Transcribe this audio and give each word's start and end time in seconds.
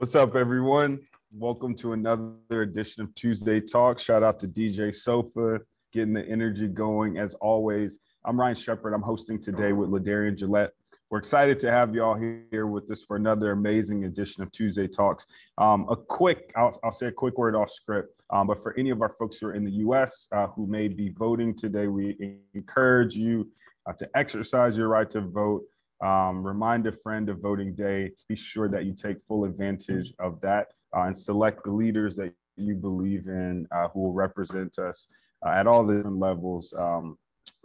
What's 0.00 0.14
up, 0.14 0.34
everyone? 0.34 0.98
Welcome 1.30 1.74
to 1.74 1.92
another 1.92 2.62
edition 2.62 3.02
of 3.02 3.14
Tuesday 3.14 3.60
Talk. 3.60 3.98
Shout 3.98 4.22
out 4.22 4.40
to 4.40 4.48
DJ 4.48 4.94
Sofa, 4.94 5.60
getting 5.92 6.14
the 6.14 6.26
energy 6.26 6.68
going 6.68 7.18
as 7.18 7.34
always. 7.34 7.98
I'm 8.24 8.40
Ryan 8.40 8.54
Shepard. 8.54 8.94
I'm 8.94 9.02
hosting 9.02 9.38
today 9.38 9.74
with 9.74 9.90
Ladarian 9.90 10.38
Gillette. 10.38 10.70
We're 11.10 11.18
excited 11.18 11.58
to 11.58 11.70
have 11.70 11.94
y'all 11.94 12.14
here 12.14 12.66
with 12.66 12.90
us 12.90 13.04
for 13.04 13.16
another 13.16 13.50
amazing 13.50 14.06
edition 14.06 14.42
of 14.42 14.50
Tuesday 14.52 14.88
Talks. 14.88 15.26
Um, 15.58 15.86
a 15.90 15.96
quick, 15.96 16.50
I'll, 16.56 16.80
I'll, 16.82 16.92
say 16.92 17.08
a 17.08 17.12
quick 17.12 17.36
word 17.36 17.54
off 17.54 17.70
script, 17.70 18.22
um, 18.30 18.46
but 18.46 18.62
for 18.62 18.74
any 18.78 18.88
of 18.88 19.02
our 19.02 19.14
folks 19.18 19.36
who 19.36 19.48
are 19.48 19.54
in 19.54 19.64
the 19.64 19.84
US 19.84 20.28
uh, 20.32 20.46
who 20.46 20.66
may 20.66 20.88
be 20.88 21.10
voting 21.10 21.54
today, 21.54 21.88
we 21.88 22.38
encourage 22.54 23.16
you 23.16 23.46
uh, 23.86 23.92
to 23.92 24.08
exercise 24.14 24.78
your 24.78 24.88
right 24.88 25.10
to 25.10 25.20
vote. 25.20 25.62
Um, 26.02 26.42
remind 26.42 26.86
a 26.86 26.92
friend 26.92 27.28
of 27.28 27.40
voting 27.40 27.74
day. 27.74 28.12
Be 28.28 28.36
sure 28.36 28.68
that 28.68 28.84
you 28.84 28.94
take 28.94 29.22
full 29.26 29.44
advantage 29.44 30.14
of 30.18 30.40
that 30.40 30.68
uh, 30.96 31.02
and 31.02 31.16
select 31.16 31.64
the 31.64 31.70
leaders 31.70 32.16
that 32.16 32.32
you 32.56 32.74
believe 32.74 33.26
in 33.26 33.66
uh, 33.70 33.88
who 33.88 34.00
will 34.00 34.12
represent 34.12 34.78
us 34.78 35.08
uh, 35.44 35.50
at 35.50 35.66
all 35.66 35.84
the 35.84 35.96
different 35.96 36.18
levels 36.18 36.72
um, 36.78 37.18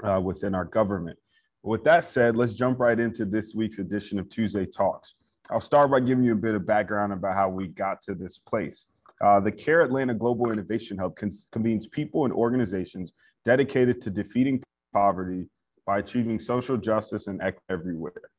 uh, 0.03 0.19
within 0.19 0.53
our 0.53 0.65
government. 0.65 1.17
With 1.63 1.83
that 1.85 2.05
said, 2.05 2.35
let's 2.35 2.53
jump 2.53 2.79
right 2.79 2.99
into 2.99 3.25
this 3.25 3.55
week's 3.55 3.79
edition 3.79 4.19
of 4.19 4.29
Tuesday 4.29 4.65
Talks. 4.65 5.15
I'll 5.49 5.61
start 5.61 5.91
by 5.91 5.99
giving 5.99 6.23
you 6.23 6.33
a 6.33 6.37
bit 6.37 6.55
of 6.55 6.65
background 6.65 7.13
about 7.13 7.35
how 7.35 7.49
we 7.49 7.67
got 7.67 8.01
to 8.03 8.15
this 8.15 8.37
place. 8.37 8.87
Uh, 9.21 9.39
the 9.39 9.51
CARE 9.51 9.81
Atlanta 9.81 10.13
Global 10.13 10.51
Innovation 10.51 10.97
Hub 10.97 11.15
convenes 11.51 11.87
people 11.87 12.25
and 12.25 12.33
organizations 12.33 13.13
dedicated 13.45 14.01
to 14.01 14.09
defeating 14.09 14.61
poverty 14.93 15.47
by 15.85 15.99
achieving 15.99 16.39
social 16.39 16.77
justice 16.77 17.27
and 17.27 17.41
equity 17.41 17.65
everywhere. 17.69 18.29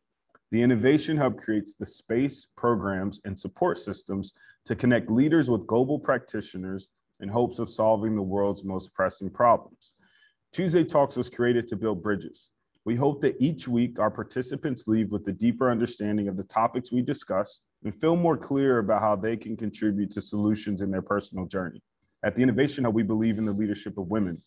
The 0.53 0.63
Innovation 0.63 1.17
Hub 1.17 1.39
creates 1.39 1.75
the 1.75 1.87
space, 1.87 2.47
programs, 2.57 3.21
and 3.25 3.37
support 3.37 3.79
systems 3.79 4.33
to 4.65 4.77
connect 4.77 5.11
leaders 5.11 5.51
with 5.51 5.67
global 5.67 5.99
practitioners 5.99 6.89
in 7.19 7.29
hopes 7.29 7.59
of 7.59 7.69
solving 7.69 8.15
the 8.15 8.23
world's 8.23 8.65
most 8.65 8.95
pressing 8.95 9.29
problems. 9.29 9.95
Tuesday 10.53 10.85
Talks 10.85 11.17
was 11.17 11.29
created 11.29 11.67
to 11.69 11.77
build 11.77 12.01
bridges. 12.01 12.51
We 12.85 12.95
hope 12.95 13.21
that 13.23 13.35
each 13.41 13.67
week 13.67 13.99
our 13.99 14.11
participants 14.11 14.87
leave 14.87 15.11
with 15.11 15.27
a 15.27 15.33
deeper 15.33 15.69
understanding 15.69 16.29
of 16.29 16.37
the 16.37 16.45
topics 16.45 16.93
we 16.93 17.03
discuss 17.03 17.63
and 17.83 17.93
feel 17.93 18.15
more 18.15 18.37
clear 18.37 18.79
about 18.79 19.03
how 19.03 19.17
they 19.17 19.37
can 19.37 19.57
contribute 19.57 20.13
to 20.13 20.21
solutions 20.21 20.81
in 20.81 20.93
their 20.93 21.03
personal 21.03 21.47
journey. 21.47 21.83
At 22.23 22.37
the 22.37 22.43
Innovation 22.45 22.85
Hub, 22.85 22.95
we 22.95 23.03
believe 23.03 23.39
in 23.39 23.47
the 23.47 23.53
leadership 23.53 23.99
of 23.99 24.13
women, 24.13 24.41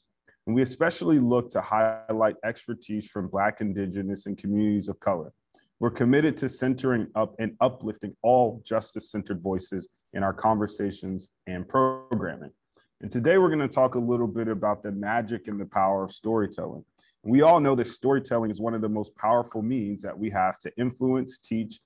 and 0.47 0.56
we 0.56 0.61
especially 0.61 1.19
look 1.19 1.50
to 1.50 1.59
highlight 1.59 2.38
expertise 2.45 3.09
from 3.09 3.28
Black, 3.28 3.59
Indigenous, 3.59 4.25
and 4.28 4.38
communities 4.38 4.88
of 4.88 4.97
color. 5.02 5.34
We're 5.80 5.91
committed 5.91 6.35
to 6.38 6.49
centering 6.49 7.08
up 7.16 7.35
and 7.39 7.55
uplifting 7.61 8.13
all 8.22 8.61
justice 8.66 9.11
centered 9.11 9.41
voices 9.41 9.88
in 10.11 10.23
our 10.23 10.33
conversations 10.33 11.30
and 11.47 11.66
programming. 11.66 12.52
And 12.99 13.09
today 13.09 13.38
we're 13.38 13.47
going 13.47 13.59
to 13.59 13.69
talk 13.69 13.95
a 13.95 14.00
little 14.00 14.27
bit 14.27 14.50
about 14.50 14.83
the 14.83 14.91
magic 14.91 15.47
and 15.47 15.57
the 15.57 15.66
power 15.66 16.03
of 16.03 16.11
storytelling. 16.11 16.83
We 17.23 17.44
all 17.44 17.61
know 17.61 17.75
that 17.75 17.88
storytelling 17.88 18.52
is 18.52 18.59
one 18.59 18.73
of 18.73 18.81
the 18.81 18.89
most 18.89 19.16
powerful 19.16 19.61
means 19.61 20.02
that 20.02 20.17
we 20.17 20.30
have 20.31 20.59
to 20.59 20.72
influence, 20.77 21.38
teach, 21.38 21.80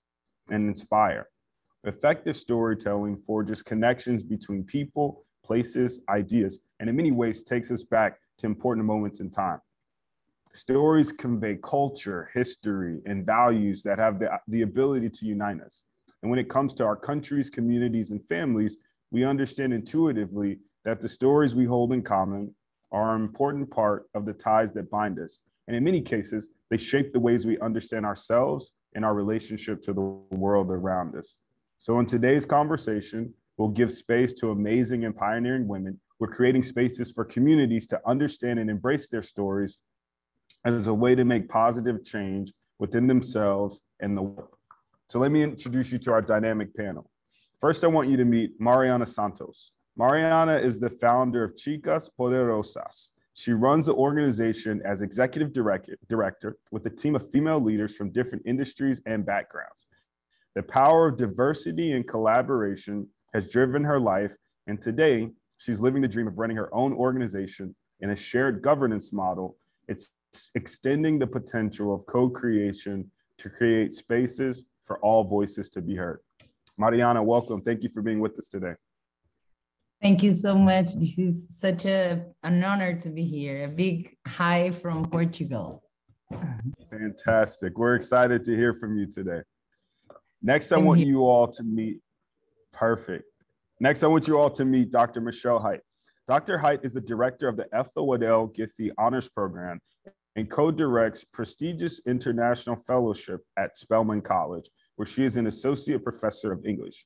and 0.49 0.67
inspire. 0.67 1.27
Effective 1.83 2.35
storytelling 2.35 3.21
forges 3.27 3.61
connections 3.61 4.23
between 4.23 4.63
people, 4.63 5.23
places, 5.45 5.99
ideas, 6.09 6.59
and 6.79 6.89
in 6.89 6.95
many 6.95 7.11
ways 7.11 7.43
takes 7.43 7.69
us 7.69 7.83
back 7.83 8.17
to 8.39 8.47
important 8.47 8.87
moments 8.87 9.19
in 9.19 9.29
time. 9.29 9.59
Stories 10.53 11.11
convey 11.11 11.57
culture, 11.63 12.29
history, 12.33 13.01
and 13.05 13.25
values 13.25 13.81
that 13.83 13.97
have 13.97 14.19
the, 14.19 14.29
the 14.47 14.61
ability 14.61 15.09
to 15.09 15.25
unite 15.25 15.61
us. 15.61 15.83
And 16.21 16.29
when 16.29 16.39
it 16.39 16.49
comes 16.49 16.73
to 16.75 16.85
our 16.85 16.95
countries, 16.95 17.49
communities, 17.49 18.11
and 18.11 18.23
families, 18.27 18.77
we 19.11 19.25
understand 19.25 19.73
intuitively 19.73 20.59
that 20.85 21.01
the 21.01 21.09
stories 21.09 21.55
we 21.55 21.65
hold 21.65 21.91
in 21.91 22.01
common 22.01 22.53
are 22.91 23.15
an 23.15 23.21
important 23.23 23.71
part 23.71 24.07
of 24.13 24.25
the 24.25 24.33
ties 24.33 24.71
that 24.73 24.91
bind 24.91 25.19
us. 25.19 25.41
And 25.67 25.75
in 25.75 25.83
many 25.83 26.01
cases, 26.01 26.49
they 26.69 26.77
shape 26.77 27.13
the 27.13 27.19
ways 27.19 27.45
we 27.45 27.59
understand 27.59 28.05
ourselves 28.05 28.71
and 28.95 29.03
our 29.03 29.15
relationship 29.15 29.81
to 29.83 29.93
the 29.93 30.01
world 30.01 30.69
around 30.69 31.15
us. 31.15 31.39
So, 31.79 31.99
in 31.99 32.05
today's 32.05 32.45
conversation, 32.45 33.33
we'll 33.57 33.69
give 33.69 33.91
space 33.91 34.33
to 34.35 34.51
amazing 34.51 35.05
and 35.05 35.15
pioneering 35.15 35.67
women 35.67 35.99
we're 36.23 36.29
creating 36.29 36.63
spaces 36.63 37.11
for 37.11 37.25
communities 37.25 37.85
to 37.87 37.99
understand 38.07 38.57
and 38.57 38.69
embrace 38.69 39.09
their 39.09 39.21
stories 39.21 39.79
as 40.65 40.87
a 40.87 40.93
way 40.93 41.15
to 41.15 41.25
make 41.25 41.49
positive 41.49 42.03
change 42.03 42.53
within 42.79 43.07
themselves 43.07 43.81
and 43.99 44.15
the 44.15 44.21
world. 44.21 44.55
So 45.09 45.19
let 45.19 45.31
me 45.31 45.43
introduce 45.43 45.91
you 45.91 45.99
to 45.99 46.11
our 46.11 46.21
dynamic 46.21 46.75
panel. 46.75 47.09
First, 47.59 47.83
I 47.83 47.87
want 47.87 48.09
you 48.09 48.17
to 48.17 48.25
meet 48.25 48.59
Mariana 48.59 49.05
Santos. 49.05 49.73
Mariana 49.95 50.55
is 50.57 50.79
the 50.79 50.89
founder 50.89 51.43
of 51.43 51.55
Chicas 51.55 52.09
Poderosas. 52.19 53.09
She 53.35 53.53
runs 53.53 53.85
the 53.87 53.93
organization 53.93 54.81
as 54.85 55.01
executive 55.01 55.53
director, 55.53 55.97
director 56.07 56.57
with 56.71 56.85
a 56.85 56.89
team 56.89 57.15
of 57.15 57.29
female 57.31 57.59
leaders 57.59 57.95
from 57.95 58.11
different 58.11 58.43
industries 58.45 59.01
and 59.05 59.25
backgrounds. 59.25 59.87
The 60.55 60.63
power 60.63 61.07
of 61.07 61.17
diversity 61.17 61.93
and 61.93 62.07
collaboration 62.07 63.07
has 63.33 63.49
driven 63.49 63.83
her 63.83 63.99
life, 63.99 64.35
and 64.67 64.79
today 64.79 65.31
She's 65.63 65.79
living 65.79 66.01
the 66.01 66.09
dream 66.09 66.27
of 66.27 66.37
running 66.37 66.57
her 66.57 66.73
own 66.75 66.91
organization 66.91 67.73
in 68.01 68.09
a 68.09 68.15
shared 68.17 68.61
governance 68.61 69.13
model. 69.13 69.55
It's 69.87 70.09
extending 70.55 71.19
the 71.19 71.27
potential 71.27 71.93
of 71.93 72.05
co 72.05 72.29
creation 72.29 73.09
to 73.37 73.49
create 73.49 73.93
spaces 73.93 74.65
for 74.83 74.99
all 74.99 75.23
voices 75.23 75.69
to 75.69 75.81
be 75.81 75.95
heard. 75.95 76.19
Mariana, 76.77 77.23
welcome. 77.23 77.61
Thank 77.61 77.83
you 77.83 77.89
for 77.89 78.01
being 78.01 78.19
with 78.19 78.37
us 78.37 78.47
today. 78.47 78.73
Thank 80.01 80.21
you 80.21 80.33
so 80.33 80.57
much. 80.57 80.95
This 80.95 81.17
is 81.17 81.47
such 81.57 81.85
a, 81.85 82.25
an 82.43 82.63
honor 82.63 82.99
to 82.99 83.09
be 83.09 83.23
here. 83.23 83.65
A 83.65 83.67
big 83.69 84.15
hi 84.27 84.71
from 84.71 85.05
Portugal. 85.05 85.81
Fantastic. 86.89 87.77
We're 87.77 87.95
excited 87.95 88.43
to 88.43 88.55
hear 88.55 88.73
from 88.73 88.97
you 88.97 89.05
today. 89.05 89.41
Next, 90.41 90.71
I 90.73 90.77
want 90.77 90.99
you 90.99 91.21
all 91.21 91.47
to 91.47 91.63
meet. 91.63 91.99
Perfect. 92.73 93.23
Next, 93.79 94.03
I 94.03 94.07
want 94.07 94.27
you 94.27 94.37
all 94.37 94.49
to 94.51 94.65
meet 94.65 94.91
Dr. 94.91 95.21
Michelle 95.21 95.59
Hite. 95.59 95.81
Dr. 96.27 96.57
Hite 96.57 96.79
is 96.83 96.93
the 96.93 97.01
director 97.01 97.47
of 97.47 97.55
the 97.55 97.67
Ethel 97.73 98.07
Waddell 98.07 98.49
Githii 98.49 98.91
Honors 98.97 99.29
Program 99.29 99.79
and 100.35 100.49
co-directs 100.49 101.23
prestigious 101.23 102.01
international 102.07 102.75
fellowship 102.75 103.41
at 103.57 103.77
Spelman 103.77 104.21
College, 104.21 104.69
where 104.95 105.05
she 105.05 105.23
is 105.23 105.37
an 105.37 105.47
associate 105.47 106.03
professor 106.03 106.51
of 106.51 106.65
English. 106.65 107.05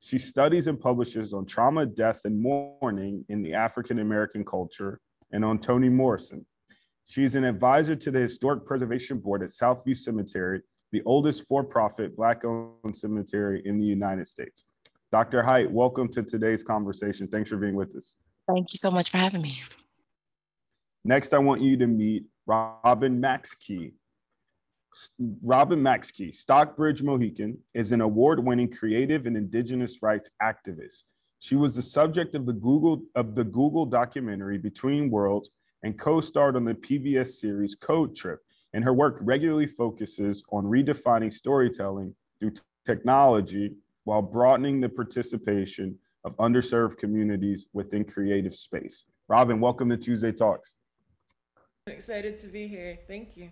She 0.00 0.18
studies 0.18 0.68
and 0.68 0.80
publishes 0.80 1.32
on 1.32 1.44
trauma, 1.44 1.84
death, 1.84 2.20
and 2.24 2.40
mourning 2.40 3.24
in 3.28 3.42
the 3.42 3.54
African 3.54 3.98
American 3.98 4.44
culture 4.44 5.00
and 5.32 5.44
on 5.44 5.58
Toni 5.58 5.88
Morrison. 5.88 6.46
She 7.04 7.24
is 7.24 7.34
an 7.34 7.44
advisor 7.44 7.96
to 7.96 8.10
the 8.10 8.20
Historic 8.20 8.64
Preservation 8.64 9.18
Board 9.18 9.42
at 9.42 9.48
Southview 9.48 9.96
Cemetery, 9.96 10.62
the 10.92 11.02
oldest 11.04 11.48
for-profit 11.48 12.16
Black-owned 12.16 12.96
cemetery 12.96 13.62
in 13.64 13.78
the 13.78 13.84
United 13.84 14.26
States. 14.26 14.64
Dr. 15.10 15.42
Hite, 15.42 15.70
welcome 15.70 16.08
to 16.08 16.22
today's 16.22 16.62
conversation. 16.62 17.26
Thanks 17.26 17.50
for 17.50 17.56
being 17.56 17.74
with 17.74 17.96
us. 17.96 18.16
Thank 18.46 18.72
you 18.72 18.78
so 18.78 18.90
much 18.90 19.10
for 19.10 19.16
having 19.16 19.42
me. 19.42 19.62
Next, 21.04 21.32
I 21.32 21.38
want 21.38 21.62
you 21.62 21.76
to 21.78 21.86
meet 21.86 22.24
Robin 22.48 23.20
Maxkey. 23.20 23.92
Robin 25.42 25.82
Maxkey, 25.82 26.34
Stockbridge 26.34 27.02
Mohican, 27.02 27.58
is 27.74 27.92
an 27.92 28.00
award-winning 28.00 28.72
creative 28.72 29.26
and 29.26 29.36
indigenous 29.36 30.00
rights 30.00 30.30
activist. 30.42 31.04
She 31.40 31.56
was 31.56 31.76
the 31.76 31.82
subject 31.82 32.34
of 32.34 32.46
the 32.46 32.54
Google 32.54 33.02
of 33.14 33.34
the 33.34 33.44
Google 33.44 33.84
documentary 33.84 34.56
Between 34.56 35.10
Worlds 35.10 35.50
and 35.82 35.98
co-starred 35.98 36.56
on 36.56 36.64
the 36.64 36.72
PBS 36.72 37.28
series 37.34 37.74
Code 37.74 38.16
Trip. 38.16 38.40
And 38.72 38.82
her 38.82 38.94
work 38.94 39.18
regularly 39.20 39.66
focuses 39.66 40.42
on 40.50 40.64
redefining 40.64 41.32
storytelling 41.32 42.14
through 42.40 42.52
technology 42.86 43.74
while 44.04 44.22
broadening 44.22 44.80
the 44.80 44.88
participation 44.88 45.98
of 46.24 46.34
underserved 46.38 46.96
communities 46.96 47.66
within 47.74 48.04
creative 48.04 48.54
space. 48.54 49.04
Robin, 49.28 49.60
welcome 49.60 49.90
to 49.90 49.98
Tuesday 49.98 50.32
Talks. 50.32 50.76
I'm 51.88 51.94
excited 51.94 52.36
to 52.42 52.48
be 52.48 52.68
here. 52.68 52.98
Thank 53.08 53.34
you. 53.34 53.50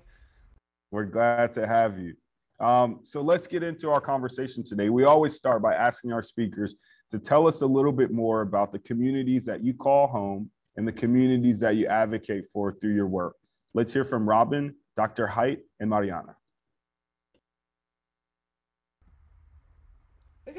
We're 0.91 1.07
glad 1.07 1.53
to 1.53 1.67
have 1.67 1.99
you. 1.99 2.13
Um, 2.61 3.01
so 3.03 3.23
let's 3.23 3.47
get 3.47 3.63
into 3.63 3.91
our 3.91 4.01
conversation 4.01 4.63
today. 4.63 4.91
We 4.91 5.05
always 5.05 5.35
start 5.35 5.63
by 5.63 5.75
asking 5.75 6.13
our 6.13 6.21
speakers 6.21 6.75
to 7.11 7.19
tell 7.19 7.47
us 7.47 7.63
a 7.63 7.67
little 7.67 7.93
bit 7.93 8.11
more 8.11 8.43
about 8.43 8.73
the 8.73 8.79
communities 8.81 9.47
that 9.47 9.65
you 9.65 9.73
call 9.73 10.07
home 10.07 10.51
and 10.77 10.87
the 10.87 10.93
communities 10.93 11.61
that 11.61 11.77
you 11.77 11.87
advocate 11.87 12.45
for 12.53 12.73
through 12.73 12.95
your 12.95 13.07
work. 13.07 13.37
Let's 13.73 13.91
hear 13.91 14.05
from 14.05 14.29
Robin, 14.29 14.75
Dr. 14.97 15.27
Hite, 15.27 15.61
and 15.81 15.89
Mariana. 15.89 16.37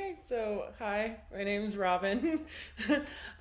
Okay, 0.07 0.15
so 0.25 0.67
hi, 0.79 1.17
my 1.33 1.43
name 1.43 1.63
is 1.63 1.75
Robin. 1.75 2.39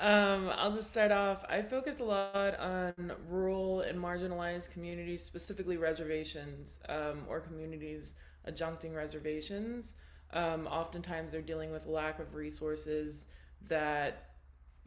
um, 0.01 0.51
I'll 0.53 0.75
just 0.75 0.91
start 0.91 1.13
off. 1.13 1.45
I 1.49 1.63
focus 1.63 2.01
a 2.01 2.05
lot 2.05 2.59
on 2.59 3.13
rural 3.29 3.83
and 3.83 3.97
marginalized 3.97 4.71
communities, 4.71 5.23
specifically 5.23 5.77
reservations 5.77 6.81
um, 6.89 7.21
or 7.29 7.39
communities 7.39 8.15
adjuncting 8.49 8.97
reservations. 8.97 9.95
Um, 10.33 10.67
oftentimes, 10.67 11.31
they're 11.31 11.41
dealing 11.41 11.71
with 11.71 11.87
lack 11.87 12.19
of 12.19 12.35
resources 12.35 13.27
that 13.69 14.31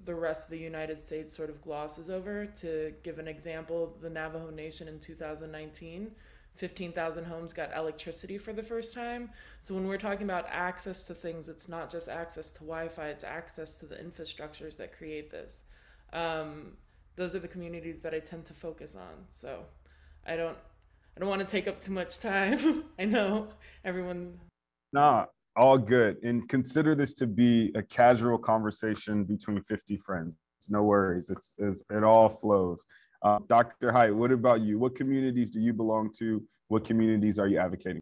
the 0.03 0.15
rest 0.15 0.45
of 0.45 0.51
the 0.51 0.57
United 0.57 0.99
States 0.99 1.33
sort 1.33 1.49
of 1.49 1.61
glosses 1.61 2.09
over. 2.09 2.45
To 2.59 2.93
give 3.03 3.19
an 3.19 3.27
example, 3.27 3.95
the 4.01 4.09
Navajo 4.09 4.49
Nation 4.49 4.89
in 4.89 4.99
2019, 4.99 6.11
15,000 6.59 7.23
homes 7.23 7.53
got 7.53 7.75
electricity 7.75 8.38
for 8.38 8.51
the 8.51 8.61
first 8.61 8.94
time. 8.94 9.29
So 9.61 9.73
when 9.73 9.88
we're 9.88 9.97
talking 9.97 10.23
about 10.23 10.45
access 10.50 11.07
to 11.07 11.13
things, 11.13 11.47
it's 11.47 11.69
not 11.69 11.89
just 11.89 12.09
access 12.09 12.51
to 12.51 12.59
Wi-Fi; 12.59 13.07
it's 13.07 13.23
access 13.23 13.77
to 13.77 13.85
the 13.85 13.95
infrastructures 13.95 14.75
that 14.75 14.95
create 14.95 15.31
this. 15.31 15.63
Um, 16.11 16.73
those 17.15 17.33
are 17.33 17.39
the 17.39 17.47
communities 17.47 18.01
that 18.01 18.13
I 18.13 18.19
tend 18.19 18.45
to 18.45 18.53
focus 18.53 18.95
on. 18.95 19.25
So 19.31 19.63
I 20.27 20.35
don't 20.35 20.57
I 21.15 21.21
don't 21.21 21.29
want 21.29 21.39
to 21.39 21.47
take 21.47 21.67
up 21.69 21.79
too 21.79 21.94
much 21.94 22.19
time. 22.19 22.83
I 23.00 23.05
know 23.05 23.47
everyone. 23.85 24.38
Nah, 24.91 25.25
all 25.55 25.77
good. 25.77 26.17
And 26.23 26.47
consider 26.50 26.94
this 26.94 27.13
to 27.15 27.27
be 27.27 27.71
a 27.75 27.81
casual 27.81 28.38
conversation 28.38 29.23
between 29.23 29.62
50 29.63 29.95
friends. 29.97 30.33
No 30.67 30.83
worries. 30.83 31.29
It's, 31.29 31.55
it's 31.57 31.83
it 31.89 32.03
all 32.03 32.27
flows. 32.27 32.85
Uh, 33.21 33.39
Dr. 33.48 33.92
Hite, 33.92 34.16
what 34.16 34.31
about 34.31 34.62
you? 34.62 34.80
What 34.80 34.95
communities 34.95 35.50
do 35.51 35.60
you 35.60 35.74
belong 35.74 36.12
to? 36.19 36.44
What 36.68 36.86
communities 36.86 37.38
are 37.39 37.48
you 37.48 37.57
advocating? 37.57 38.01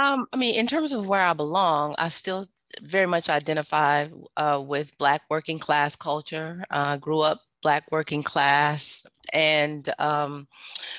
Um, 0.00 0.26
I 0.32 0.36
mean, 0.36 0.54
in 0.54 0.66
terms 0.66 0.92
of 0.92 1.06
where 1.06 1.24
I 1.24 1.32
belong, 1.32 1.94
I 1.98 2.08
still 2.08 2.46
very 2.82 3.06
much 3.06 3.28
identify 3.28 4.08
uh, 4.36 4.62
with 4.64 4.96
Black 4.98 5.22
working 5.28 5.58
class 5.58 5.96
culture. 5.96 6.64
Uh, 6.70 6.96
grew 6.96 7.20
up 7.20 7.40
Black 7.62 7.84
working 7.90 8.22
class 8.22 9.04
and 9.32 9.92
um, 9.98 10.48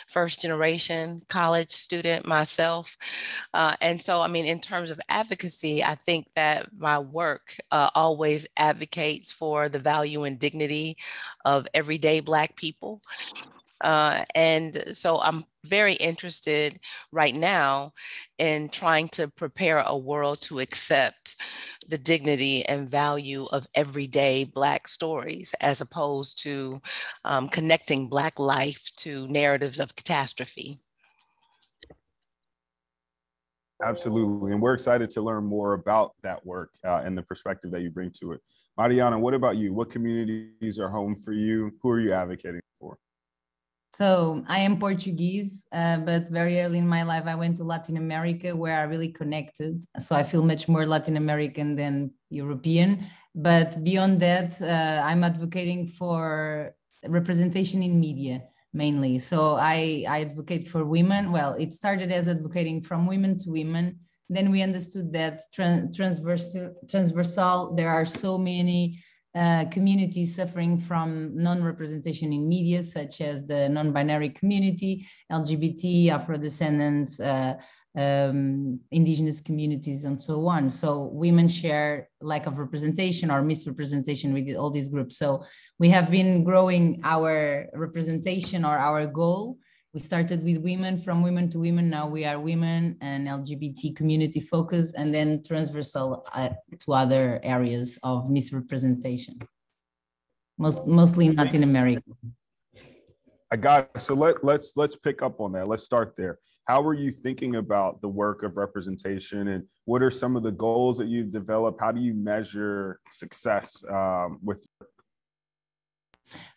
first 0.07 0.41
generation 0.41 1.21
college 1.27 1.73
student 1.73 2.25
myself. 2.25 2.97
Uh, 3.53 3.75
and 3.81 4.01
so, 4.01 4.21
I 4.21 4.27
mean, 4.27 4.45
in 4.45 4.59
terms 4.59 4.91
of 4.91 4.99
advocacy, 5.09 5.83
I 5.83 5.95
think 5.95 6.27
that 6.35 6.69
my 6.77 6.99
work 6.99 7.57
uh, 7.71 7.89
always 7.95 8.47
advocates 8.57 9.31
for 9.31 9.69
the 9.69 9.79
value 9.79 10.23
and 10.23 10.39
dignity 10.39 10.97
of 11.45 11.67
everyday 11.73 12.19
Black 12.19 12.55
people. 12.55 13.01
Uh, 13.81 14.23
and 14.35 14.83
so 14.93 15.19
I'm 15.19 15.43
very 15.63 15.93
interested 15.93 16.79
right 17.11 17.35
now 17.35 17.93
in 18.37 18.69
trying 18.69 19.09
to 19.09 19.27
prepare 19.27 19.79
a 19.79 19.97
world 19.97 20.41
to 20.41 20.59
accept 20.59 21.35
the 21.87 21.97
dignity 21.97 22.65
and 22.65 22.89
value 22.89 23.45
of 23.51 23.67
everyday 23.75 24.43
Black 24.43 24.87
stories 24.87 25.53
as 25.61 25.81
opposed 25.81 26.41
to 26.43 26.81
um, 27.25 27.47
connecting 27.49 28.07
Black 28.07 28.39
life 28.39 28.89
to 28.97 29.27
narratives 29.27 29.79
of 29.79 29.95
catastrophe. 29.95 30.79
Absolutely. 33.83 34.51
And 34.51 34.61
we're 34.61 34.75
excited 34.75 35.09
to 35.11 35.21
learn 35.21 35.43
more 35.43 35.73
about 35.73 36.13
that 36.21 36.45
work 36.45 36.71
uh, 36.85 37.01
and 37.03 37.17
the 37.17 37.23
perspective 37.23 37.71
that 37.71 37.81
you 37.81 37.89
bring 37.89 38.11
to 38.21 38.33
it. 38.33 38.41
Mariana, 38.77 39.17
what 39.17 39.33
about 39.33 39.57
you? 39.57 39.73
What 39.73 39.89
communities 39.89 40.79
are 40.79 40.89
home 40.89 41.15
for 41.15 41.33
you? 41.33 41.71
Who 41.81 41.89
are 41.89 41.99
you 41.99 42.13
advocating? 42.13 42.61
So 43.93 44.43
I 44.47 44.59
am 44.59 44.79
Portuguese, 44.79 45.67
uh, 45.73 45.97
but 45.99 46.29
very 46.29 46.61
early 46.61 46.77
in 46.77 46.87
my 46.87 47.03
life, 47.03 47.25
I 47.25 47.35
went 47.35 47.57
to 47.57 47.63
Latin 47.63 47.97
America 47.97 48.55
where 48.55 48.79
I 48.79 48.83
really 48.83 49.09
connected. 49.09 49.81
So 49.99 50.15
I 50.15 50.23
feel 50.23 50.43
much 50.43 50.69
more 50.69 50.85
Latin 50.85 51.17
American 51.17 51.75
than 51.75 52.11
European. 52.29 53.05
But 53.35 53.83
beyond 53.83 54.19
that, 54.21 54.61
uh, 54.61 55.01
I'm 55.05 55.23
advocating 55.23 55.87
for 55.87 56.73
representation 57.07 57.83
in 57.83 57.99
media 57.99 58.43
mainly. 58.73 59.19
So 59.19 59.55
I, 59.55 60.05
I 60.07 60.21
advocate 60.21 60.67
for 60.67 60.85
women. 60.85 61.31
Well, 61.31 61.53
it 61.55 61.73
started 61.73 62.11
as 62.11 62.27
advocating 62.27 62.81
from 62.81 63.05
women 63.05 63.37
to 63.39 63.49
women. 63.49 63.99
Then 64.29 64.49
we 64.49 64.61
understood 64.61 65.11
that 65.11 65.41
transversal, 65.53 66.73
transversal, 66.89 67.75
there 67.75 67.89
are 67.89 68.05
so 68.05 68.37
many 68.37 69.03
uh, 69.33 69.65
communities 69.71 70.35
suffering 70.35 70.77
from 70.77 71.31
non-representation 71.35 72.33
in 72.33 72.49
media, 72.49 72.83
such 72.83 73.21
as 73.21 73.45
the 73.45 73.69
non-binary 73.69 74.29
community, 74.29 75.07
LGBT, 75.31 76.09
Afro-descendants, 76.09 77.19
uh, 77.19 77.53
um, 77.95 78.79
indigenous 78.91 79.39
communities, 79.39 80.03
and 80.03 80.19
so 80.19 80.47
on. 80.47 80.69
So 80.69 81.09
women 81.13 81.47
share 81.47 82.09
lack 82.21 82.45
of 82.45 82.57
representation 82.57 83.31
or 83.31 83.41
misrepresentation 83.41 84.33
with 84.33 84.55
all 84.55 84.71
these 84.71 84.89
groups. 84.89 85.17
So 85.17 85.43
we 85.79 85.89
have 85.89 86.11
been 86.11 86.43
growing 86.43 86.99
our 87.03 87.67
representation 87.73 88.65
or 88.65 88.77
our 88.77 89.07
goal 89.07 89.57
we 89.93 89.99
started 89.99 90.43
with 90.43 90.57
women 90.59 90.99
from 90.99 91.21
women 91.21 91.49
to 91.49 91.59
women. 91.59 91.89
Now 91.89 92.07
we 92.07 92.23
are 92.25 92.39
women 92.39 92.97
and 93.01 93.27
lgbt 93.27 93.95
community 93.95 94.39
focus 94.39 94.93
and 94.93 95.13
then 95.13 95.43
transversal 95.43 96.25
uh, 96.33 96.49
to 96.79 96.93
other 96.93 97.39
areas 97.43 97.99
of 98.03 98.29
misrepresentation. 98.29 99.39
Most 100.57 100.87
mostly 100.87 101.27
in 101.27 101.35
latin 101.35 101.63
america. 101.63 102.01
I 103.51 103.57
got 103.57 103.89
it. 103.93 104.01
so 104.01 104.13
let, 104.13 104.43
let's 104.43 104.73
let's 104.75 104.95
pick 104.95 105.21
up 105.21 105.41
on 105.41 105.51
that. 105.53 105.67
Let's 105.67 105.83
start 105.83 106.13
there. 106.15 106.39
How 106.65 106.81
are 106.83 106.93
you 106.93 107.11
thinking 107.11 107.55
about 107.57 107.99
the 108.01 108.07
work 108.07 108.43
of 108.43 108.55
representation 108.55 109.49
and 109.49 109.65
what 109.85 110.01
are 110.01 110.11
some 110.11 110.37
of 110.37 110.43
the 110.43 110.51
goals 110.51 110.97
that 110.99 111.07
you've 111.07 111.31
developed? 111.31 111.81
How 111.81 111.91
do 111.91 111.99
you 111.99 112.13
measure 112.13 113.01
success 113.11 113.83
um, 113.89 114.39
with 114.41 114.65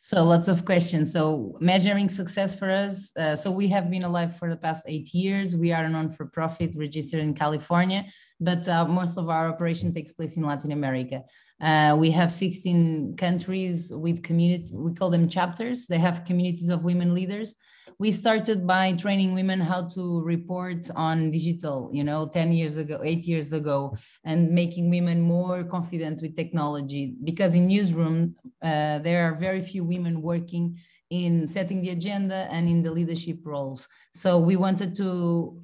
so 0.00 0.22
lots 0.24 0.48
of 0.48 0.64
questions. 0.64 1.12
So 1.12 1.56
measuring 1.60 2.08
success 2.08 2.54
for 2.54 2.70
us. 2.70 3.10
Uh, 3.16 3.36
so 3.36 3.50
we 3.50 3.68
have 3.68 3.90
been 3.90 4.04
alive 4.04 4.36
for 4.38 4.50
the 4.50 4.56
past 4.56 4.84
eight 4.86 5.12
years. 5.14 5.56
We 5.56 5.72
are 5.72 5.84
a 5.84 5.88
non-for-profit 5.88 6.74
registered 6.76 7.20
in 7.20 7.34
California, 7.34 8.06
but 8.40 8.66
uh, 8.68 8.86
most 8.86 9.18
of 9.18 9.28
our 9.28 9.48
operation 9.48 9.92
takes 9.92 10.12
place 10.12 10.36
in 10.36 10.44
Latin 10.44 10.72
America. 10.72 11.22
Uh, 11.60 11.96
we 11.98 12.10
have 12.10 12.32
16 12.32 13.16
countries 13.16 13.90
with 13.94 14.22
community, 14.22 14.72
we 14.72 14.92
call 14.94 15.10
them 15.10 15.28
chapters. 15.28 15.86
They 15.86 15.98
have 15.98 16.24
communities 16.24 16.68
of 16.68 16.84
women 16.84 17.14
leaders 17.14 17.54
we 17.98 18.10
started 18.10 18.66
by 18.66 18.92
training 18.94 19.34
women 19.34 19.60
how 19.60 19.86
to 19.88 20.22
report 20.22 20.90
on 20.96 21.30
digital 21.30 21.90
you 21.92 22.04
know 22.04 22.28
10 22.28 22.52
years 22.52 22.76
ago 22.76 23.00
8 23.02 23.26
years 23.26 23.52
ago 23.52 23.96
and 24.24 24.50
making 24.50 24.90
women 24.90 25.20
more 25.20 25.64
confident 25.64 26.20
with 26.22 26.36
technology. 26.36 27.14
Because 27.22 27.54
in 27.54 27.66
newsroom 27.68 28.34
uh, 28.62 28.98
there 29.00 29.26
are 29.26 29.34
very 29.36 29.62
few 29.62 29.84
women 29.84 30.22
working 30.22 30.78
in 31.10 31.46
setting 31.46 31.82
the 31.82 31.90
agenda 31.90 32.48
and 32.50 32.68
in 32.68 32.82
the 32.82 32.90
leadership 32.90 33.38
roles. 33.44 33.86
So 34.12 34.38
we 34.38 34.56
wanted 34.56 34.94
to 34.96 35.60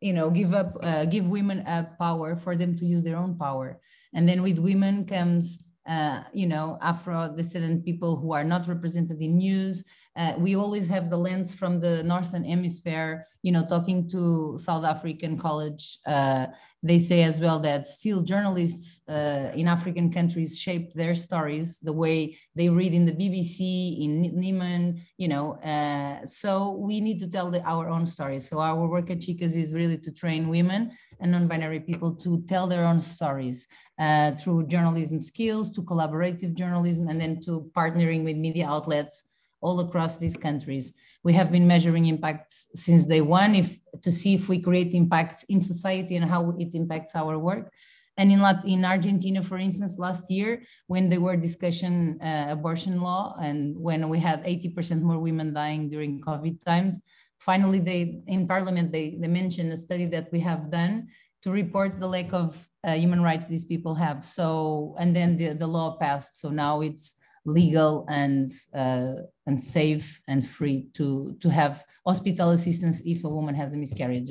you 0.00 0.12
know 0.12 0.30
give 0.30 0.52
up 0.54 0.76
uh, 0.82 1.04
give 1.06 1.28
women 1.28 1.60
a 1.66 1.88
power 1.98 2.36
for 2.36 2.56
them 2.56 2.74
to 2.76 2.84
use 2.84 3.02
their 3.02 3.16
own 3.16 3.38
power. 3.38 3.80
And 4.12 4.28
then 4.28 4.42
with 4.42 4.58
women 4.58 5.06
comes 5.06 5.58
uh, 5.86 6.22
you 6.32 6.46
know 6.46 6.78
afro 6.80 7.34
descendant 7.36 7.84
people 7.84 8.16
who 8.16 8.32
are 8.32 8.44
not 8.44 8.66
represented 8.66 9.20
in 9.20 9.36
news 9.36 9.84
uh, 10.16 10.34
we 10.38 10.54
always 10.56 10.86
have 10.86 11.10
the 11.10 11.16
lens 11.16 11.52
from 11.52 11.80
the 11.80 12.02
northern 12.04 12.44
hemisphere 12.44 13.26
you 13.42 13.52
know 13.52 13.64
talking 13.66 14.08
to 14.08 14.56
south 14.58 14.84
african 14.84 15.38
college. 15.38 15.98
Uh, 16.06 16.46
they 16.82 16.98
say 16.98 17.22
as 17.22 17.40
well 17.40 17.60
that 17.60 17.86
still 17.86 18.22
journalists 18.22 19.06
uh, 19.08 19.52
in 19.54 19.68
african 19.68 20.12
countries 20.12 20.58
shape 20.58 20.92
their 20.94 21.14
stories 21.14 21.78
the 21.80 21.92
way 21.92 22.36
they 22.54 22.68
read 22.68 22.94
in 22.94 23.04
the 23.04 23.12
bbc 23.12 23.58
in 24.04 24.32
Nieman 24.34 25.00
you 25.18 25.28
know 25.28 25.52
uh, 25.62 26.24
so 26.24 26.72
we 26.72 27.00
need 27.00 27.18
to 27.18 27.28
tell 27.28 27.50
the, 27.50 27.62
our 27.62 27.88
own 27.88 28.06
stories. 28.06 28.48
So 28.48 28.58
our 28.58 28.86
work 28.86 29.10
at 29.10 29.18
chicas 29.18 29.56
is 29.56 29.72
really 29.72 29.98
to 29.98 30.10
train 30.12 30.48
women 30.48 30.92
and 31.20 31.32
non-binary 31.32 31.80
people 31.80 32.14
to 32.16 32.42
tell 32.42 32.66
their 32.66 32.84
own 32.84 33.00
stories 33.00 33.66
uh, 33.98 34.32
through 34.32 34.66
journalism 34.66 35.20
skills 35.20 35.70
to 35.72 35.82
collaborative 35.82 36.54
journalism 36.54 37.08
and 37.08 37.20
then 37.20 37.40
to 37.40 37.70
partnering 37.76 38.24
with 38.24 38.36
media 38.36 38.66
outlets 38.66 39.24
all 39.60 39.80
across 39.80 40.18
these 40.18 40.36
countries. 40.36 40.94
We 41.22 41.32
have 41.34 41.50
been 41.50 41.66
measuring 41.66 42.06
impact 42.06 42.52
since 42.52 43.04
day 43.04 43.20
one 43.20 43.54
if, 43.54 43.78
to 44.02 44.12
see 44.12 44.34
if 44.34 44.48
we 44.48 44.60
create 44.60 44.94
impact 44.94 45.44
in 45.48 45.62
society 45.62 46.16
and 46.16 46.28
how 46.28 46.54
it 46.58 46.74
impacts 46.74 47.16
our 47.16 47.38
work. 47.38 47.72
And 48.16 48.30
in, 48.30 48.44
in 48.64 48.84
Argentina, 48.84 49.42
for 49.42 49.58
instance, 49.58 49.98
last 49.98 50.30
year, 50.30 50.62
when 50.86 51.08
they 51.08 51.18
were 51.18 51.36
discussing 51.36 52.20
uh, 52.22 52.46
abortion 52.50 53.00
law 53.00 53.36
and 53.40 53.76
when 53.76 54.08
we 54.08 54.20
had 54.20 54.44
80% 54.44 55.02
more 55.02 55.18
women 55.18 55.52
dying 55.52 55.88
during 55.88 56.20
COVID 56.20 56.64
times, 56.64 57.02
finally 57.38 57.80
they 57.80 58.22
in 58.26 58.46
parliament, 58.46 58.92
they, 58.92 59.18
they 59.20 59.28
mentioned 59.28 59.72
a 59.72 59.76
study 59.76 60.06
that 60.06 60.30
we 60.30 60.40
have 60.40 60.70
done 60.70 61.08
to 61.42 61.50
report 61.50 62.00
the 62.00 62.06
lack 62.06 62.32
of 62.32 62.68
uh, 62.84 62.92
human 62.92 63.22
rights 63.22 63.46
these 63.46 63.64
people 63.64 63.94
have. 63.94 64.24
So, 64.24 64.94
and 64.98 65.14
then 65.14 65.36
the, 65.36 65.54
the 65.54 65.66
law 65.66 65.96
passed. 65.98 66.40
So 66.40 66.50
now 66.50 66.80
it's 66.80 67.16
legal 67.44 68.06
and 68.08 68.50
uh, 68.74 69.14
and 69.46 69.60
safe 69.60 70.20
and 70.28 70.48
free 70.48 70.88
to 70.94 71.36
to 71.40 71.48
have 71.50 71.84
hospital 72.06 72.50
assistance 72.50 73.02
if 73.04 73.24
a 73.24 73.28
woman 73.28 73.54
has 73.54 73.72
a 73.72 73.76
miscarriage. 73.76 74.30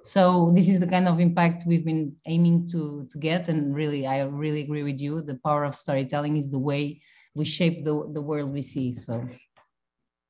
So 0.00 0.52
this 0.54 0.68
is 0.68 0.80
the 0.80 0.86
kind 0.86 1.06
of 1.06 1.20
impact 1.20 1.64
we've 1.66 1.84
been 1.84 2.14
aiming 2.26 2.68
to 2.70 3.06
to 3.10 3.18
get. 3.18 3.48
And 3.48 3.74
really, 3.74 4.06
I 4.06 4.22
really 4.22 4.62
agree 4.62 4.82
with 4.82 5.00
you. 5.00 5.22
The 5.22 5.38
power 5.44 5.64
of 5.64 5.76
storytelling 5.76 6.36
is 6.36 6.50
the 6.50 6.58
way 6.58 7.00
we 7.34 7.44
shape 7.44 7.84
the 7.84 8.10
the 8.12 8.22
world 8.22 8.52
we 8.52 8.62
see. 8.62 8.92
So. 8.92 9.28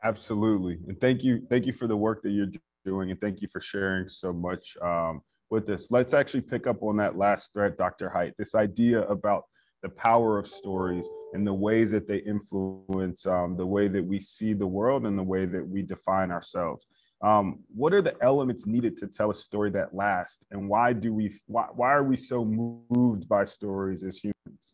Absolutely, 0.02 0.78
and 0.86 1.00
thank 1.00 1.24
you, 1.24 1.46
thank 1.48 1.64
you 1.64 1.72
for 1.72 1.86
the 1.86 1.96
work 1.96 2.22
that 2.24 2.30
you're 2.30 2.52
doing, 2.84 3.10
and 3.10 3.18
thank 3.18 3.40
you 3.40 3.48
for 3.50 3.58
sharing 3.58 4.06
so 4.06 4.34
much 4.34 4.76
um, 4.82 5.22
with 5.48 5.66
this. 5.66 5.90
Let's 5.90 6.12
actually 6.12 6.42
pick 6.42 6.66
up 6.66 6.82
on 6.82 6.98
that 6.98 7.16
last 7.16 7.54
thread, 7.54 7.78
Dr. 7.78 8.10
Hite, 8.10 8.34
this 8.36 8.54
idea 8.54 9.02
about 9.04 9.44
the 9.84 9.90
power 9.90 10.38
of 10.38 10.48
stories 10.48 11.06
and 11.34 11.46
the 11.46 11.52
ways 11.52 11.90
that 11.90 12.08
they 12.08 12.16
influence 12.16 13.26
um, 13.26 13.54
the 13.54 13.66
way 13.66 13.86
that 13.86 14.02
we 14.02 14.18
see 14.18 14.54
the 14.54 14.66
world 14.66 15.06
and 15.06 15.18
the 15.18 15.22
way 15.22 15.44
that 15.44 15.64
we 15.64 15.82
define 15.82 16.30
ourselves. 16.30 16.86
Um, 17.22 17.60
what 17.68 17.92
are 17.92 18.00
the 18.00 18.16
elements 18.22 18.66
needed 18.66 18.96
to 18.98 19.06
tell 19.06 19.30
a 19.30 19.34
story 19.34 19.70
that 19.72 19.94
lasts, 19.94 20.44
and 20.50 20.68
why 20.68 20.94
do 20.94 21.12
we 21.12 21.38
why, 21.46 21.66
why 21.74 21.92
are 21.92 22.02
we 22.02 22.16
so 22.16 22.44
moved 22.44 23.28
by 23.28 23.44
stories 23.44 24.02
as 24.02 24.16
humans? 24.18 24.72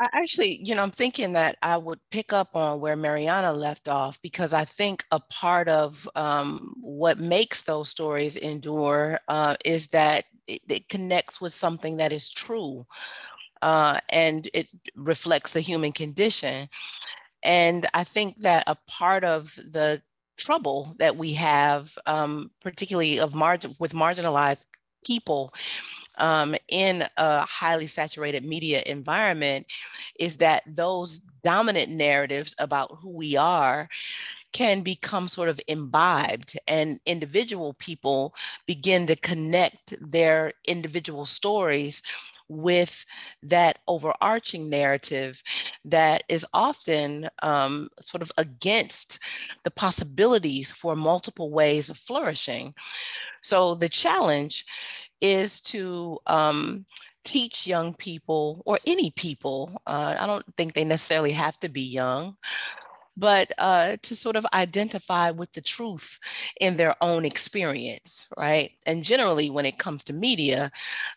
I 0.00 0.08
actually, 0.12 0.60
you 0.62 0.74
know, 0.74 0.82
I'm 0.82 0.90
thinking 0.90 1.32
that 1.34 1.56
I 1.62 1.76
would 1.78 2.00
pick 2.10 2.32
up 2.32 2.54
on 2.54 2.80
where 2.80 2.96
Mariana 2.96 3.52
left 3.52 3.88
off 3.88 4.20
because 4.20 4.52
I 4.52 4.64
think 4.64 5.04
a 5.10 5.20
part 5.20 5.68
of 5.68 6.06
um, 6.14 6.74
what 6.80 7.18
makes 7.18 7.62
those 7.62 7.88
stories 7.88 8.36
endure 8.36 9.18
uh, 9.28 9.56
is 9.64 9.88
that 9.88 10.26
it, 10.46 10.60
it, 10.68 10.88
connects 10.88 11.40
with 11.40 11.52
something 11.54 11.96
that 11.96 12.12
is 12.12 12.30
true 12.30 12.86
uh, 13.66 13.98
and 14.10 14.48
it 14.54 14.70
reflects 14.94 15.52
the 15.52 15.60
human 15.60 15.90
condition. 15.90 16.68
And 17.42 17.84
I 17.94 18.04
think 18.04 18.38
that 18.42 18.62
a 18.68 18.76
part 18.86 19.24
of 19.24 19.56
the 19.56 20.00
trouble 20.38 20.94
that 21.00 21.16
we 21.16 21.32
have, 21.32 21.98
um, 22.06 22.52
particularly 22.62 23.18
of 23.18 23.34
margin 23.34 23.74
with 23.80 23.92
marginalized 23.92 24.66
people 25.04 25.52
um, 26.18 26.54
in 26.68 27.04
a 27.16 27.40
highly 27.40 27.88
saturated 27.88 28.44
media 28.44 28.84
environment, 28.86 29.66
is 30.20 30.36
that 30.36 30.62
those 30.68 31.20
dominant 31.42 31.90
narratives 31.90 32.54
about 32.60 32.96
who 33.00 33.16
we 33.16 33.36
are 33.36 33.88
can 34.52 34.82
become 34.82 35.26
sort 35.26 35.48
of 35.48 35.60
imbibed 35.66 36.56
and 36.68 37.00
individual 37.04 37.74
people 37.74 38.32
begin 38.64 39.08
to 39.08 39.16
connect 39.16 39.94
their 40.00 40.52
individual 40.68 41.26
stories 41.26 42.00
with 42.48 43.04
that 43.42 43.78
overarching 43.88 44.70
narrative 44.70 45.42
that 45.84 46.22
is 46.28 46.46
often 46.52 47.28
um, 47.42 47.88
sort 48.00 48.22
of 48.22 48.30
against 48.38 49.18
the 49.64 49.70
possibilities 49.70 50.70
for 50.70 50.96
multiple 50.96 51.50
ways 51.50 51.90
of 51.90 51.96
flourishing. 51.96 52.74
So 53.42 53.74
the 53.74 53.88
challenge 53.88 54.64
is 55.20 55.60
to 55.62 56.18
um, 56.26 56.84
teach 57.24 57.66
young 57.66 57.94
people 57.94 58.62
or 58.64 58.78
any 58.86 59.10
people, 59.10 59.80
uh, 59.86 60.16
I 60.18 60.26
don't 60.26 60.44
think 60.56 60.74
they 60.74 60.84
necessarily 60.84 61.32
have 61.32 61.58
to 61.60 61.68
be 61.68 61.82
young, 61.82 62.36
but 63.16 63.50
uh, 63.58 63.96
to 64.02 64.14
sort 64.14 64.36
of 64.36 64.46
identify 64.52 65.30
with 65.30 65.52
the 65.52 65.60
truth 65.60 66.18
in 66.60 66.76
their 66.76 66.94
own 67.02 67.24
experience, 67.24 68.26
right? 68.36 68.72
And 68.84 69.02
generally, 69.02 69.50
when 69.50 69.66
it 69.66 69.78
comes 69.78 70.04
to 70.04 70.12
media, 70.12 70.70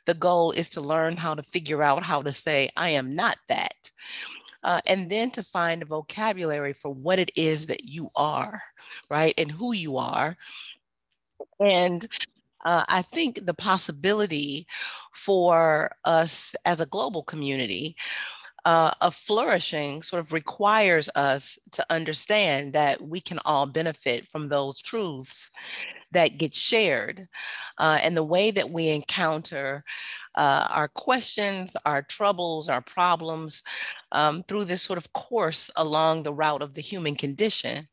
the 0.06 0.13
goal 0.13 0.51
is 0.51 0.70
to 0.72 0.82
learn 0.82 1.18
how 1.18 1.36
to 1.36 1.44
figure 1.44 1.84
out 1.84 2.03
how 2.03 2.22
to 2.22 2.32
say, 2.32 2.70
I 2.77 2.91
am 2.91 3.15
not 3.15 3.38
that. 3.48 3.91
Uh, 4.63 4.82
and 4.86 5.10
then 5.10 5.32
to 5.32 5.44
find 5.44 5.82
a 5.82 5.86
vocabulary 5.86 6.74
for 6.74 6.94
what 6.94 7.20
it 7.20 7.32
is 7.36 7.68
that 7.68 7.86
you 7.86 8.10
are, 8.15 8.62
right? 9.10 9.34
And 9.38 9.51
who 9.51 9.74
you 9.74 9.98
are. 9.98 10.38
And 11.60 12.06
uh, 12.65 12.84
I 12.89 13.01
think 13.01 13.46
the 13.46 13.53
possibility 13.53 14.68
for 15.13 15.91
us 16.03 16.56
as 16.65 16.82
a 16.82 16.86
global 16.86 17.24
community 17.24 17.96
uh, 18.66 18.92
of 19.01 19.16
flourishing 19.16 20.01
sort 20.01 20.20
of 20.20 20.34
requires 20.34 21.10
us 21.16 21.58
to 21.72 21.86
understand 21.89 22.74
that 22.74 23.01
we 23.01 23.22
can 23.22 23.39
all 23.46 23.66
benefit 23.66 24.28
from 24.28 24.50
those 24.50 24.80
truths 24.80 25.50
that 26.12 26.38
get 26.38 26.54
shared 26.54 27.28
uh, 27.78 28.00
and 28.01 28.18
the 28.18 28.24
way 28.24 28.51
that 28.51 28.70
we 28.70 28.89
encounter 28.89 29.84
uh, 30.36 30.68
our 30.70 30.88
questions, 30.88 31.75
our 31.86 32.01
troubles, 32.01 32.70
our 32.70 32.82
problems 32.82 33.63
um, 34.12 34.44
through 34.44 34.63
this 34.63 34.82
sort 34.82 34.98
of 34.98 35.12
course 35.13 35.70
along 35.75 36.24
the 36.24 36.34
route 36.34 36.62
of 36.62 36.74
the 36.74 36.82
human 36.82 37.16
condition. 37.16 37.88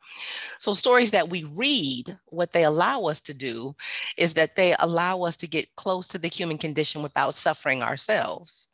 So, 0.58 0.72
stories 0.72 1.10
that 1.10 1.28
we 1.28 1.44
read, 1.44 2.18
what 2.26 2.52
they 2.52 2.64
allow 2.64 3.04
us 3.04 3.20
to 3.22 3.34
do 3.34 3.74
is 4.16 4.34
that 4.34 4.56
they 4.56 4.74
allow 4.78 5.22
us 5.22 5.36
to 5.38 5.46
get 5.46 5.74
close 5.76 6.06
to 6.08 6.18
the 6.18 6.28
human 6.28 6.58
condition 6.58 7.02
without 7.02 7.34
suffering 7.34 7.82
ourselves, 7.82 8.68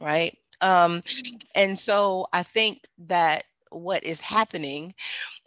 right? 0.00 0.36
Um, 0.64 1.02
and 1.54 1.78
so 1.78 2.26
I 2.32 2.42
think 2.42 2.88
that 3.06 3.44
what 3.70 4.02
is 4.02 4.20
happening 4.20 4.94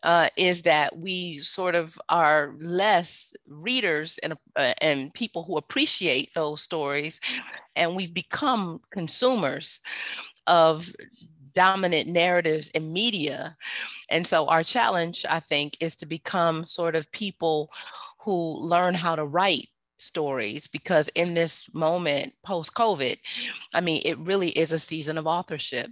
uh, 0.04 0.30
is 0.38 0.62
that 0.62 0.96
we 0.96 1.40
sort 1.40 1.74
of 1.74 2.00
are 2.08 2.54
less 2.60 3.34
readers 3.48 4.20
and, 4.20 4.34
uh, 4.56 4.74
and 4.80 5.14
people 5.14 5.44
who 5.44 5.58
appreciate 5.58 6.34
those 6.34 6.62
stories, 6.62 7.20
and 7.76 7.96
we've 7.96 8.14
become 8.14 8.80
consumers 8.92 9.82
of 10.46 10.94
dominant 11.56 12.08
narratives 12.08 12.70
in 12.70 12.94
media. 12.94 13.58
And 14.10 14.26
so 14.26 14.46
our 14.48 14.64
challenge, 14.64 15.26
I 15.28 15.40
think, 15.40 15.78
is 15.80 15.96
to 15.98 16.06
become 16.06 16.64
sort 16.64 16.96
of 16.96 17.12
people 17.12 17.72
who 18.20 18.60
learn 18.60 18.94
how 18.94 19.16
to 19.16 19.26
write 19.26 19.68
stories 19.98 20.68
because 20.68 21.10
in 21.10 21.34
this 21.34 21.68
moment 21.74 22.34
post 22.44 22.74
COVID, 22.74 23.18
I 23.74 23.82
mean, 23.82 24.02
it 24.06 24.18
really 24.20 24.50
is 24.50 24.72
a 24.72 24.80
season 24.80 25.18
of 25.18 25.28
authorship. 25.28 25.92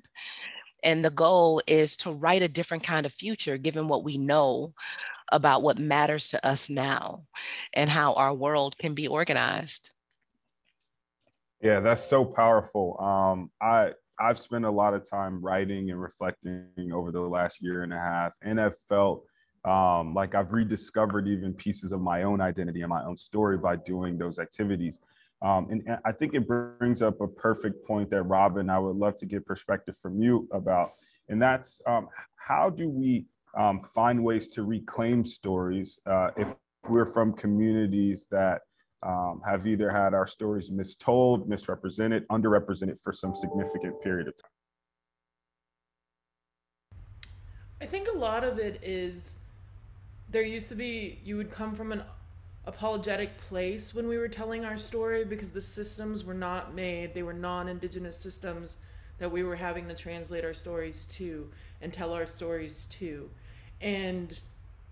And 0.84 1.04
the 1.04 1.10
goal 1.10 1.62
is 1.68 1.98
to 1.98 2.12
write 2.12 2.44
a 2.44 2.48
different 2.48 2.84
kind 2.84 3.06
of 3.06 3.14
future 3.14 3.58
given 3.58 3.88
what 3.88 4.04
we 4.04 4.18
know 4.18 4.74
about 5.32 5.64
what 5.64 5.80
matters 5.80 6.30
to 6.30 6.46
us 6.46 6.70
now 6.70 7.24
and 7.74 7.90
how 7.90 8.14
our 8.14 8.34
world 8.34 8.78
can 8.78 8.94
be 8.94 9.08
organized. 9.08 9.90
Yeah, 11.62 11.80
that's 11.80 12.04
so 12.04 12.24
powerful. 12.24 13.00
Um, 13.00 13.50
I 13.60 13.94
I've 14.20 14.38
spent 14.38 14.66
a 14.66 14.72
lot 14.72 14.94
of 14.94 15.10
time 15.10 15.42
writing 15.42 15.90
and 15.90 16.02
reflecting 16.02 16.92
over 16.94 17.12
the 17.12 17.22
last 17.22 17.62
year 17.62 17.84
and 17.84 17.92
a 17.92 17.98
half, 17.98 18.34
and 18.42 18.62
I've 18.62 18.78
felt 18.88 19.26
um, 19.66 20.14
like 20.14 20.36
I've 20.36 20.54
rediscovered 20.54 21.28
even 21.28 21.54
pieces 21.54 21.92
of 21.92 22.00
my 22.00 22.24
own 22.24 22.40
identity 22.40 22.82
and 22.82 22.90
my 22.90 23.04
own 23.04 23.18
story 23.18 23.58
by 23.58 23.76
doing 23.76 24.18
those 24.18 24.38
activities. 24.38 25.00
Um, 25.42 25.68
and, 25.70 25.84
and, 25.88 25.98
I 26.06 26.12
think 26.12 26.34
it 26.34 26.48
brings 26.48 27.02
up 27.02 27.20
a 27.20 27.28
perfect 27.28 27.86
point 27.86 28.10
that 28.12 28.24
Robin, 28.24 28.70
I 28.70 28.80
would 28.80 28.96
love 28.96 29.16
to 29.18 29.26
get 29.26 29.46
perspective 29.46 29.98
from 29.98 30.22
you 30.22 30.48
about, 30.54 30.92
and 31.30 31.42
that's 31.42 31.82
um, 31.88 32.08
how 32.36 32.70
do 32.70 32.88
we 32.90 33.26
um, 33.58 33.82
find 33.94 34.24
ways 34.24 34.48
to 34.50 34.64
reclaim 34.64 35.26
stories 35.26 36.00
uh, 36.06 36.30
if 36.38 36.56
we're 36.88 37.06
from 37.06 37.34
communities 37.34 38.28
that 38.32 38.62
um, 39.04 39.42
have 39.46 39.68
either 39.68 39.90
had 39.90 40.14
our 40.14 40.28
stories 40.28 40.70
mistold, 40.70 41.48
misrepresented, 41.48 42.28
underrepresented 42.30 43.00
for 43.02 43.12
some 43.12 43.36
significant 43.36 44.02
period 44.02 44.28
of 44.28 44.36
time? 44.42 44.52
I 47.82 47.86
think 47.86 48.08
a 48.08 48.18
lot 48.18 48.44
of 48.44 48.58
it 48.58 48.80
is 48.82 49.40
there 50.30 50.42
used 50.42 50.70
to 50.70 50.76
be 50.76 51.20
you 51.24 51.38
would 51.38 51.52
come 51.52 51.74
from 51.76 51.92
an 51.92 52.04
apologetic 52.66 53.38
place 53.38 53.94
when 53.94 54.08
we 54.08 54.18
were 54.18 54.28
telling 54.28 54.66
our 54.66 54.78
story 54.78 55.24
because 55.24 55.52
the 55.52 55.62
systems 55.62 56.24
were 56.24 56.34
not 56.34 56.74
made 56.74 57.14
they 57.14 57.24
were 57.24 57.34
non-indigenous 57.34 58.18
systems 58.18 58.78
that 59.18 59.32
we 59.32 59.44
were 59.44 59.56
having 59.56 59.88
to 59.88 59.94
translate 59.94 60.44
our 60.44 60.54
stories 60.54 61.06
to 61.06 61.50
and 61.82 61.94
tell 61.94 62.14
our 62.14 62.26
stories 62.26 62.86
to. 62.86 63.30
And 63.82 64.38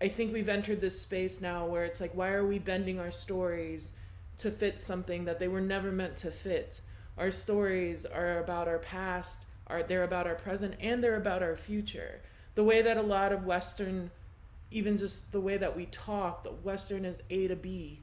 i 0.02 0.08
think 0.08 0.34
we've 0.34 0.50
entered 0.50 0.82
this 0.82 1.00
space 1.00 1.42
now 1.42 1.66
where 1.66 1.86
it's 1.86 2.02
like 2.02 2.14
why 2.14 2.30
are 2.30 2.46
we 2.46 2.60
bending 2.60 3.00
our 3.00 3.12
stories 3.12 3.94
to 4.40 4.52
fit 4.52 4.82
something 4.82 5.26
that 5.26 5.40
they 5.40 5.48
were 5.48 5.62
never 5.62 5.92
meant 5.92 6.18
to 6.18 6.32
fit? 6.32 6.82
Our 7.18 7.32
stories 7.32 8.06
are 8.06 8.40
about 8.40 8.68
our 8.68 8.80
past 8.80 9.46
are 9.68 9.84
they're 9.84 10.04
about 10.04 10.28
our 10.28 10.36
present 10.36 10.76
and 10.80 11.04
they're 11.04 11.16
about 11.16 11.44
our 11.44 11.56
future. 11.56 12.22
The 12.56 12.64
way 12.64 12.82
that 12.82 12.98
a 12.98 13.02
lot 13.02 13.32
of 13.32 13.46
western 13.46 14.12
even 14.74 14.98
just 14.98 15.32
the 15.32 15.40
way 15.40 15.58
that 15.58 15.76
we 15.76 15.86
talk, 15.86 16.44
the 16.44 16.50
Western 16.50 17.06
is 17.06 17.20
A 17.30 17.48
to 17.48 17.56
B. 17.56 18.02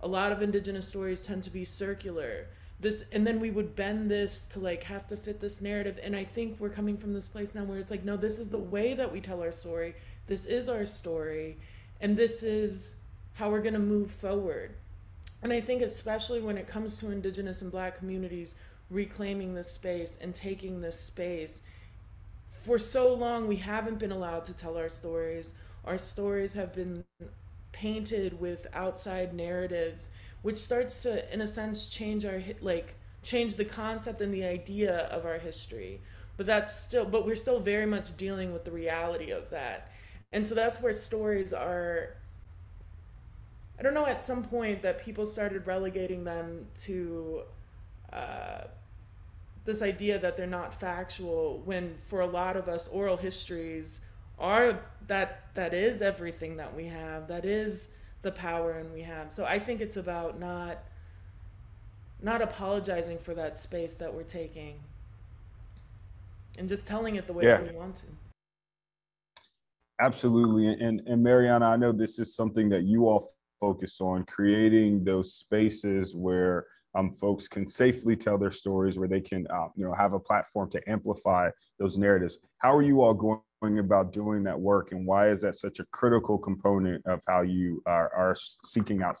A 0.00 0.08
lot 0.08 0.32
of 0.32 0.40
indigenous 0.40 0.88
stories 0.88 1.22
tend 1.22 1.42
to 1.44 1.50
be 1.50 1.64
circular. 1.64 2.46
This 2.80 3.04
and 3.12 3.26
then 3.26 3.38
we 3.38 3.50
would 3.50 3.76
bend 3.76 4.10
this 4.10 4.46
to 4.46 4.60
like 4.60 4.84
have 4.84 5.06
to 5.08 5.16
fit 5.16 5.40
this 5.40 5.60
narrative. 5.60 5.98
And 6.02 6.16
I 6.16 6.24
think 6.24 6.58
we're 6.58 6.68
coming 6.68 6.96
from 6.96 7.12
this 7.12 7.28
place 7.28 7.54
now 7.54 7.64
where 7.64 7.78
it's 7.78 7.90
like, 7.90 8.04
no, 8.04 8.16
this 8.16 8.38
is 8.38 8.50
the 8.50 8.58
way 8.58 8.94
that 8.94 9.12
we 9.12 9.20
tell 9.20 9.42
our 9.42 9.52
story. 9.52 9.94
This 10.26 10.46
is 10.46 10.68
our 10.68 10.84
story. 10.84 11.58
And 12.00 12.16
this 12.16 12.42
is 12.42 12.94
how 13.34 13.50
we're 13.50 13.62
gonna 13.62 13.78
move 13.78 14.10
forward. 14.10 14.74
And 15.42 15.52
I 15.52 15.60
think 15.60 15.82
especially 15.82 16.40
when 16.40 16.56
it 16.56 16.66
comes 16.66 16.98
to 16.98 17.10
indigenous 17.10 17.62
and 17.62 17.70
black 17.70 17.98
communities 17.98 18.54
reclaiming 18.90 19.54
this 19.54 19.70
space 19.70 20.18
and 20.20 20.34
taking 20.34 20.80
this 20.80 20.98
space, 20.98 21.62
for 22.62 22.78
so 22.78 23.12
long 23.12 23.48
we 23.48 23.56
haven't 23.56 23.98
been 23.98 24.12
allowed 24.12 24.44
to 24.44 24.52
tell 24.52 24.76
our 24.76 24.88
stories 24.88 25.52
our 25.84 25.98
stories 25.98 26.54
have 26.54 26.72
been 26.74 27.04
painted 27.72 28.40
with 28.40 28.66
outside 28.72 29.34
narratives 29.34 30.10
which 30.42 30.58
starts 30.58 31.02
to 31.02 31.32
in 31.32 31.40
a 31.40 31.46
sense 31.46 31.86
change 31.86 32.24
our 32.24 32.42
like 32.60 32.94
change 33.22 33.54
the 33.54 33.64
concept 33.64 34.20
and 34.20 34.34
the 34.34 34.44
idea 34.44 35.06
of 35.06 35.24
our 35.24 35.38
history. 35.38 36.00
But 36.36 36.46
that's 36.46 36.78
still 36.78 37.04
but 37.04 37.24
we're 37.24 37.36
still 37.36 37.60
very 37.60 37.86
much 37.86 38.16
dealing 38.16 38.52
with 38.52 38.64
the 38.64 38.72
reality 38.72 39.30
of 39.30 39.50
that. 39.50 39.90
And 40.32 40.46
so 40.46 40.54
that's 40.54 40.80
where 40.80 40.92
stories 40.92 41.52
are 41.52 42.16
I 43.78 43.82
don't 43.82 43.94
know 43.94 44.06
at 44.06 44.22
some 44.22 44.44
point 44.44 44.82
that 44.82 45.02
people 45.02 45.24
started 45.24 45.66
relegating 45.66 46.24
them 46.24 46.66
to 46.82 47.42
uh, 48.12 48.64
this 49.64 49.80
idea 49.80 50.18
that 50.18 50.36
they're 50.36 50.46
not 50.46 50.74
factual 50.74 51.62
when 51.64 51.94
for 52.08 52.20
a 52.20 52.26
lot 52.26 52.56
of 52.56 52.68
us 52.68 52.88
oral 52.88 53.16
histories 53.16 54.00
are 54.42 54.80
that 55.06 55.54
that 55.54 55.72
is 55.72 56.02
everything 56.02 56.56
that 56.56 56.74
we 56.74 56.86
have 56.86 57.28
that 57.28 57.44
is 57.44 57.88
the 58.22 58.32
power 58.32 58.72
and 58.72 58.92
we 58.92 59.00
have 59.00 59.32
so 59.32 59.44
i 59.44 59.58
think 59.58 59.80
it's 59.80 59.96
about 59.96 60.38
not 60.38 60.78
not 62.20 62.42
apologizing 62.42 63.18
for 63.18 63.34
that 63.34 63.56
space 63.56 63.94
that 63.94 64.12
we're 64.12 64.22
taking 64.22 64.78
and 66.58 66.68
just 66.68 66.86
telling 66.86 67.16
it 67.16 67.26
the 67.26 67.32
way 67.32 67.44
yeah. 67.44 67.52
that 67.52 67.72
we 67.72 67.76
want 67.76 67.96
to 67.96 68.06
absolutely 70.00 70.66
and 70.66 71.00
and 71.06 71.22
mariana 71.22 71.66
i 71.66 71.76
know 71.76 71.92
this 71.92 72.18
is 72.18 72.34
something 72.34 72.68
that 72.68 72.82
you 72.82 73.08
all 73.08 73.28
focus 73.60 74.00
on 74.00 74.24
creating 74.24 75.04
those 75.04 75.34
spaces 75.34 76.16
where 76.16 76.66
um, 76.94 77.10
folks 77.10 77.48
can 77.48 77.66
safely 77.66 78.14
tell 78.14 78.36
their 78.36 78.50
stories, 78.50 78.98
where 78.98 79.08
they 79.08 79.20
can, 79.20 79.46
uh, 79.48 79.68
you 79.76 79.84
know, 79.84 79.94
have 79.94 80.12
a 80.12 80.18
platform 80.18 80.68
to 80.70 80.90
amplify 80.90 81.48
those 81.78 81.96
narratives. 81.96 82.36
How 82.58 82.76
are 82.76 82.82
you 82.82 83.00
all 83.00 83.14
going 83.14 83.40
about 83.62 84.12
doing 84.12 84.42
that 84.42 84.58
work, 84.58 84.92
and 84.92 85.06
why 85.06 85.30
is 85.30 85.40
that 85.42 85.54
such 85.54 85.78
a 85.78 85.84
critical 85.92 86.36
component 86.36 87.04
of 87.06 87.22
how 87.28 87.42
you 87.42 87.82
are, 87.86 88.12
are 88.14 88.34
seeking 88.64 89.02
out 89.02 89.16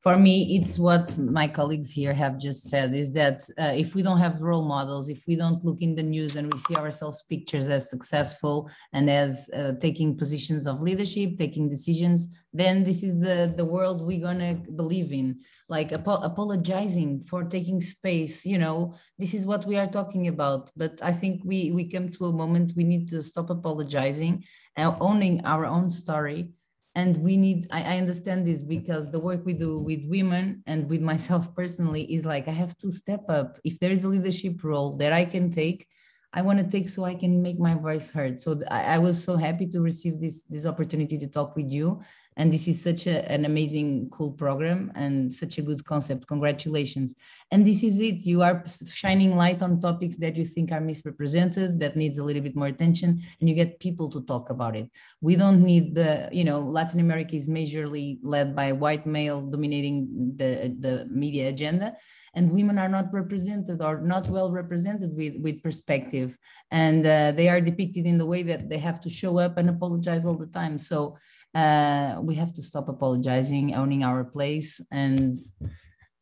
for 0.00 0.16
me 0.16 0.56
it's 0.56 0.78
what 0.78 1.16
my 1.18 1.46
colleagues 1.46 1.90
here 1.90 2.14
have 2.14 2.38
just 2.38 2.64
said 2.64 2.94
is 2.94 3.12
that 3.12 3.42
uh, 3.58 3.72
if 3.76 3.94
we 3.94 4.02
don't 4.02 4.18
have 4.18 4.42
role 4.42 4.66
models 4.66 5.08
if 5.08 5.24
we 5.28 5.36
don't 5.36 5.64
look 5.64 5.80
in 5.80 5.94
the 5.94 6.02
news 6.02 6.36
and 6.36 6.52
we 6.52 6.58
see 6.58 6.74
ourselves 6.74 7.22
pictures 7.28 7.68
as 7.68 7.90
successful 7.90 8.70
and 8.92 9.10
as 9.10 9.50
uh, 9.54 9.72
taking 9.80 10.16
positions 10.16 10.66
of 10.66 10.80
leadership 10.80 11.36
taking 11.36 11.68
decisions 11.68 12.34
then 12.52 12.82
this 12.82 13.02
is 13.02 13.18
the 13.18 13.54
the 13.56 13.64
world 13.64 14.04
we're 14.04 14.20
gonna 14.20 14.54
believe 14.74 15.12
in. 15.12 15.40
Like 15.68 15.92
ap- 15.92 16.06
apologizing 16.06 17.22
for 17.22 17.44
taking 17.44 17.80
space 17.80 18.44
you 18.44 18.58
know 18.58 18.94
this 19.18 19.34
is 19.34 19.46
what 19.46 19.66
we 19.66 19.76
are 19.76 19.86
talking 19.86 20.28
about. 20.28 20.70
But 20.76 20.98
i 21.02 21.12
think 21.12 21.42
we 21.44 21.70
we 21.72 21.88
come 21.88 22.08
to 22.10 22.26
a 22.26 22.32
moment 22.32 22.72
we 22.76 22.84
need 22.84 23.08
to 23.08 23.22
stop 23.22 23.50
apologizing 23.50 24.44
and 24.76 24.96
owning 25.00 25.44
our 25.44 25.64
own 25.64 25.88
story 25.88 26.50
and 26.94 27.16
we 27.18 27.36
need 27.36 27.66
I, 27.70 27.94
I, 27.94 27.98
understand 27.98 28.46
this 28.46 28.62
because 28.62 29.10
the 29.10 29.20
work 29.20 29.44
we 29.44 29.52
do 29.52 29.80
with 29.80 30.04
women 30.06 30.62
and 30.66 30.90
with 30.90 31.00
myself 31.00 31.54
personally 31.54 32.12
is 32.12 32.26
like 32.26 32.48
i 32.48 32.52
have 32.52 32.76
to 32.78 32.90
step 32.90 33.24
up. 33.28 33.58
If 33.64 33.78
there 33.78 33.92
is 33.92 34.04
a 34.04 34.08
leadership 34.08 34.62
role 34.64 34.96
that 34.98 35.12
i 35.12 35.24
can 35.24 35.50
take 35.50 35.86
I 36.32 36.42
want 36.42 36.60
to 36.60 36.64
take 36.64 36.88
so 36.88 37.04
I 37.04 37.16
can 37.16 37.42
make 37.42 37.58
my 37.58 37.74
voice 37.74 38.10
heard. 38.10 38.38
So 38.38 38.60
I, 38.70 38.94
I, 38.94 38.98
was 38.98 39.22
so 39.22 39.36
happy 39.36 39.66
to 39.66 39.80
receive 39.80 40.20
this 40.20 40.44
this 40.44 40.64
opportunity 40.64 41.18
to 41.18 41.26
talk 41.26 41.56
with 41.56 41.68
you. 41.68 42.00
And 42.36 42.52
this 42.52 42.68
is 42.68 42.80
such 42.80 43.08
a, 43.08 43.28
an 43.30 43.44
amazing, 43.44 44.10
cool 44.10 44.32
program 44.32 44.92
and 44.94 45.32
such 45.32 45.58
a 45.58 45.62
good 45.62 45.84
concept. 45.84 46.28
Congratulations. 46.28 47.16
And 47.50 47.66
this 47.66 47.82
is 47.82 47.98
it. 47.98 48.24
You 48.24 48.42
are 48.42 48.62
shining 48.86 49.36
light 49.36 49.60
on 49.60 49.80
topics 49.80 50.18
that 50.18 50.36
you 50.36 50.44
think 50.44 50.70
are 50.70 50.80
misrepresented, 50.80 51.80
that 51.80 51.96
needs 51.96 52.18
a 52.18 52.24
little 52.24 52.42
bit 52.42 52.54
more 52.54 52.68
attention, 52.68 53.20
and 53.40 53.48
you 53.48 53.54
get 53.56 53.80
people 53.80 54.08
to 54.10 54.20
talk 54.22 54.50
about 54.50 54.76
it. 54.76 54.88
We 55.20 55.34
don't 55.34 55.62
need 55.62 55.96
the, 55.96 56.28
you 56.30 56.44
know, 56.44 56.60
Latin 56.60 57.00
America 57.00 57.34
is 57.34 57.48
majorly 57.48 58.20
led 58.22 58.54
by 58.54 58.70
white 58.72 59.04
male 59.04 59.42
dominating 59.42 60.34
the, 60.36 60.76
the 60.78 61.06
media 61.10 61.48
agenda 61.48 61.96
and 62.34 62.50
women 62.50 62.78
are 62.78 62.88
not 62.88 63.12
represented 63.12 63.82
or 63.82 64.00
not 64.00 64.28
well 64.28 64.52
represented 64.52 65.16
with, 65.16 65.34
with 65.40 65.62
perspective. 65.62 66.38
And 66.70 67.06
uh, 67.06 67.32
they 67.32 67.48
are 67.48 67.60
depicted 67.60 68.06
in 68.06 68.18
the 68.18 68.26
way 68.26 68.42
that 68.44 68.68
they 68.68 68.78
have 68.78 69.00
to 69.00 69.08
show 69.08 69.38
up 69.38 69.58
and 69.58 69.68
apologize 69.68 70.24
all 70.24 70.36
the 70.36 70.46
time. 70.46 70.78
So 70.78 71.16
uh, 71.54 72.20
we 72.22 72.34
have 72.36 72.52
to 72.54 72.62
stop 72.62 72.88
apologizing, 72.88 73.74
owning 73.74 74.04
our 74.04 74.24
place 74.24 74.80
and 74.90 75.34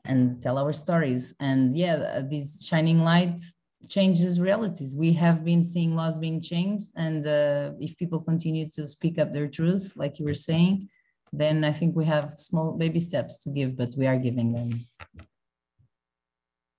and 0.04 0.42
tell 0.42 0.56
our 0.56 0.72
stories. 0.72 1.34
And 1.38 1.76
yeah, 1.76 2.22
these 2.28 2.64
shining 2.66 3.00
lights 3.00 3.54
changes 3.88 4.40
realities. 4.40 4.94
We 4.96 5.12
have 5.14 5.44
been 5.44 5.62
seeing 5.62 5.94
laws 5.94 6.18
being 6.18 6.40
changed. 6.40 6.90
And 6.96 7.26
uh, 7.26 7.72
if 7.78 7.96
people 7.96 8.20
continue 8.20 8.68
to 8.70 8.88
speak 8.88 9.18
up 9.18 9.32
their 9.32 9.48
truth, 9.48 9.92
like 9.96 10.18
you 10.18 10.24
were 10.24 10.34
saying, 10.34 10.88
then 11.32 11.62
I 11.62 11.72
think 11.72 11.94
we 11.94 12.06
have 12.06 12.34
small 12.36 12.76
baby 12.76 13.00
steps 13.00 13.42
to 13.44 13.50
give, 13.50 13.76
but 13.76 13.90
we 13.96 14.06
are 14.06 14.18
giving 14.18 14.52
them. 14.52 14.80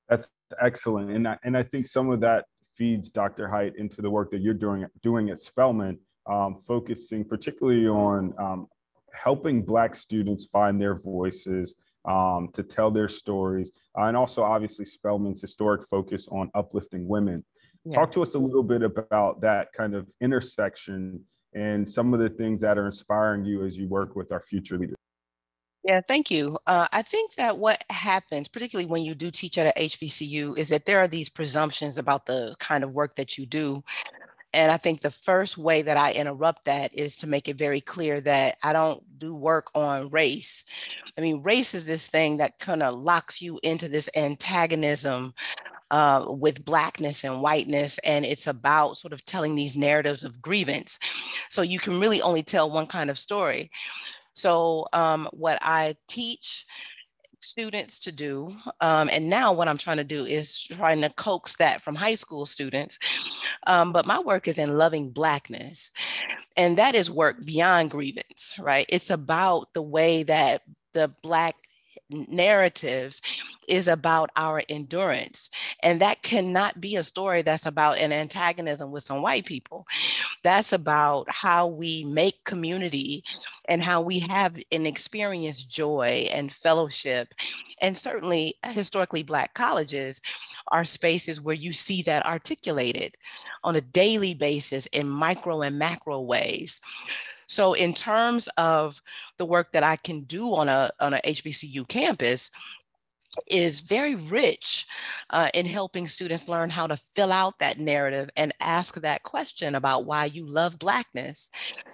That's 0.09 0.29
excellent, 0.59 1.11
and 1.11 1.27
I, 1.27 1.37
and 1.43 1.55
I 1.55 1.63
think 1.63 1.87
some 1.87 2.09
of 2.09 2.19
that 2.21 2.45
feeds 2.75 3.09
Dr. 3.09 3.47
Hite 3.47 3.75
into 3.75 4.01
the 4.01 4.09
work 4.09 4.31
that 4.31 4.41
you're 4.41 4.53
doing 4.53 4.85
doing 5.01 5.29
at 5.29 5.39
Spelman, 5.39 5.99
um, 6.25 6.57
focusing 6.67 7.23
particularly 7.23 7.87
on 7.87 8.33
um, 8.39 8.67
helping 9.13 9.61
Black 9.61 9.95
students 9.95 10.45
find 10.45 10.81
their 10.81 10.95
voices, 10.95 11.75
um, 12.05 12.49
to 12.53 12.63
tell 12.63 12.89
their 12.89 13.07
stories, 13.07 13.71
uh, 13.97 14.03
and 14.03 14.17
also 14.17 14.43
obviously 14.43 14.85
Spelman's 14.85 15.41
historic 15.41 15.87
focus 15.87 16.27
on 16.31 16.49
uplifting 16.55 17.07
women. 17.07 17.43
Yeah. 17.85 17.97
Talk 17.99 18.11
to 18.13 18.21
us 18.21 18.33
a 18.35 18.39
little 18.39 18.63
bit 18.63 18.81
about 18.81 19.41
that 19.41 19.71
kind 19.73 19.95
of 19.95 20.09
intersection 20.21 21.23
and 21.53 21.87
some 21.87 22.13
of 22.13 22.19
the 22.19 22.29
things 22.29 22.61
that 22.61 22.77
are 22.77 22.85
inspiring 22.85 23.43
you 23.45 23.65
as 23.65 23.77
you 23.77 23.87
work 23.87 24.15
with 24.15 24.31
our 24.31 24.41
future 24.41 24.77
leaders. 24.77 24.98
Yeah, 25.89 26.01
thank 26.07 26.29
you. 26.29 26.55
Uh, 26.67 26.87
I 26.93 27.01
think 27.01 27.33
that 27.33 27.57
what 27.57 27.83
happens, 27.89 28.47
particularly 28.47 28.85
when 28.85 29.01
you 29.03 29.15
do 29.15 29.31
teach 29.31 29.57
at 29.57 29.75
a 29.75 29.81
HBCU, 29.87 30.55
is 30.55 30.69
that 30.69 30.85
there 30.85 30.99
are 30.99 31.07
these 31.07 31.29
presumptions 31.29 31.97
about 31.97 32.27
the 32.27 32.55
kind 32.59 32.83
of 32.83 32.91
work 32.91 33.15
that 33.15 33.39
you 33.39 33.47
do. 33.47 33.83
And 34.53 34.71
I 34.71 34.77
think 34.77 35.01
the 35.01 35.09
first 35.09 35.57
way 35.57 35.81
that 35.81 35.97
I 35.97 36.11
interrupt 36.11 36.65
that 36.65 36.93
is 36.93 37.17
to 37.17 37.27
make 37.27 37.47
it 37.47 37.57
very 37.57 37.81
clear 37.81 38.21
that 38.21 38.57
I 38.61 38.71
don't 38.71 39.03
do 39.17 39.33
work 39.33 39.71
on 39.73 40.11
race. 40.11 40.63
I 41.17 41.21
mean, 41.21 41.41
race 41.41 41.73
is 41.73 41.87
this 41.87 42.05
thing 42.05 42.37
that 42.37 42.59
kind 42.59 42.83
of 42.83 42.93
locks 42.93 43.41
you 43.41 43.59
into 43.63 43.89
this 43.89 44.11
antagonism 44.15 45.33
uh, 45.89 46.23
with 46.29 46.63
blackness 46.65 47.23
and 47.23 47.41
whiteness 47.41 47.97
and 48.03 48.23
it's 48.23 48.45
about 48.45 48.95
sort 48.95 49.11
of 49.11 49.25
telling 49.25 49.55
these 49.55 49.75
narratives 49.75 50.23
of 50.23 50.39
grievance 50.39 50.99
so 51.49 51.63
you 51.63 51.79
can 51.79 51.99
really 51.99 52.21
only 52.21 52.43
tell 52.43 52.69
one 52.69 52.85
kind 52.85 53.09
of 53.09 53.17
story 53.17 53.71
so 54.39 54.85
um, 54.93 55.27
what 55.31 55.59
I 55.61 55.95
teach 56.07 56.65
students 57.39 57.99
to 57.99 58.11
do, 58.11 58.53
um, 58.81 59.09
and 59.11 59.29
now 59.29 59.53
what 59.53 59.67
I'm 59.67 59.77
trying 59.77 59.97
to 59.97 60.03
do 60.03 60.25
is 60.25 60.59
trying 60.59 61.01
to 61.01 61.09
coax 61.09 61.55
that 61.57 61.81
from 61.81 61.95
high 61.95 62.15
school 62.15 62.45
students. 62.45 62.99
Um, 63.67 63.93
but 63.93 64.05
my 64.05 64.19
work 64.19 64.47
is 64.47 64.57
in 64.57 64.77
loving 64.77 65.11
Blackness, 65.11 65.91
and 66.57 66.77
that 66.77 66.95
is 66.95 67.11
work 67.11 67.43
beyond 67.45 67.91
grievance, 67.91 68.55
right? 68.59 68.85
It's 68.89 69.09
about 69.09 69.73
the 69.73 69.81
way 69.81 70.23
that 70.23 70.61
the 70.93 71.13
Black 71.21 71.55
narrative 72.09 73.19
is 73.67 73.87
about 73.87 74.31
our 74.35 74.63
endurance. 74.67 75.49
And 75.83 76.01
that 76.01 76.23
cannot 76.23 76.81
be 76.81 76.95
a 76.95 77.03
story 77.03 77.41
that's 77.41 77.65
about 77.65 77.99
an 77.99 78.11
antagonism 78.11 78.91
with 78.91 79.03
some 79.03 79.21
white 79.21 79.45
people. 79.45 79.85
That's 80.43 80.73
about 80.73 81.29
how 81.29 81.67
we 81.67 82.03
make 82.05 82.43
community 82.43 83.23
and 83.67 83.83
how 83.83 84.01
we 84.01 84.19
have 84.19 84.57
and 84.71 84.87
experience 84.87 85.63
joy 85.63 86.27
and 86.31 86.51
fellowship. 86.51 87.33
And 87.81 87.95
certainly, 87.95 88.55
historically 88.65 89.23
Black 89.23 89.53
colleges 89.53 90.21
are 90.69 90.83
spaces 90.83 91.39
where 91.41 91.55
you 91.55 91.71
see 91.71 92.01
that 92.03 92.25
articulated 92.25 93.15
on 93.63 93.75
a 93.75 93.81
daily 93.81 94.33
basis 94.33 94.87
in 94.87 95.07
micro 95.07 95.61
and 95.61 95.77
macro 95.77 96.21
ways. 96.21 96.79
So 97.49 97.73
in 97.73 97.93
terms 97.93 98.47
of 98.57 99.01
the 99.37 99.45
work 99.45 99.73
that 99.73 99.83
I 99.83 99.97
can 99.97 100.21
do 100.21 100.55
on 100.55 100.69
a, 100.69 100.91
on 100.99 101.13
a 101.13 101.21
HBCU 101.25 101.87
campus, 101.87 102.49
is 103.47 103.81
very 103.81 104.15
rich 104.15 104.87
uh, 105.29 105.49
in 105.53 105.65
helping 105.65 106.07
students 106.07 106.49
learn 106.49 106.69
how 106.69 106.87
to 106.87 106.97
fill 106.97 107.31
out 107.31 107.59
that 107.59 107.79
narrative 107.79 108.27
and 108.35 108.51
ask 108.59 108.95
that 108.95 109.21
question 109.21 109.75
about 109.75 110.05
why 110.05 110.25
you 110.25 110.49
love 110.49 110.79
Blackness. 110.79 111.51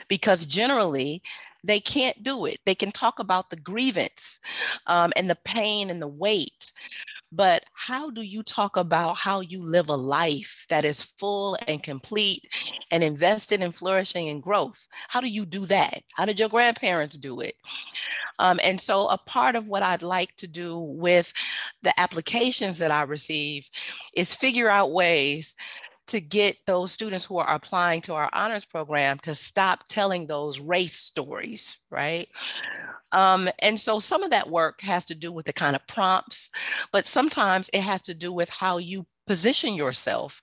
Because 0.08 0.46
generally, 0.46 1.22
they 1.66 1.80
can't 1.80 2.24
do 2.24 2.46
it. 2.46 2.60
They 2.66 2.76
can 2.76 2.92
talk 2.92 3.20
about 3.20 3.50
the 3.50 3.58
grievance 3.58 4.40
um, 4.88 5.12
and 5.16 5.30
the 5.30 5.38
pain 5.44 5.90
and 5.90 6.02
the 6.02 6.08
weight, 6.08 6.72
but 7.36 7.64
how 7.74 8.10
do 8.10 8.22
you 8.22 8.44
talk 8.44 8.78
about 8.78 9.18
how 9.18 9.42
you 9.42 9.64
live 9.64 9.90
a 9.90 9.96
life 9.96 10.66
that 10.70 10.86
is 10.86 11.02
full 11.20 11.58
and 11.68 11.84
complete 11.84 12.44
and 12.92 13.04
invested 13.04 13.62
in 13.62 13.72
flourishing 13.72 14.30
and 14.30 14.42
growth? 14.42 14.88
How 15.10 15.20
do 15.22 15.28
you 15.28 15.46
do 15.46 15.66
that? 15.66 16.04
How 16.14 16.26
did 16.26 16.40
your 16.40 16.50
grandparents 16.50 17.18
do 17.18 17.42
it? 17.42 17.56
Um, 18.40 18.60
and 18.64 18.80
so, 18.80 19.08
a 19.08 19.18
part 19.18 19.56
of 19.56 19.70
what 19.70 19.84
I'd 19.84 20.04
like 20.04 20.36
to 20.38 20.48
do 20.48 20.78
with 20.78 21.32
the 21.84 21.98
applications 22.00 22.78
that 22.80 22.92
I 22.92 23.04
receive 23.04 23.70
is 24.14 24.36
figure 24.36 24.70
out 24.70 24.92
ways 24.92 25.56
to 26.08 26.22
get 26.22 26.58
those 26.66 26.92
students 26.92 27.26
who 27.26 27.38
are 27.38 27.54
applying 27.54 28.02
to 28.02 28.14
our 28.14 28.30
honors 28.34 28.66
program 28.66 29.18
to 29.20 29.34
stop 29.34 29.84
telling 29.88 30.28
those 30.28 30.60
race 30.60 30.98
stories, 30.98 31.80
right? 31.90 32.28
Um, 33.12 33.50
and 33.60 33.80
so 33.80 34.00
some 34.00 34.24
of 34.24 34.32
that 34.32 34.50
work 34.50 34.82
has 34.82 35.06
to 35.06 35.16
do 35.16 35.32
with 35.32 35.46
the 35.46 35.54
kind 35.54 35.76
of 35.76 35.86
prompts, 35.88 36.52
but 36.92 37.06
sometimes 37.06 37.70
it 37.74 37.82
has 37.82 38.02
to 38.04 38.14
do 38.14 38.32
with 38.32 38.50
how 38.50 38.78
you 38.78 39.06
position 39.26 39.74
yourself 39.74 40.42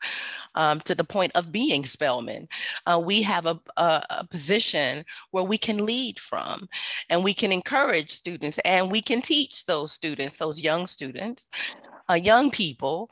um, 0.54 0.80
to 0.80 0.94
the 0.94 1.04
point 1.04 1.32
of 1.34 1.52
being 1.52 1.84
Spelman. 1.84 2.48
Uh, 2.86 3.00
we 3.04 3.22
have 3.22 3.46
a, 3.46 3.58
a, 3.76 4.02
a, 4.10 4.26
position 4.26 5.04
where 5.30 5.44
we 5.44 5.56
can 5.56 5.86
lead 5.86 6.18
from 6.18 6.68
and 7.08 7.22
we 7.22 7.32
can 7.32 7.52
encourage 7.52 8.10
students 8.10 8.58
and 8.64 8.90
we 8.90 9.00
can 9.00 9.22
teach 9.22 9.66
those 9.66 9.92
students, 9.92 10.36
those 10.36 10.60
young 10.60 10.86
students, 10.86 11.48
uh, 12.10 12.14
young 12.14 12.50
people 12.50 13.08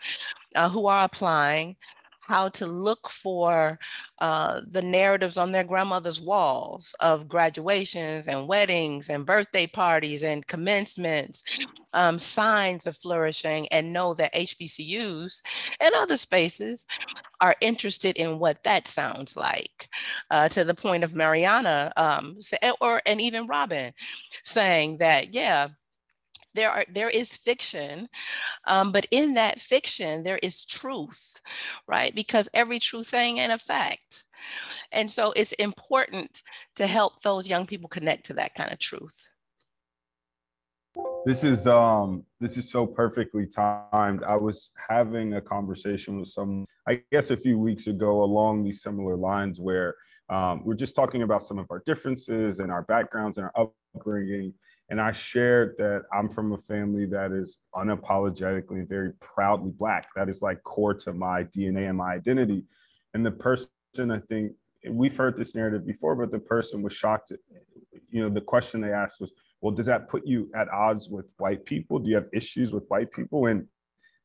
uh, 0.56 0.68
who 0.68 0.86
are 0.86 1.04
applying 1.04 1.76
how 2.20 2.48
to 2.50 2.66
look 2.66 3.09
for 3.11 3.78
uh, 4.18 4.61
the 4.70 4.83
narratives 4.83 5.38
on 5.38 5.52
their 5.52 5.64
grandmother's 5.64 6.20
walls 6.20 6.94
of 7.00 7.28
graduations 7.28 8.28
and 8.28 8.46
weddings 8.46 9.09
and 9.09 9.26
birthday 9.26 9.66
parties 9.66 10.22
and 10.22 10.46
commencements, 10.46 11.42
um, 11.92 12.18
signs 12.18 12.87
of 12.87 12.96
flourishing, 12.96 13.66
and 13.68 13.92
know 13.92 14.14
that 14.14 14.35
HBCUs 14.35 15.42
and 15.80 15.94
other 15.96 16.16
spaces 16.16 16.87
are 17.40 17.56
interested 17.61 18.16
in 18.16 18.38
what 18.38 18.62
that 18.64 18.87
sounds 18.87 19.37
like. 19.37 19.88
Uh, 20.30 20.48
to 20.48 20.64
the 20.64 20.74
point 20.74 21.04
of 21.04 21.14
Mariana, 21.14 21.92
um, 21.96 22.38
or 22.80 23.02
and 23.06 23.20
even 23.20 23.46
Robin, 23.46 23.92
saying 24.44 24.98
that 24.98 25.35
yeah 25.35 25.68
there 26.54 26.70
are 26.70 26.84
there 26.92 27.10
is 27.10 27.36
fiction 27.36 28.08
um, 28.66 28.92
but 28.92 29.06
in 29.10 29.34
that 29.34 29.60
fiction 29.60 30.22
there 30.22 30.38
is 30.42 30.64
truth 30.64 31.40
right? 31.86 32.14
Because 32.14 32.48
every 32.54 32.78
true 32.78 33.04
thing 33.04 33.38
ain't 33.38 33.52
a 33.52 33.58
fact. 33.58 34.24
And 34.92 35.10
so 35.10 35.32
it's 35.36 35.52
important 35.52 36.42
to 36.76 36.86
help 36.86 37.20
those 37.22 37.48
young 37.48 37.66
people 37.66 37.88
connect 37.88 38.26
to 38.26 38.34
that 38.34 38.54
kind 38.54 38.72
of 38.72 38.78
truth. 38.78 39.28
This 41.24 41.44
is 41.44 41.66
um 41.66 42.24
this 42.40 42.56
is 42.56 42.70
so 42.70 42.86
perfectly 42.86 43.46
timed. 43.46 44.24
I 44.24 44.36
was 44.36 44.70
having 44.88 45.34
a 45.34 45.40
conversation 45.40 46.18
with 46.18 46.28
some 46.28 46.66
i 46.88 47.00
guess 47.12 47.30
a 47.30 47.36
few 47.36 47.58
weeks 47.58 47.86
ago 47.86 48.24
along 48.24 48.64
these 48.64 48.82
similar 48.82 49.16
lines 49.16 49.60
where 49.60 49.94
um, 50.30 50.62
we're 50.64 50.74
just 50.74 50.96
talking 50.96 51.22
about 51.22 51.42
some 51.42 51.58
of 51.58 51.66
our 51.70 51.82
differences 51.84 52.58
and 52.58 52.72
our 52.72 52.82
backgrounds 52.82 53.36
and 53.36 53.46
our 53.46 53.68
upbringing 53.94 54.54
and 54.90 55.00
I 55.00 55.12
shared 55.12 55.76
that 55.79 56.03
I'm 56.12 56.29
from 56.29 56.53
a 56.53 56.59
family 56.59 57.07
that 57.07 57.31
is 57.31 57.59
unapologetically 57.74 58.81
and 58.81 58.88
very 58.88 59.12
proudly 59.20 59.70
Black. 59.70 60.09
That 60.16 60.29
is 60.29 60.42
like 60.42 60.62
core 60.64 60.94
to 60.94 61.12
my 61.12 61.44
DNA 61.44 61.88
and 61.88 61.96
my 61.96 62.14
identity. 62.14 62.64
And 63.14 63.24
the 63.24 63.31
person, 63.31 63.70
I 63.98 64.18
think, 64.29 64.53
we've 64.88 65.16
heard 65.16 65.37
this 65.37 65.55
narrative 65.55 65.87
before, 65.87 66.16
but 66.16 66.33
the 66.33 66.40
person 66.40 66.83
was 66.83 66.92
shocked. 66.92 67.33
You 68.11 68.22
know, 68.22 68.29
the 68.29 68.40
question 68.40 68.81
they 68.81 68.92
asked 68.92 69.20
was, 69.20 69.33
well, 69.61 69.72
does 69.72 69.87
that 69.87 70.09
put 70.09 70.26
you 70.26 70.50
at 70.57 70.68
odds 70.70 71.09
with 71.09 71.26
white 71.38 71.64
people? 71.64 72.00
Do 72.00 72.09
you 72.11 72.16
have 72.16 72.29
issues 72.33 72.72
with 72.72 72.85
white 72.88 73.12
people? 73.12 73.46
And 73.46 73.66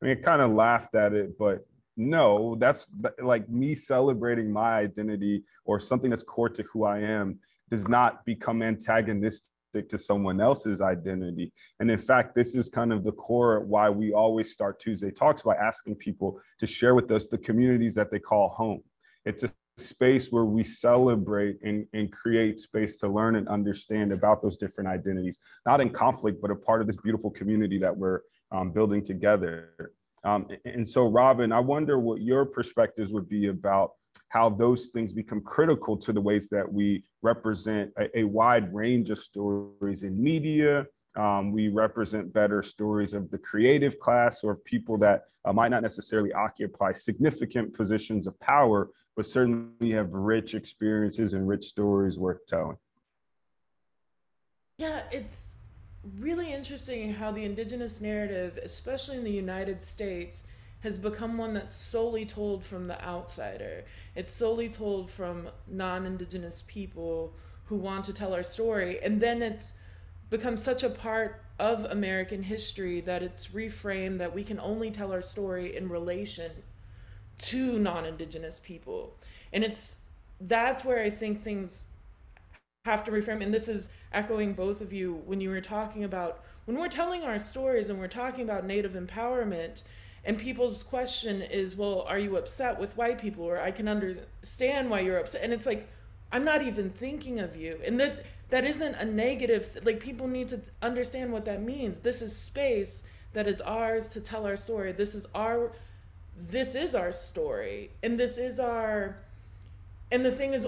I 0.01 0.06
mean, 0.06 0.17
I 0.17 0.21
kind 0.21 0.41
of 0.41 0.51
laughed 0.51 0.95
at 0.95 1.13
it, 1.13 1.38
but 1.38 1.65
no, 1.95 2.56
that's 2.60 2.89
like 3.21 3.47
me 3.49 3.75
celebrating 3.75 4.51
my 4.51 4.78
identity 4.78 5.43
or 5.65 5.80
something 5.80 6.10
that's 6.10 6.23
core 6.23 6.49
to 6.49 6.63
who 6.63 6.86
I 6.86 6.99
am 6.99 7.39
does 7.69 7.88
not 7.88 8.25
become 8.25 8.62
antagonistic 8.62 9.51
to 9.83 9.97
someone 9.97 10.41
else's 10.41 10.81
identity. 10.81 11.51
And 11.79 11.89
in 11.89 11.99
fact, 11.99 12.35
this 12.35 12.55
is 12.55 12.69
kind 12.69 12.91
of 12.93 13.03
the 13.03 13.11
core 13.11 13.61
why 13.61 13.89
we 13.89 14.13
always 14.13 14.51
start 14.51 14.79
Tuesday 14.79 15.11
Talks 15.11 15.41
by 15.41 15.55
asking 15.55 15.95
people 15.95 16.39
to 16.59 16.67
share 16.67 16.95
with 16.95 17.11
us 17.11 17.27
the 17.27 17.38
communities 17.38 17.95
that 17.95 18.11
they 18.11 18.19
call 18.19 18.49
home. 18.49 18.81
It's 19.25 19.43
a 19.43 19.51
space 19.77 20.31
where 20.31 20.45
we 20.45 20.63
celebrate 20.63 21.57
and, 21.63 21.85
and 21.93 22.11
create 22.11 22.59
space 22.59 22.95
to 22.97 23.07
learn 23.07 23.35
and 23.35 23.47
understand 23.47 24.11
about 24.11 24.41
those 24.41 24.57
different 24.57 24.89
identities, 24.89 25.39
not 25.65 25.81
in 25.81 25.89
conflict, 25.89 26.41
but 26.41 26.51
a 26.51 26.55
part 26.55 26.81
of 26.81 26.88
this 26.88 26.95
beautiful 26.95 27.29
community 27.29 27.77
that 27.77 27.95
we're 27.95 28.21
um, 28.51 28.71
building 28.71 29.03
together. 29.03 29.91
Um, 30.23 30.47
and 30.65 30.88
so, 30.88 31.07
Robin, 31.07 31.51
I 31.51 31.59
wonder 31.59 31.99
what 31.99 32.21
your 32.21 32.45
perspectives 32.45 33.11
would 33.13 33.29
be 33.29 33.47
about 33.47 33.91
how 34.29 34.49
those 34.49 34.88
things 34.88 35.13
become 35.13 35.41
critical 35.41 35.95
to 35.97 36.11
the 36.11 36.21
ways 36.21 36.49
that 36.49 36.71
we 36.71 37.03
represent 37.21 37.91
a, 37.97 38.19
a 38.19 38.23
wide 38.23 38.73
range 38.73 39.09
of 39.09 39.19
stories 39.19 40.03
in 40.03 40.21
media. 40.21 40.85
Um, 41.15 41.51
we 41.53 41.69
represent 41.69 42.33
better 42.33 42.61
stories 42.61 43.13
of 43.13 43.31
the 43.31 43.38
creative 43.38 43.99
class 43.99 44.43
or 44.43 44.53
of 44.53 44.65
people 44.65 44.97
that 44.97 45.23
uh, 45.45 45.53
might 45.53 45.69
not 45.69 45.81
necessarily 45.81 46.33
occupy 46.33 46.91
significant 46.91 47.73
positions 47.73 48.27
of 48.27 48.38
power, 48.41 48.89
but 49.15 49.25
certainly 49.25 49.91
have 49.91 50.11
rich 50.11 50.55
experiences 50.55 51.33
and 51.33 51.47
rich 51.47 51.63
stories 51.63 52.19
worth 52.19 52.45
telling. 52.45 52.77
Yeah, 54.77 55.03
it's 55.09 55.55
really 56.19 56.51
interesting 56.51 57.13
how 57.13 57.31
the 57.31 57.45
indigenous 57.45 58.01
narrative, 58.01 58.59
especially 58.61 59.15
in 59.15 59.23
the 59.23 59.31
United 59.31 59.81
States, 59.81 60.43
has 60.86 61.00
become 61.00 61.36
one 61.36 61.56
that's 61.56 61.76
solely 61.76 62.26
told 62.26 62.63
from 62.63 62.86
the 62.86 63.04
outsider. 63.04 63.84
It's 64.13 64.32
solely 64.32 64.69
told 64.69 65.10
from 65.10 65.50
non 65.67 66.06
Indigenous 66.06 66.63
people 66.67 67.34
who 67.65 67.76
want 67.76 68.06
to 68.06 68.13
tell 68.13 68.36
our 68.36 68.43
story. 68.43 69.00
And 69.02 69.19
then 69.19 69.41
it's 69.41 69.74
become 70.30 70.56
such 70.56 70.84
a 70.84 70.89
part 70.89 71.41
of 71.58 71.86
American 71.86 72.43
history 72.43 73.02
that 73.02 73.24
it's 73.24 73.48
reframed 73.48 74.19
that 74.19 74.36
we 74.36 74.43
can 74.43 74.60
only 74.60 74.91
tell 74.91 75.12
our 75.12 75.24
story 75.24 75.76
in 75.76 75.89
relation 75.89 76.52
to 77.39 77.80
non 77.80 78.06
Indigenous 78.06 78.62
people. 78.63 79.17
And 79.52 79.63
it's 79.63 79.98
that's 80.39 80.86
where 80.86 81.02
I 81.02 81.10
think 81.10 81.43
things 81.43 81.88
have 82.86 83.04
to 83.06 83.12
reframe. 83.12 83.41
And 83.41 83.52
this 83.52 83.67
is 83.67 83.89
echoing 84.13 84.54
both 84.54 84.82
of 84.82 84.93
you 84.93 85.24
when 85.26 85.41
you 85.41 85.50
were 85.50 85.62
talking 85.62 86.04
about 86.04 86.43
when 86.65 86.78
we're 86.78 86.89
telling 86.89 87.24
our 87.24 87.39
stories 87.39 87.89
and 87.89 88.00
we're 88.00 88.08
talking 88.08 88.43
about 88.43 88.65
Native 88.65 88.93
empowerment 88.93 89.82
and 90.25 90.38
people's 90.38 90.83
question 90.83 91.41
is 91.41 91.75
well 91.75 92.01
are 92.07 92.19
you 92.19 92.38
upset 92.38 92.79
with 92.79 92.97
white 92.97 93.19
people? 93.19 93.45
Or 93.45 93.59
i 93.59 93.71
can 93.71 93.88
understand 93.88 94.89
why 94.89 95.01
you're 95.01 95.17
upset. 95.17 95.43
And 95.43 95.53
it's 95.53 95.65
like 95.65 95.88
i'm 96.31 96.43
not 96.43 96.65
even 96.65 96.89
thinking 96.89 97.39
of 97.39 97.55
you. 97.55 97.79
And 97.85 97.99
that 97.99 98.25
that 98.49 98.65
isn't 98.65 98.95
a 98.95 99.05
negative 99.05 99.77
like 99.83 99.99
people 99.99 100.27
need 100.27 100.49
to 100.49 100.59
understand 100.81 101.31
what 101.31 101.45
that 101.45 101.61
means. 101.61 101.99
This 101.99 102.21
is 102.21 102.35
space 102.35 103.03
that 103.33 103.47
is 103.47 103.61
ours 103.61 104.09
to 104.09 104.21
tell 104.21 104.45
our 104.45 104.55
story. 104.55 104.91
This 104.91 105.15
is 105.15 105.25
our 105.35 105.71
this 106.38 106.75
is 106.75 106.95
our 106.95 107.11
story. 107.11 107.91
And 108.03 108.19
this 108.19 108.38
is 108.38 108.59
our 108.59 109.17
and 110.11 110.25
the 110.25 110.31
thing 110.31 110.53
is 110.53 110.67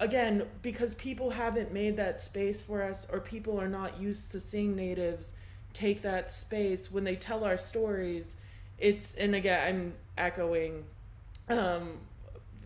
again 0.00 0.46
because 0.62 0.94
people 0.94 1.30
haven't 1.30 1.72
made 1.72 1.96
that 1.96 2.20
space 2.20 2.62
for 2.62 2.82
us 2.82 3.06
or 3.12 3.20
people 3.20 3.60
are 3.60 3.68
not 3.68 4.00
used 4.00 4.32
to 4.32 4.40
seeing 4.40 4.76
natives 4.76 5.34
take 5.72 6.02
that 6.02 6.30
space 6.30 6.90
when 6.90 7.04
they 7.04 7.16
tell 7.16 7.44
our 7.44 7.56
stories 7.56 8.36
it's 8.78 9.14
and 9.14 9.34
again 9.34 9.66
I'm 9.66 9.94
echoing 10.16 10.84
um, 11.48 11.98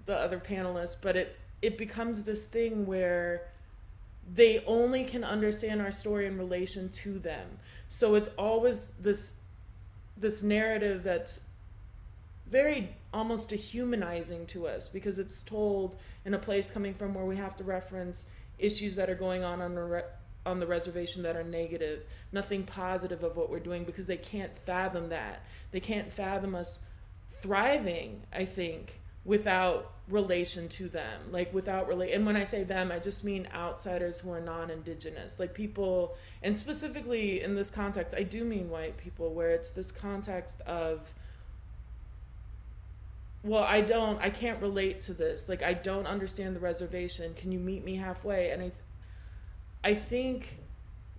the 0.06 0.16
other 0.16 0.38
panelists, 0.38 0.96
but 1.00 1.16
it 1.16 1.38
it 1.60 1.78
becomes 1.78 2.24
this 2.24 2.44
thing 2.44 2.86
where 2.86 3.48
they 4.34 4.62
only 4.66 5.04
can 5.04 5.24
understand 5.24 5.80
our 5.80 5.90
story 5.90 6.26
in 6.26 6.38
relation 6.38 6.88
to 6.88 7.18
them. 7.18 7.58
So 7.88 8.14
it's 8.14 8.30
always 8.38 8.88
this 9.00 9.32
this 10.16 10.42
narrative 10.42 11.02
that's 11.02 11.40
very 12.48 12.94
almost 13.14 13.48
dehumanizing 13.48 14.46
to 14.46 14.66
us 14.66 14.88
because 14.88 15.18
it's 15.18 15.42
told 15.42 15.96
in 16.24 16.34
a 16.34 16.38
place 16.38 16.70
coming 16.70 16.94
from 16.94 17.14
where 17.14 17.24
we 17.24 17.36
have 17.36 17.56
to 17.56 17.64
reference 17.64 18.26
issues 18.58 18.94
that 18.96 19.08
are 19.08 19.14
going 19.14 19.42
on 19.42 19.60
on 19.60 19.74
re- 19.74 20.02
on 20.44 20.60
the 20.60 20.66
reservation 20.66 21.22
that 21.22 21.36
are 21.36 21.44
negative, 21.44 22.04
nothing 22.32 22.64
positive 22.64 23.22
of 23.22 23.36
what 23.36 23.50
we're 23.50 23.60
doing 23.60 23.84
because 23.84 24.06
they 24.06 24.16
can't 24.16 24.56
fathom 24.56 25.08
that. 25.10 25.44
They 25.70 25.80
can't 25.80 26.12
fathom 26.12 26.54
us 26.54 26.80
thriving, 27.42 28.22
I 28.32 28.44
think, 28.44 29.00
without 29.24 29.92
relation 30.08 30.68
to 30.68 30.88
them. 30.88 31.20
Like 31.30 31.54
without 31.54 31.86
relate 31.88 32.12
and 32.12 32.26
when 32.26 32.36
I 32.36 32.44
say 32.44 32.64
them, 32.64 32.90
I 32.90 32.98
just 32.98 33.22
mean 33.24 33.48
outsiders 33.54 34.20
who 34.20 34.32
are 34.32 34.40
non-indigenous. 34.40 35.38
Like 35.38 35.54
people 35.54 36.16
and 36.42 36.56
specifically 36.56 37.40
in 37.40 37.54
this 37.54 37.70
context, 37.70 38.14
I 38.16 38.24
do 38.24 38.44
mean 38.44 38.68
white 38.68 38.96
people 38.96 39.32
where 39.32 39.50
it's 39.50 39.70
this 39.70 39.92
context 39.92 40.60
of 40.62 41.12
well, 43.44 43.64
I 43.64 43.80
don't 43.80 44.20
I 44.20 44.30
can't 44.30 44.60
relate 44.60 45.00
to 45.02 45.14
this. 45.14 45.48
Like 45.48 45.62
I 45.62 45.72
don't 45.72 46.06
understand 46.06 46.56
the 46.56 46.60
reservation. 46.60 47.34
Can 47.34 47.52
you 47.52 47.58
meet 47.58 47.84
me 47.84 47.96
halfway? 47.96 48.50
And 48.50 48.62
I 48.62 48.72
I 49.84 49.94
think 49.94 50.58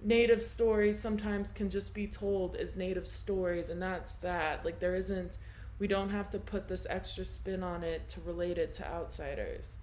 native 0.02 0.41
stories 0.41 0.99
sometimes 0.99 1.52
can 1.52 1.69
just 1.69 1.93
be 1.93 2.08
told 2.08 2.56
as 2.56 2.76
native 2.76 3.08
stories 3.08 3.69
and 3.69 3.82
that's 3.82 4.15
that. 4.15 4.65
Like 4.65 4.80
there 4.80 4.95
isn't 4.95 5.38
we 5.80 5.88
don't 5.88 6.10
have 6.10 6.30
to 6.30 6.39
put 6.39 6.67
this 6.67 6.86
extra 6.89 7.26
spin 7.26 7.63
on 7.63 7.84
it 7.84 8.08
to 8.10 8.21
relate 8.21 8.58
it 8.58 8.73
to 8.76 8.88
outsiders. 8.88 9.78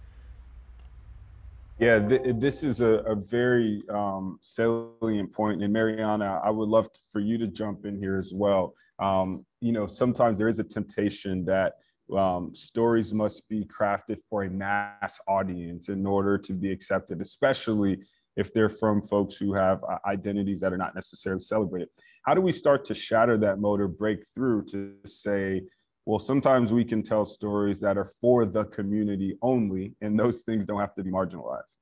Yeah 1.79 1.99
th- 1.99 2.37
this 2.37 2.63
is 2.63 2.81
a, 2.81 3.01
a 3.07 3.15
very 3.15 3.83
um, 3.91 4.39
salient 4.43 5.33
point 5.33 5.63
and 5.63 5.73
mariana 5.73 6.41
i 6.45 6.51
would 6.51 6.69
love 6.69 6.89
for 7.11 7.21
you 7.21 7.39
to 7.39 7.47
jump 7.47 7.87
in 7.87 7.99
here 7.99 8.19
as 8.19 8.33
well. 8.35 8.75
Um, 8.99 9.45
you 9.61 9.73
know 9.73 9.87
sometimes 9.87 10.39
there 10.39 10.49
is 10.49 10.59
a 10.59 10.65
temptation 10.65 11.45
that 11.47 11.75
um, 12.17 12.55
stories 12.55 13.15
must 13.15 13.49
be 13.49 13.65
crafted 13.65 14.19
for 14.29 14.43
a 14.43 14.51
mass 14.51 15.21
audience 15.29 15.89
in 15.89 16.05
order 16.07 16.37
to 16.39 16.53
be 16.53 16.71
accepted 16.71 17.21
especially 17.21 18.01
if 18.37 18.53
they're 18.53 18.69
from 18.69 19.03
folks 19.03 19.37
who 19.37 19.53
have 19.55 19.83
uh, 19.85 19.99
identities 20.07 20.61
that 20.61 20.73
are 20.73 20.79
not 20.79 20.95
necessarily 20.95 21.41
celebrated. 21.41 21.89
How 22.25 22.35
do 22.35 22.41
we 22.41 22.53
start 22.53 22.85
to 22.85 22.95
shatter 22.95 23.37
that 23.39 23.59
mode 23.59 23.81
or 23.81 23.89
break 23.89 24.27
through 24.35 24.65
to 24.67 24.95
say, 25.07 25.63
well, 26.07 26.19
sometimes 26.19 26.73
we 26.73 26.85
can 26.85 27.03
tell 27.03 27.25
stories 27.25 27.81
that 27.81 27.99
are 27.99 28.11
for 28.21 28.47
the 28.47 28.65
community 28.65 29.37
only, 29.43 29.95
and 30.01 30.19
those 30.19 30.43
things 30.43 30.65
don't 30.67 30.81
have 30.81 30.95
to 30.95 31.05
be 31.05 31.11
marginalized. 31.11 31.79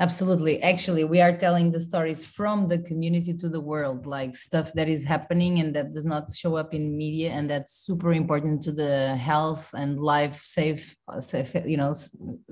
Absolutely. 0.00 0.60
Actually, 0.60 1.04
we 1.04 1.20
are 1.20 1.36
telling 1.36 1.70
the 1.70 1.78
stories 1.78 2.24
from 2.24 2.66
the 2.66 2.82
community 2.82 3.32
to 3.32 3.48
the 3.48 3.60
world, 3.60 4.06
like 4.06 4.34
stuff 4.34 4.72
that 4.72 4.88
is 4.88 5.04
happening 5.04 5.60
and 5.60 5.74
that 5.76 5.92
does 5.92 6.04
not 6.04 6.34
show 6.34 6.56
up 6.56 6.74
in 6.74 6.96
media, 6.96 7.30
and 7.30 7.48
that's 7.48 7.74
super 7.86 8.12
important 8.12 8.60
to 8.62 8.72
the 8.72 9.14
health 9.14 9.70
and 9.72 10.00
life 10.00 10.42
safe, 10.42 10.96
safe 11.20 11.54
you 11.64 11.76
know, 11.76 11.94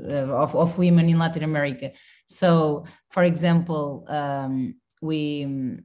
uh, 0.09 0.33
of, 0.37 0.55
of 0.55 0.79
women 0.79 1.09
in 1.09 1.19
Latin 1.19 1.43
America. 1.43 1.91
So, 2.29 2.87
for 3.11 3.25
example, 3.25 4.05
um, 4.09 4.77
we, 5.01 5.81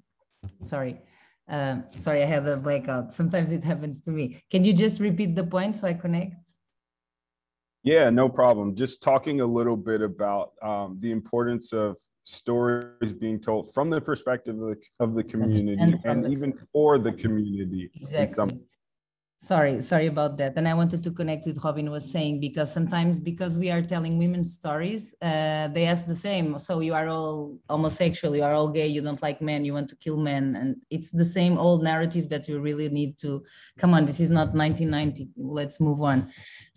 sorry, 0.62 1.02
uh, 1.50 1.78
sorry, 1.90 2.22
I 2.22 2.28
had 2.28 2.46
a 2.48 2.58
blackout. 2.58 3.14
Sometimes 3.14 3.52
it 3.52 3.64
happens 3.64 4.00
to 4.02 4.12
me. 4.12 4.44
Can 4.52 4.64
you 4.64 4.74
just 4.74 5.00
repeat 5.00 5.36
the 5.36 5.44
point 5.44 5.78
so 5.78 5.88
I 5.88 5.96
connect? 5.96 6.47
Yeah, 7.88 8.10
no 8.10 8.28
problem. 8.28 8.76
Just 8.76 9.02
talking 9.02 9.40
a 9.40 9.46
little 9.46 9.78
bit 9.78 10.02
about 10.02 10.52
um, 10.62 10.98
the 11.00 11.12
importance 11.12 11.72
of 11.72 11.96
stories 12.26 13.14
being 13.14 13.40
told 13.40 13.74
from 13.74 13.90
the 13.90 14.02
perspective 14.02 14.60
of 14.62 14.68
the, 14.72 14.78
of 15.00 15.16
the 15.16 15.24
community 15.24 15.82
and, 15.82 15.98
and 16.04 16.26
the, 16.26 16.30
even 16.30 16.52
for 16.74 17.00
the 17.00 17.14
community. 17.14 17.90
Exactly. 17.96 18.60
Sorry 19.40 19.84
sorry 19.84 20.08
about 20.08 20.36
that. 20.40 20.58
And 20.58 20.68
i 20.68 20.74
wanted 20.74 21.04
to 21.04 21.12
connect 21.12 21.46
with 21.46 21.64
robin 21.64 21.92
was 21.92 22.10
saying 22.16 22.40
because 22.40 22.74
sometimes 22.74 23.20
because 23.20 23.56
we 23.56 23.70
are 23.70 23.84
telling 23.84 24.18
women's 24.18 24.52
stories 24.56 25.14
uh, 25.22 25.68
they 25.76 25.86
ask 25.86 26.08
the 26.08 26.22
same. 26.30 26.58
So 26.58 26.80
you 26.80 26.96
are 26.96 27.08
all 27.08 27.60
homosexual 27.70 28.36
you 28.36 28.44
are 28.44 28.56
all 28.60 28.72
gay 28.72 28.88
you 28.88 29.02
don't 29.04 29.22
like 29.22 29.40
men 29.40 29.64
you 29.64 29.74
want 29.74 29.90
to 29.92 29.96
kill 29.98 30.18
men. 30.18 30.44
And 30.60 30.70
it's 30.90 31.12
the 31.12 31.30
same 31.38 31.56
old 31.58 31.84
narrative 31.84 32.28
that 32.30 32.48
we 32.48 32.56
really 32.56 32.90
need 32.90 33.20
to 33.20 33.44
come 33.78 33.94
on. 33.94 34.08
This 34.08 34.20
is 34.20 34.32
not 34.32 34.56
1990 34.56 35.30
let's 35.38 35.80
move 35.80 36.02
on 36.02 36.28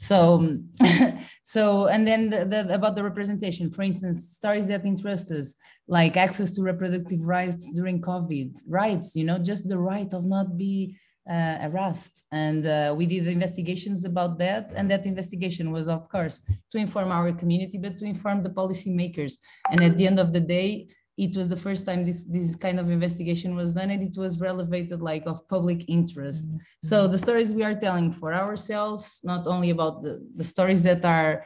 so 0.00 0.56
so 1.42 1.86
and 1.88 2.06
then 2.08 2.30
the, 2.30 2.46
the, 2.46 2.74
about 2.74 2.96
the 2.96 3.04
representation 3.04 3.70
for 3.70 3.82
instance 3.82 4.36
stories 4.40 4.66
that 4.66 4.86
interest 4.86 5.30
us 5.30 5.56
like 5.88 6.16
access 6.16 6.52
to 6.52 6.62
reproductive 6.62 7.20
rights 7.20 7.70
during 7.74 8.00
covid 8.00 8.50
rights 8.66 9.14
you 9.14 9.24
know 9.24 9.38
just 9.38 9.68
the 9.68 9.78
right 9.78 10.14
of 10.14 10.24
not 10.24 10.56
be 10.56 10.96
uh, 11.30 11.58
arrest. 11.62 12.24
And 12.32 12.66
uh, 12.66 12.94
we 12.96 13.06
did 13.06 13.28
investigations 13.28 14.04
about 14.04 14.38
that. 14.38 14.72
And 14.74 14.90
that 14.90 15.06
investigation 15.06 15.70
was, 15.70 15.86
of 15.86 16.08
course, 16.08 16.40
to 16.72 16.78
inform 16.78 17.12
our 17.12 17.30
community, 17.32 17.78
but 17.78 17.98
to 17.98 18.04
inform 18.04 18.42
the 18.42 18.50
policymakers. 18.50 19.34
And 19.70 19.80
at 19.82 19.96
the 19.96 20.06
end 20.06 20.18
of 20.18 20.32
the 20.32 20.40
day, 20.40 20.88
it 21.26 21.36
was 21.36 21.48
the 21.48 21.62
first 21.66 21.82
time 21.86 22.04
this 22.04 22.24
this 22.24 22.56
kind 22.56 22.78
of 22.80 22.90
investigation 22.90 23.54
was 23.54 23.72
done 23.72 23.90
and 23.90 24.02
it 24.02 24.16
was 24.16 24.40
relevated 24.40 25.00
like 25.10 25.24
of 25.26 25.46
public 25.48 25.80
interest 25.88 26.44
mm-hmm. 26.46 26.58
so 26.90 27.06
the 27.06 27.22
stories 27.26 27.52
we 27.52 27.62
are 27.62 27.78
telling 27.86 28.10
for 28.20 28.32
ourselves 28.32 29.20
not 29.24 29.46
only 29.46 29.70
about 29.70 30.02
the, 30.02 30.14
the 30.34 30.44
stories 30.44 30.82
that 30.82 31.04
are 31.04 31.44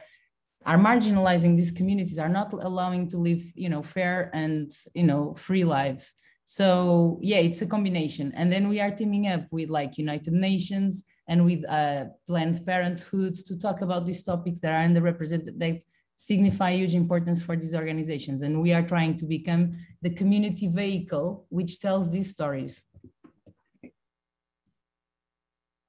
are 0.65 0.77
marginalizing 0.77 1.55
these 1.55 1.71
communities 1.79 2.17
are 2.17 2.33
not 2.39 2.51
allowing 2.53 3.07
to 3.07 3.17
live 3.17 3.43
you 3.55 3.69
know 3.69 3.83
fair 3.83 4.31
and 4.33 4.71
you 4.93 5.03
know 5.03 5.33
free 5.33 5.65
lives 5.65 6.13
so 6.45 7.19
yeah, 7.21 7.37
it's 7.37 7.63
a 7.63 7.67
combination. 7.67 8.31
And 8.35 8.53
then 8.53 8.69
we 8.69 8.79
are 8.79 8.91
teaming 8.91 9.27
up 9.27 9.51
with 9.51 9.69
like 9.69 9.97
United 9.97 10.31
Nations 10.31 11.03
and 11.27 11.43
with 11.43 11.67
uh, 11.67 12.05
Planned 12.27 12.63
Parenthood 12.65 13.33
to 13.47 13.57
talk 13.57 13.81
about 13.81 14.05
these 14.05 14.23
topics 14.23 14.59
that 14.59 14.71
are 14.71 14.87
underrepresented 14.87 15.57
that 15.57 15.81
signify 16.15 16.71
huge 16.71 16.95
importance 16.95 17.41
for 17.41 17.55
these 17.55 17.75
organizations. 17.75 18.41
And 18.41 18.61
we 18.61 18.73
are 18.73 18.85
trying 18.85 19.17
to 19.17 19.25
become 19.25 19.71
the 20.01 20.09
community 20.09 20.67
vehicle 20.67 21.45
which 21.49 21.79
tells 21.79 22.11
these 22.11 22.31
stories. 22.31 22.83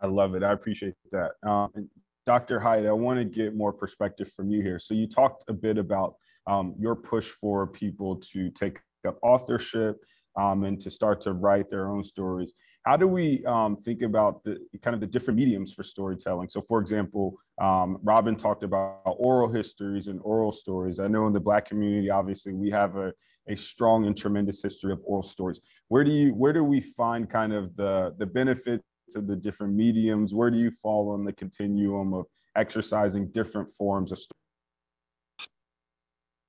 I 0.00 0.06
love 0.08 0.34
it. 0.34 0.42
I 0.42 0.52
appreciate 0.52 0.94
that. 1.12 1.32
Um, 1.46 1.88
Dr. 2.26 2.60
Hite, 2.60 2.86
I 2.86 2.92
want 2.92 3.18
to 3.18 3.24
get 3.24 3.56
more 3.56 3.72
perspective 3.72 4.30
from 4.32 4.50
you 4.50 4.60
here. 4.60 4.78
So 4.78 4.94
you 4.94 5.06
talked 5.06 5.44
a 5.48 5.52
bit 5.52 5.78
about 5.78 6.16
um, 6.46 6.74
your 6.78 6.96
push 6.96 7.28
for 7.28 7.66
people 7.66 8.16
to 8.16 8.50
take 8.50 8.78
up 9.06 9.18
authorship 9.22 9.96
um, 10.36 10.64
and 10.64 10.78
to 10.80 10.90
start 10.90 11.20
to 11.22 11.32
write 11.32 11.68
their 11.68 11.88
own 11.88 12.04
stories. 12.04 12.52
How 12.86 12.96
do 12.96 13.08
we 13.08 13.44
um, 13.46 13.76
think 13.76 14.02
about 14.02 14.44
the 14.44 14.58
kind 14.80 14.94
of 14.94 15.00
the 15.00 15.08
different 15.08 15.36
mediums 15.36 15.74
for 15.74 15.82
storytelling? 15.82 16.48
So, 16.48 16.60
for 16.60 16.78
example, 16.80 17.36
um, 17.60 17.98
Robin 18.04 18.36
talked 18.36 18.62
about 18.62 19.00
oral 19.04 19.48
histories 19.48 20.06
and 20.06 20.20
oral 20.22 20.52
stories. 20.52 21.00
I 21.00 21.08
know 21.08 21.26
in 21.26 21.32
the 21.32 21.40
Black 21.40 21.64
community, 21.64 22.10
obviously, 22.10 22.52
we 22.52 22.70
have 22.70 22.94
a, 22.94 23.12
a 23.48 23.56
strong 23.56 24.06
and 24.06 24.16
tremendous 24.16 24.62
history 24.62 24.92
of 24.92 25.00
oral 25.04 25.24
stories. 25.24 25.60
Where 25.88 26.04
do 26.04 26.12
you 26.12 26.32
where 26.32 26.52
do 26.52 26.62
we 26.62 26.80
find 26.80 27.28
kind 27.28 27.52
of 27.52 27.74
the 27.74 28.14
the 28.18 28.26
benefits 28.26 28.84
of 29.16 29.26
the 29.26 29.34
different 29.34 29.74
mediums? 29.74 30.32
Where 30.32 30.52
do 30.52 30.58
you 30.58 30.70
fall 30.70 31.10
on 31.10 31.24
the 31.24 31.32
continuum 31.32 32.14
of 32.14 32.26
exercising 32.54 33.32
different 33.32 33.74
forms 33.74 34.12
of 34.12 34.18
story? 34.18 34.45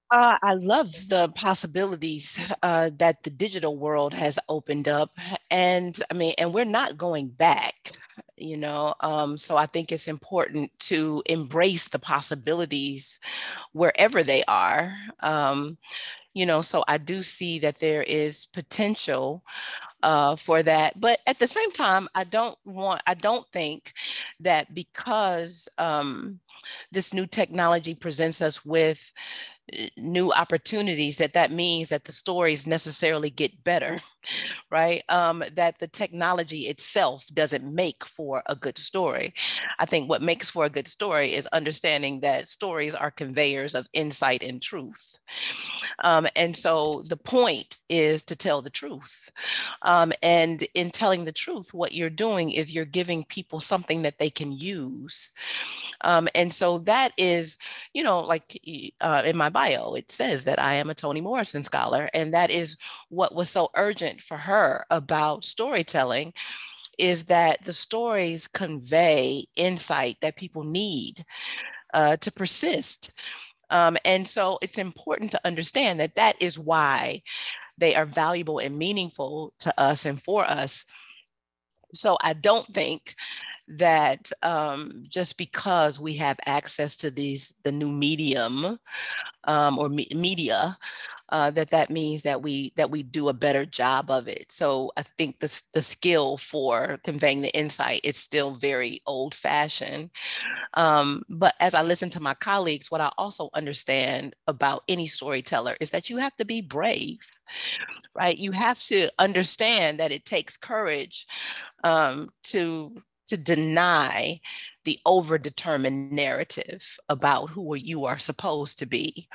Uh, 0.10 0.38
I 0.42 0.54
love 0.54 0.90
the 1.10 1.28
possibilities 1.36 2.40
uh, 2.64 2.92
that 2.98 3.24
the 3.24 3.30
digital 3.30 3.76
world 3.78 4.14
has 4.14 4.40
opened 4.48 4.88
up, 4.88 5.18
and 5.52 6.02
I 6.10 6.14
mean, 6.14 6.34
and 6.38 6.54
we're 6.54 6.64
not 6.64 6.98
going 6.98 7.28
back, 7.28 7.92
you 8.38 8.56
know. 8.56 8.94
Um, 9.02 9.38
so 9.38 9.58
I 9.58 9.66
think 9.66 9.92
it's 9.92 10.08
important 10.08 10.72
to 10.82 11.22
embrace 11.26 11.90
the 11.90 12.00
possibilities 12.00 13.20
wherever 13.74 14.24
they 14.24 14.44
are. 14.48 14.96
Um, 15.22 15.78
you 16.34 16.46
know, 16.46 16.62
so 16.62 16.84
I 16.88 16.98
do 17.00 17.24
see 17.24 17.60
that 17.60 17.80
there 17.80 18.04
is 18.04 18.48
potential 18.54 19.44
uh, 20.04 20.36
for 20.36 20.64
that, 20.64 21.00
but 21.00 21.20
at 21.28 21.40
the 21.40 21.48
same 21.48 21.72
time, 21.72 22.08
I 22.16 22.24
don't 22.24 22.58
want, 22.66 23.02
I 23.08 23.14
don't 23.16 23.48
think 23.52 23.94
that 24.42 24.74
because 24.74 25.68
um, 25.78 26.40
this 26.92 27.14
new 27.14 27.26
technology 27.26 27.96
presents 27.96 28.42
us 28.42 28.66
with 28.66 29.12
new 29.98 30.32
opportunities 30.32 31.18
that 31.18 31.34
that 31.34 31.52
means 31.52 31.90
that 31.90 32.06
the 32.06 32.12
stories 32.12 32.66
necessarily 32.66 33.30
get 33.30 33.64
better 33.64 34.00
right? 34.72 35.04
Um, 35.10 35.44
that 35.56 35.80
the 35.80 35.88
technology 35.88 36.68
itself 36.68 37.26
doesn't 37.34 37.64
make 37.64 38.06
for 38.06 38.44
a 38.46 38.56
good 38.56 38.78
story. 38.78 39.34
I 39.80 39.86
think 39.86 40.10
what 40.10 40.22
makes 40.22 40.50
for 40.50 40.66
a 40.66 40.70
good 40.70 40.88
story 40.88 41.34
is 41.34 41.48
understanding 41.48 42.20
that 42.22 42.48
stories 42.48 42.96
are 42.96 43.12
conveyors 43.12 43.76
of 43.76 43.88
insight 43.94 44.44
and 44.44 44.62
truth. 44.62 45.18
Um, 46.04 46.28
and 46.36 46.56
so 46.56 47.04
the 47.08 47.18
point 47.18 47.78
is 47.90 48.24
to 48.26 48.36
tell 48.36 48.62
the 48.62 48.70
truth. 48.70 49.30
Um, 49.82 50.12
and 50.22 50.66
in 50.74 50.92
telling 50.92 51.26
the 51.26 51.32
truth 51.32 51.74
what 51.74 51.94
you're 51.94 52.10
doing 52.10 52.52
is 52.52 52.74
you're 52.74 52.86
giving 52.86 53.24
people 53.26 53.60
something 53.60 54.02
that 54.04 54.20
they 54.20 54.30
can 54.30 54.52
use. 54.52 55.32
Um, 56.02 56.28
and 56.36 56.54
so 56.54 56.80
that 56.80 57.14
is 57.18 57.58
you 57.94 58.04
know 58.04 58.20
like 58.20 58.60
uh, 59.02 59.24
in 59.26 59.38
my 59.38 59.50
bio, 59.58 59.96
it 59.96 60.12
says 60.12 60.44
that 60.44 60.60
I 60.60 60.76
am 60.76 60.92
a 60.92 60.94
Toni 60.94 61.20
Morrison 61.20 61.64
scholar. 61.64 62.12
And 62.14 62.32
that 62.36 62.52
is 62.52 62.78
what 63.10 63.34
was 63.34 63.50
so 63.50 63.70
urgent 63.76 64.22
for 64.22 64.38
her 64.38 64.86
about 64.92 65.44
storytelling 65.44 66.34
is 67.00 67.26
that 67.26 67.64
the 67.64 67.74
stories 67.74 68.48
convey 68.48 69.48
insight 69.56 70.18
that 70.22 70.36
people 70.36 70.64
need 70.64 71.26
uh, 71.92 72.18
to 72.18 72.32
persist. 72.32 73.10
Um, 73.72 73.98
and 74.06 74.28
so 74.28 74.60
it's 74.62 74.78
important 74.78 75.32
to 75.32 75.42
understand 75.44 76.02
that 76.02 76.14
that 76.18 76.36
is 76.40 76.60
why 76.60 77.24
they 77.80 77.96
are 77.96 78.06
valuable 78.06 78.60
and 78.60 78.78
meaningful 78.78 79.54
to 79.62 79.74
us 79.80 80.06
and 80.06 80.22
for 80.22 80.46
us. 80.46 80.86
So 81.96 82.16
I 82.22 82.34
don't 82.34 82.72
think 82.76 83.16
that 83.68 84.32
um, 84.44 85.06
just 85.08 85.38
because 85.38 86.00
we 86.00 86.14
have 86.16 86.40
access 86.46 86.96
to 86.98 87.12
these 87.12 87.56
the 87.64 87.72
new 87.72 87.90
medium 87.90 88.80
um, 89.44 89.80
or 89.80 89.90
me- 89.90 90.08
media 90.16 90.78
uh, 91.30 91.52
that 91.52 91.70
that 91.70 91.90
means 91.90 92.24
that 92.24 92.42
we 92.42 92.72
that 92.76 92.90
we 92.90 93.04
do 93.04 93.30
a 93.30 93.34
better 93.34 93.66
job 93.66 94.10
of 94.10 94.28
it. 94.28 94.52
So 94.52 94.92
i 94.98 95.02
think 95.02 95.40
the, 95.40 95.62
the 95.74 95.82
skill 95.82 96.38
for 96.38 96.98
conveying 97.04 97.42
the 97.42 97.56
insight 97.58 98.02
is 98.04 98.18
still 98.18 98.56
very 98.56 99.02
old 99.06 99.36
fashioned 99.36 100.10
um, 100.76 101.24
but 101.30 101.56
as 101.60 101.74
i 101.74 101.82
listen 101.82 102.10
to 102.12 102.20
my 102.22 102.34
colleagues 102.34 102.90
what 102.92 103.02
i 103.02 103.12
also 103.18 103.50
understand 103.54 104.36
about 104.48 104.84
any 104.88 105.08
storyteller 105.08 105.76
is 105.82 105.92
that 105.92 106.10
you 106.10 106.18
have 106.18 106.36
to 106.38 106.46
be 106.46 106.62
brave 106.62 107.20
right? 108.16 108.38
You 108.38 108.52
have 108.52 108.80
to 108.82 109.10
understand 109.20 110.00
that 110.00 110.12
it 110.12 110.26
takes 110.26 110.58
courage 110.58 111.28
um, 111.84 112.30
to 112.46 113.02
to 113.28 113.38
deny 113.38 114.40
the 114.86 115.00
overdetermined 115.06 116.12
narrative 116.12 116.98
about 117.10 117.50
who 117.50 117.76
you 117.76 118.06
are 118.06 118.20
supposed 118.20 118.80
to 118.80 118.86
be. 118.86 119.28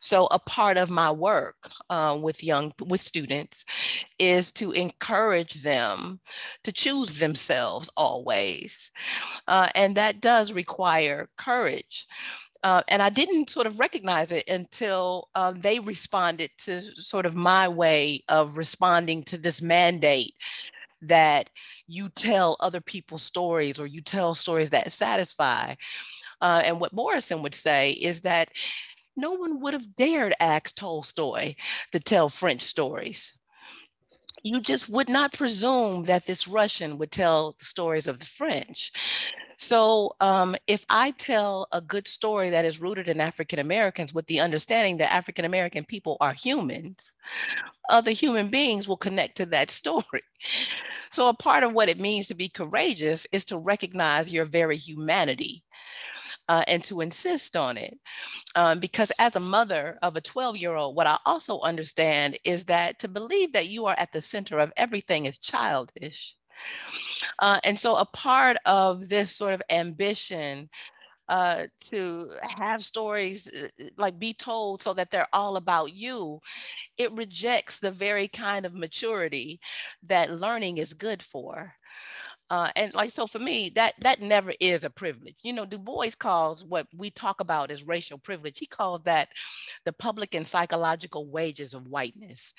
So 0.00 0.26
a 0.30 0.38
part 0.38 0.76
of 0.76 0.90
my 0.90 1.10
work 1.10 1.70
uh, 1.90 2.18
with 2.20 2.42
young 2.42 2.72
with 2.80 3.00
students 3.00 3.64
is 4.18 4.50
to 4.52 4.72
encourage 4.72 5.62
them 5.62 6.20
to 6.64 6.72
choose 6.72 7.18
themselves 7.18 7.90
always, 7.96 8.90
uh, 9.46 9.68
and 9.74 9.96
that 9.96 10.20
does 10.20 10.52
require 10.52 11.28
courage. 11.36 12.06
Uh, 12.62 12.82
and 12.88 13.02
I 13.02 13.08
didn't 13.08 13.50
sort 13.50 13.66
of 13.66 13.78
recognize 13.78 14.32
it 14.32 14.48
until 14.48 15.28
uh, 15.34 15.52
they 15.54 15.78
responded 15.78 16.50
to 16.58 16.80
sort 16.80 17.24
of 17.24 17.36
my 17.36 17.68
way 17.68 18.24
of 18.28 18.56
responding 18.56 19.22
to 19.24 19.38
this 19.38 19.62
mandate 19.62 20.34
that 21.02 21.50
you 21.86 22.08
tell 22.08 22.56
other 22.60 22.80
people's 22.80 23.22
stories 23.22 23.78
or 23.78 23.86
you 23.86 24.00
tell 24.00 24.34
stories 24.34 24.70
that 24.70 24.92
satisfy. 24.92 25.74
Uh, 26.40 26.62
and 26.64 26.80
what 26.80 26.92
Morrison 26.92 27.42
would 27.42 27.54
say 27.54 27.92
is 27.92 28.22
that 28.22 28.50
no 29.16 29.32
one 29.32 29.60
would 29.60 29.74
have 29.74 29.96
dared 29.96 30.34
ask 30.38 30.76
Tolstoy 30.76 31.56
to 31.92 31.98
tell 31.98 32.28
French 32.28 32.62
stories. 32.62 33.38
You 34.44 34.60
just 34.60 34.88
would 34.88 35.08
not 35.08 35.32
presume 35.32 36.04
that 36.04 36.26
this 36.26 36.46
Russian 36.46 36.98
would 36.98 37.10
tell 37.10 37.56
the 37.58 37.64
stories 37.64 38.06
of 38.06 38.20
the 38.20 38.24
French. 38.24 38.92
So 39.58 40.14
um, 40.20 40.54
if 40.68 40.86
I 40.88 41.10
tell 41.12 41.66
a 41.72 41.80
good 41.80 42.06
story 42.06 42.50
that 42.50 42.64
is 42.64 42.80
rooted 42.80 43.08
in 43.08 43.20
African 43.20 43.58
Americans 43.58 44.14
with 44.14 44.26
the 44.28 44.40
understanding 44.40 44.98
that 44.98 45.12
African 45.12 45.44
American 45.44 45.84
people 45.84 46.16
are 46.20 46.32
humans, 46.32 47.12
other 47.90 48.12
human 48.12 48.48
beings 48.48 48.86
will 48.86 48.96
connect 48.96 49.36
to 49.38 49.46
that 49.46 49.70
story. 49.72 50.22
So 51.10 51.28
a 51.28 51.34
part 51.34 51.64
of 51.64 51.72
what 51.72 51.88
it 51.88 51.98
means 51.98 52.28
to 52.28 52.34
be 52.34 52.48
courageous 52.48 53.26
is 53.32 53.44
to 53.46 53.58
recognize 53.58 54.32
your 54.32 54.44
very 54.44 54.76
humanity 54.76 55.64
uh, 56.48 56.62
and 56.68 56.84
to 56.84 57.00
insist 57.00 57.56
on 57.56 57.76
it. 57.76 57.98
Um, 58.54 58.78
because 58.78 59.10
as 59.18 59.34
a 59.34 59.40
mother 59.40 59.98
of 60.02 60.16
a 60.16 60.20
12 60.20 60.56
year 60.56 60.76
old, 60.76 60.94
what 60.94 61.08
I 61.08 61.18
also 61.26 61.60
understand 61.60 62.38
is 62.44 62.64
that 62.66 63.00
to 63.00 63.08
believe 63.08 63.52
that 63.54 63.68
you 63.68 63.86
are 63.86 63.96
at 63.98 64.12
the 64.12 64.20
center 64.20 64.60
of 64.60 64.72
everything 64.76 65.26
is 65.26 65.38
childish. 65.38 66.37
Uh, 67.38 67.58
and 67.64 67.78
so 67.78 67.96
a 67.96 68.04
part 68.06 68.56
of 68.66 69.08
this 69.08 69.34
sort 69.34 69.54
of 69.54 69.62
ambition 69.70 70.68
uh, 71.28 71.64
to 71.80 72.30
have 72.58 72.82
stories 72.82 73.48
uh, 73.48 73.84
like 73.98 74.18
be 74.18 74.32
told 74.32 74.82
so 74.82 74.94
that 74.94 75.10
they're 75.10 75.28
all 75.32 75.56
about 75.56 75.92
you, 75.92 76.40
it 76.96 77.12
rejects 77.12 77.78
the 77.78 77.90
very 77.90 78.28
kind 78.28 78.64
of 78.64 78.74
maturity 78.74 79.60
that 80.02 80.40
learning 80.40 80.78
is 80.78 80.94
good 80.94 81.22
for. 81.22 81.74
Uh, 82.50 82.70
and 82.76 82.94
like 82.94 83.10
so 83.10 83.26
for 83.26 83.38
me 83.38 83.70
that 83.74 83.92
that 84.00 84.22
never 84.22 84.54
is 84.58 84.82
a 84.82 84.88
privilege. 84.88 85.34
You 85.42 85.52
know 85.52 85.66
du 85.66 85.76
bois 85.76 86.12
calls 86.18 86.64
what 86.64 86.86
we 86.96 87.10
talk 87.10 87.40
about 87.40 87.70
as 87.70 87.86
racial 87.86 88.16
privilege. 88.16 88.58
He 88.58 88.66
calls 88.66 89.02
that 89.04 89.28
the 89.84 89.92
public 89.92 90.34
and 90.34 90.46
psychological 90.46 91.26
wages 91.26 91.74
of 91.74 91.86
whiteness. 91.88 92.54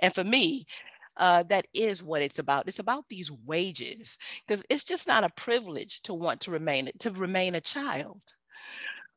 And 0.00 0.14
for 0.14 0.22
me 0.22 0.66
uh, 1.16 1.42
that 1.44 1.66
is 1.74 2.02
what 2.02 2.22
it's 2.22 2.38
about 2.38 2.68
it's 2.68 2.78
about 2.78 3.04
these 3.08 3.30
wages 3.44 4.18
because 4.46 4.62
it's 4.68 4.84
just 4.84 5.06
not 5.06 5.24
a 5.24 5.30
privilege 5.36 6.02
to 6.02 6.14
want 6.14 6.40
to 6.40 6.50
remain 6.50 6.90
to 6.98 7.10
remain 7.10 7.54
a 7.54 7.60
child 7.60 8.20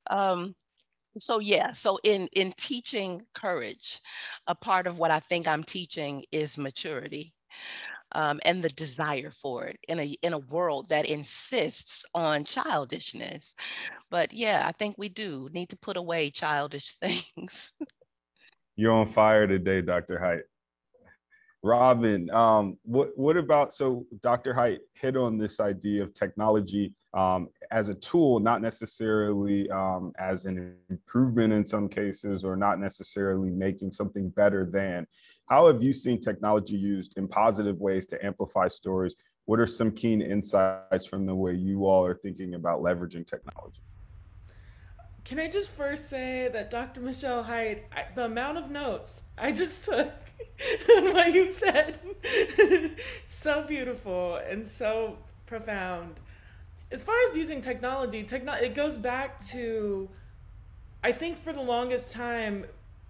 um, 0.09 0.55
so 1.17 1.39
yeah 1.39 1.71
so 1.71 1.99
in 2.03 2.27
in 2.33 2.53
teaching 2.57 3.21
courage 3.33 4.01
a 4.47 4.55
part 4.55 4.87
of 4.87 4.99
what 4.99 5.11
i 5.11 5.19
think 5.19 5.47
i'm 5.47 5.63
teaching 5.63 6.23
is 6.31 6.57
maturity 6.57 7.33
um, 8.11 8.39
and 8.45 8.63
the 8.63 8.69
desire 8.69 9.29
for 9.29 9.65
it 9.65 9.77
in 9.87 9.99
a 9.99 10.05
in 10.21 10.33
a 10.33 10.39
world 10.39 10.89
that 10.89 11.05
insists 11.05 12.05
on 12.13 12.45
childishness. 12.45 13.55
But 14.09 14.33
yeah, 14.33 14.63
I 14.65 14.71
think 14.71 14.95
we 14.97 15.09
do 15.09 15.49
need 15.53 15.69
to 15.69 15.77
put 15.77 15.97
away 15.97 16.29
childish 16.29 16.97
things. 17.01 17.73
You're 18.75 18.93
on 18.93 19.07
fire 19.07 19.47
today, 19.47 19.81
Dr. 19.81 20.19
Hite. 20.19 20.43
Robin, 21.65 22.29
um, 22.29 22.77
what 22.83 23.09
what 23.17 23.37
about 23.37 23.73
so 23.73 24.05
Dr. 24.21 24.53
Hite 24.53 24.81
hit 24.93 25.17
on 25.17 25.39
this 25.39 25.59
idea 25.59 26.03
of 26.03 26.13
technology 26.13 26.93
um, 27.15 27.49
as 27.71 27.89
a 27.89 27.95
tool, 27.95 28.39
not 28.39 28.61
necessarily 28.61 29.67
um, 29.71 30.13
as 30.19 30.45
an 30.45 30.75
improvement 30.91 31.51
in 31.53 31.65
some 31.65 31.89
cases, 31.89 32.45
or 32.45 32.55
not 32.55 32.79
necessarily 32.79 33.49
making 33.49 33.91
something 33.91 34.29
better 34.29 34.63
than. 34.63 35.07
How 35.49 35.65
have 35.65 35.81
you 35.81 35.91
seen 35.91 36.21
technology 36.21 36.75
used 36.75 37.17
in 37.17 37.27
positive 37.27 37.79
ways 37.79 38.05
to 38.07 38.23
amplify 38.23 38.67
stories? 38.67 39.15
What 39.45 39.59
are 39.59 39.65
some 39.65 39.89
keen 39.89 40.21
insights 40.21 41.07
from 41.07 41.25
the 41.25 41.33
way 41.33 41.55
you 41.55 41.87
all 41.87 42.05
are 42.05 42.15
thinking 42.15 42.53
about 42.53 42.81
leveraging 42.81 43.27
technology? 43.27 43.81
Can 45.23 45.39
I 45.39 45.49
just 45.49 45.71
first 45.71 46.11
say 46.11 46.47
that 46.53 46.69
Dr. 46.69 47.01
Michelle 47.01 47.41
Hite, 47.41 47.85
the 48.13 48.25
amount 48.25 48.59
of 48.59 48.69
notes 48.69 49.23
I 49.35 49.51
just 49.51 49.83
took 49.83 50.11
what 50.87 51.33
you 51.33 51.49
said, 51.49 51.99
so 53.27 53.63
beautiful 53.63 54.35
and 54.37 54.67
so 54.67 55.17
profound. 55.45 56.15
As 56.91 57.03
far 57.03 57.15
as 57.29 57.37
using 57.37 57.61
technology, 57.61 58.23
techno- 58.23 58.53
it 58.53 58.75
goes 58.75 58.97
back 58.97 59.43
to, 59.47 60.09
I 61.03 61.11
think 61.11 61.37
for 61.37 61.53
the 61.53 61.61
longest 61.61 62.11
time, 62.11 62.65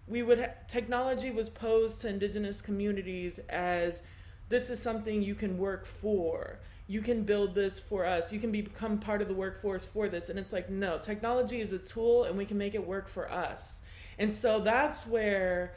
we 0.07 0.23
would 0.23 0.39
ha- 0.39 0.51
technology 0.67 1.31
was 1.31 1.49
posed 1.49 2.01
to 2.01 2.09
indigenous 2.09 2.61
communities 2.61 3.39
as 3.49 4.01
this 4.49 4.69
is 4.69 4.79
something 4.79 5.21
you 5.21 5.35
can 5.35 5.57
work 5.57 5.85
for. 5.85 6.59
You 6.87 7.01
can 7.01 7.23
build 7.23 7.55
this 7.55 7.79
for 7.79 8.05
us. 8.05 8.31
You 8.31 8.39
can 8.39 8.51
become 8.51 8.99
part 8.99 9.21
of 9.21 9.27
the 9.27 9.33
workforce 9.33 9.85
for 9.85 10.07
this. 10.07 10.29
And 10.29 10.37
it's 10.37 10.53
like 10.53 10.69
no 10.69 10.99
technology 10.99 11.59
is 11.61 11.73
a 11.73 11.79
tool 11.79 12.25
and 12.25 12.37
we 12.37 12.45
can 12.45 12.57
make 12.57 12.75
it 12.75 12.85
work 12.85 13.07
for 13.07 13.31
us. 13.31 13.79
And 14.19 14.31
so 14.31 14.59
that's 14.59 15.07
where 15.07 15.73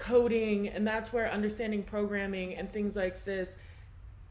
coding 0.00 0.68
and 0.68 0.86
that's 0.86 1.12
where 1.12 1.30
understanding 1.30 1.82
programming 1.82 2.56
and 2.56 2.72
things 2.72 2.96
like 2.96 3.24
this 3.24 3.56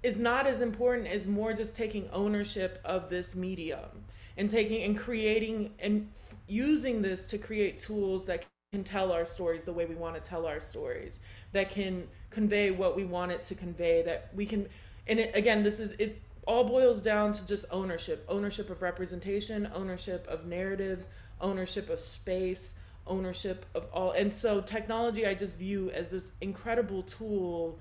is 0.01 0.17
not 0.17 0.47
as 0.47 0.61
important 0.61 1.07
as 1.07 1.27
more 1.27 1.53
just 1.53 1.75
taking 1.75 2.09
ownership 2.11 2.81
of 2.83 3.09
this 3.09 3.35
medium 3.35 4.03
and 4.35 4.49
taking 4.49 4.83
and 4.83 4.97
creating 4.97 5.71
and 5.79 6.09
f- 6.15 6.35
using 6.47 7.01
this 7.01 7.27
to 7.27 7.37
create 7.37 7.77
tools 7.77 8.25
that 8.25 8.45
can 8.71 8.83
tell 8.83 9.11
our 9.11 9.25
stories 9.25 9.63
the 9.63 9.71
way 9.71 9.85
we 9.85 9.95
want 9.95 10.15
to 10.15 10.21
tell 10.21 10.45
our 10.45 10.59
stories 10.59 11.19
that 11.51 11.69
can 11.69 12.07
convey 12.31 12.71
what 12.71 12.95
we 12.95 13.03
want 13.03 13.31
it 13.31 13.43
to 13.43 13.53
convey 13.53 14.01
that 14.01 14.29
we 14.35 14.45
can 14.45 14.67
and 15.07 15.19
it, 15.19 15.35
again 15.35 15.63
this 15.63 15.79
is 15.79 15.91
it 15.99 16.19
all 16.47 16.63
boils 16.63 17.01
down 17.01 17.31
to 17.31 17.45
just 17.45 17.65
ownership 17.69 18.25
ownership 18.27 18.71
of 18.71 18.81
representation 18.81 19.69
ownership 19.75 20.25
of 20.27 20.47
narratives 20.47 21.07
ownership 21.41 21.89
of 21.89 21.99
space 21.99 22.73
ownership 23.09 23.65
of 23.75 23.85
all 23.91 24.11
and 24.11 24.33
so 24.33 24.61
technology 24.61 25.25
i 25.25 25.33
just 25.33 25.57
view 25.57 25.89
as 25.91 26.09
this 26.09 26.31
incredible 26.41 27.03
tool 27.03 27.77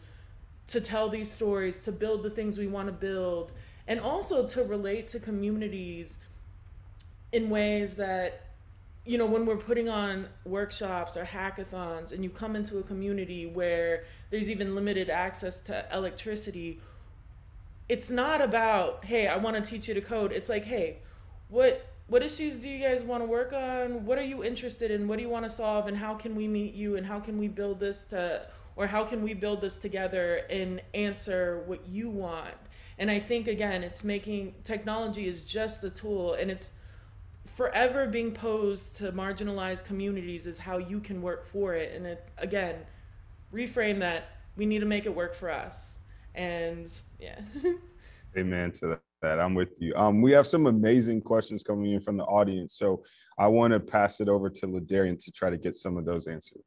to 0.67 0.81
tell 0.81 1.09
these 1.09 1.31
stories 1.31 1.81
to 1.81 1.93
build 1.93 2.23
the 2.23 2.31
things 2.31 2.59
we 2.59 2.67
want 2.67 2.87
to 2.87 2.93
build 2.93 3.53
and 3.87 4.01
also 4.01 4.47
to 4.47 4.63
relate 4.65 5.07
to 5.09 5.21
communities 5.21 6.19
in 7.33 7.49
ways 7.51 7.95
that 7.95 8.49
you 9.09 9.17
know, 9.17 9.25
when 9.25 9.47
we're 9.47 9.57
putting 9.57 9.89
on 9.89 10.29
workshops 10.45 11.17
or 11.17 11.25
hackathons 11.25 12.13
and 12.13 12.23
you 12.23 12.29
come 12.29 12.55
into 12.55 12.77
a 12.77 12.83
community 12.83 13.47
where 13.47 14.05
there's 14.29 14.51
even 14.51 14.75
limited 14.75 15.09
access 15.09 15.61
to 15.61 15.87
electricity, 15.91 16.79
it's 17.89 18.11
not 18.11 18.43
about, 18.43 19.07
hey, 19.07 19.27
I 19.27 19.39
want 19.39 19.57
to 19.57 19.63
teach 19.63 19.89
you 19.89 19.95
to 19.95 20.03
code. 20.03 20.31
It's 20.31 20.51
like, 20.51 20.67
hey, 20.67 20.99
what 21.49 21.88
what 22.09 22.23
issues 22.23 22.59
do 22.59 22.69
you 22.69 22.83
guys 22.83 23.03
want 23.03 23.23
to 23.23 23.27
work 23.27 23.53
on? 23.53 24.05
What 24.07 24.19
are 24.19 24.25
you 24.25 24.43
interested 24.43 24.91
in? 24.91 25.07
What 25.07 25.17
do 25.17 25.23
you 25.23 25.29
want 25.29 25.45
to 25.45 25.51
solve 25.51 25.87
and 25.87 25.97
how 25.97 26.15
can 26.15 26.35
we 26.35 26.49
meet 26.49 26.75
you 26.75 26.97
and 26.97 27.07
how 27.07 27.21
can 27.21 27.39
we 27.39 27.49
build 27.49 27.79
this 27.79 28.05
to 28.05 28.47
or 28.77 28.87
how 28.87 29.05
can 29.05 29.23
we 29.23 29.35
build 29.35 29.61
this 29.61 29.77
together 29.77 30.43
and 30.49 30.81
answer 30.95 31.63
what 31.67 31.87
you 31.87 32.09
want? 32.09 32.55
And 32.99 33.11
I 33.11 33.21
think 33.21 33.47
again, 33.47 33.85
it's 33.85 34.03
making 34.03 34.55
technology 34.65 35.29
is 35.29 35.43
just 35.43 35.85
a 35.85 35.91
tool 35.91 36.35
and 36.35 36.51
it's 36.51 36.73
forever 37.45 38.07
being 38.07 38.33
posed 38.33 38.97
to 38.97 39.13
marginalized 39.13 39.85
communities 39.85 40.47
is 40.47 40.57
how 40.57 40.79
you 40.79 41.01
can 41.01 41.21
work 41.21 41.45
for 41.45 41.75
it. 41.75 41.95
And 41.95 42.07
it, 42.07 42.27
again, 42.39 42.77
reframe 43.53 43.99
that 43.99 44.39
we 44.57 44.65
need 44.65 44.79
to 44.81 44.87
make 44.87 45.05
it 45.05 45.15
work 45.15 45.35
for 45.35 45.51
us. 45.51 45.99
And 46.35 46.91
yeah. 47.21 47.41
Amen 48.37 48.73
to 48.73 48.99
that. 49.23 49.41
I'm 49.41 49.55
with 49.55 49.81
you. 49.81 49.95
Um, 49.95 50.23
we 50.23 50.33
have 50.33 50.47
some 50.47 50.67
amazing 50.67 51.23
questions 51.23 51.63
coming 51.63 51.93
in 51.93 52.01
from 52.01 52.17
the 52.17 52.25
audience. 52.25 52.77
So 52.77 53.05
I 53.39 53.47
want 53.47 53.73
to 53.73 53.81
pass 53.81 54.21
it 54.21 54.29
over 54.29 54.51
to 54.51 54.67
Ladarian 54.67 55.23
to 55.25 55.31
try 55.31 55.51
to 55.51 55.57
get 55.57 55.77
some 55.77 55.97
of 55.97 56.05
those 56.05 56.27
answered. 56.27 56.63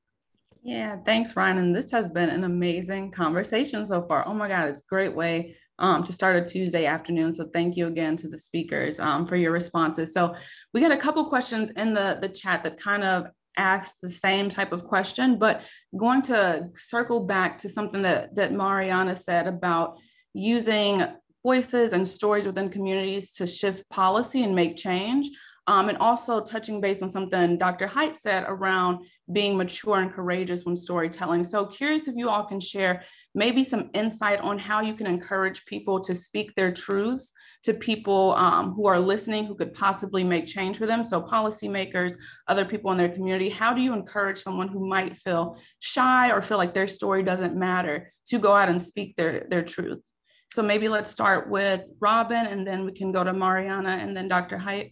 Yeah, 0.64 0.98
thanks, 1.04 1.36
Ryan. 1.36 1.58
And 1.58 1.76
this 1.76 1.90
has 1.92 2.08
been 2.08 2.30
an 2.30 2.44
amazing 2.44 3.12
conversation 3.12 3.86
so 3.86 4.04
far. 4.04 4.28
Oh 4.28 4.34
my 4.34 4.48
God, 4.48 4.68
it's 4.68 4.82
a 4.82 4.90
great 4.90 5.16
way 5.16 5.56
um, 5.80 6.04
to 6.04 6.14
start 6.14 6.36
a 6.36 6.46
Tuesday 6.46 6.86
afternoon. 6.86 7.34
So 7.34 7.50
thank 7.52 7.76
you 7.76 7.88
again 7.88 8.16
to 8.18 8.28
the 8.28 8.38
speakers 8.38 9.00
um, 9.00 9.26
for 9.26 9.36
your 9.36 9.52
responses. 9.52 10.14
So 10.14 10.36
we 10.74 10.82
got 10.82 10.92
a 10.92 10.98
couple 10.98 11.26
questions 11.26 11.72
in 11.72 11.96
the, 11.96 12.20
the 12.22 12.30
chat 12.30 12.64
that 12.64 12.80
kind 12.80 13.04
of 13.04 13.28
asked 13.58 13.96
the 14.02 14.10
same 14.10 14.50
type 14.50 14.72
of 14.72 14.86
question, 14.86 15.40
but 15.40 15.64
going 15.98 16.22
to 16.24 16.70
circle 16.76 17.26
back 17.26 17.58
to 17.58 17.70
something 17.70 18.04
that, 18.04 18.36
that 18.36 18.54
Mariana 18.54 19.16
said 19.16 19.48
about 19.48 19.98
using 20.34 21.04
voices 21.44 21.94
and 21.94 22.08
stories 22.08 22.46
within 22.46 22.70
communities 22.70 23.34
to 23.36 23.48
shift 23.48 23.90
policy 23.90 24.44
and 24.44 24.56
make 24.56 24.78
change. 24.78 25.30
Um, 25.68 25.90
and 25.90 25.98
also 26.00 26.42
touching 26.42 26.82
base 26.82 27.04
on 27.04 27.10
something 27.10 27.58
Dr. 27.60 27.86
Hite 27.86 28.18
said 28.18 28.46
around 28.48 29.06
being 29.32 29.56
mature 29.56 30.00
and 30.00 30.12
courageous 30.12 30.66
when 30.66 30.76
storytelling. 30.76 31.44
So 31.44 31.68
curious 31.68 32.08
if 32.08 32.16
you 32.16 32.30
all 32.30 32.46
can 32.46 32.60
share 32.60 33.04
maybe 33.36 33.64
some 33.64 33.92
insight 33.94 34.40
on 34.40 34.58
how 34.58 34.82
you 34.82 34.96
can 34.96 35.06
encourage 35.06 35.64
people 35.66 36.00
to 36.02 36.16
speak 36.16 36.56
their 36.56 36.74
truths 36.74 37.32
to 37.64 37.76
people 37.76 38.34
um, 38.34 38.74
who 38.74 38.88
are 38.88 39.00
listening 39.00 39.46
who 39.46 39.54
could 39.54 39.72
possibly 39.72 40.24
make 40.24 40.48
change 40.48 40.80
for 40.80 40.88
them. 40.88 41.06
So 41.06 41.22
policymakers, 41.22 42.16
other 42.48 42.66
people 42.66 42.92
in 42.92 42.98
their 42.98 43.10
community, 43.10 43.50
how 43.50 43.72
do 43.72 43.82
you 43.82 43.94
encourage 43.94 44.40
someone 44.40 44.68
who 44.68 44.90
might 44.90 45.16
feel 45.16 45.60
shy 45.80 46.32
or 46.32 46.42
feel 46.42 46.58
like 46.58 46.74
their 46.74 46.88
story 46.88 47.22
doesn't 47.22 47.56
matter 47.56 48.12
to 48.28 48.40
go 48.40 48.54
out 48.54 48.70
and 48.70 48.82
speak 48.82 49.16
their, 49.16 49.46
their 49.50 49.64
truth. 49.64 50.04
So 50.52 50.62
maybe 50.62 50.90
let's 50.90 51.10
start 51.10 51.50
with 51.50 51.86
Robin 52.02 52.46
and 52.46 52.68
then 52.68 52.84
we 52.84 52.92
can 52.92 53.14
go 53.14 53.24
to 53.24 53.32
Mariana 53.32 53.92
and 54.02 54.16
then 54.16 54.28
Dr. 54.28 54.58
Hite. 54.58 54.92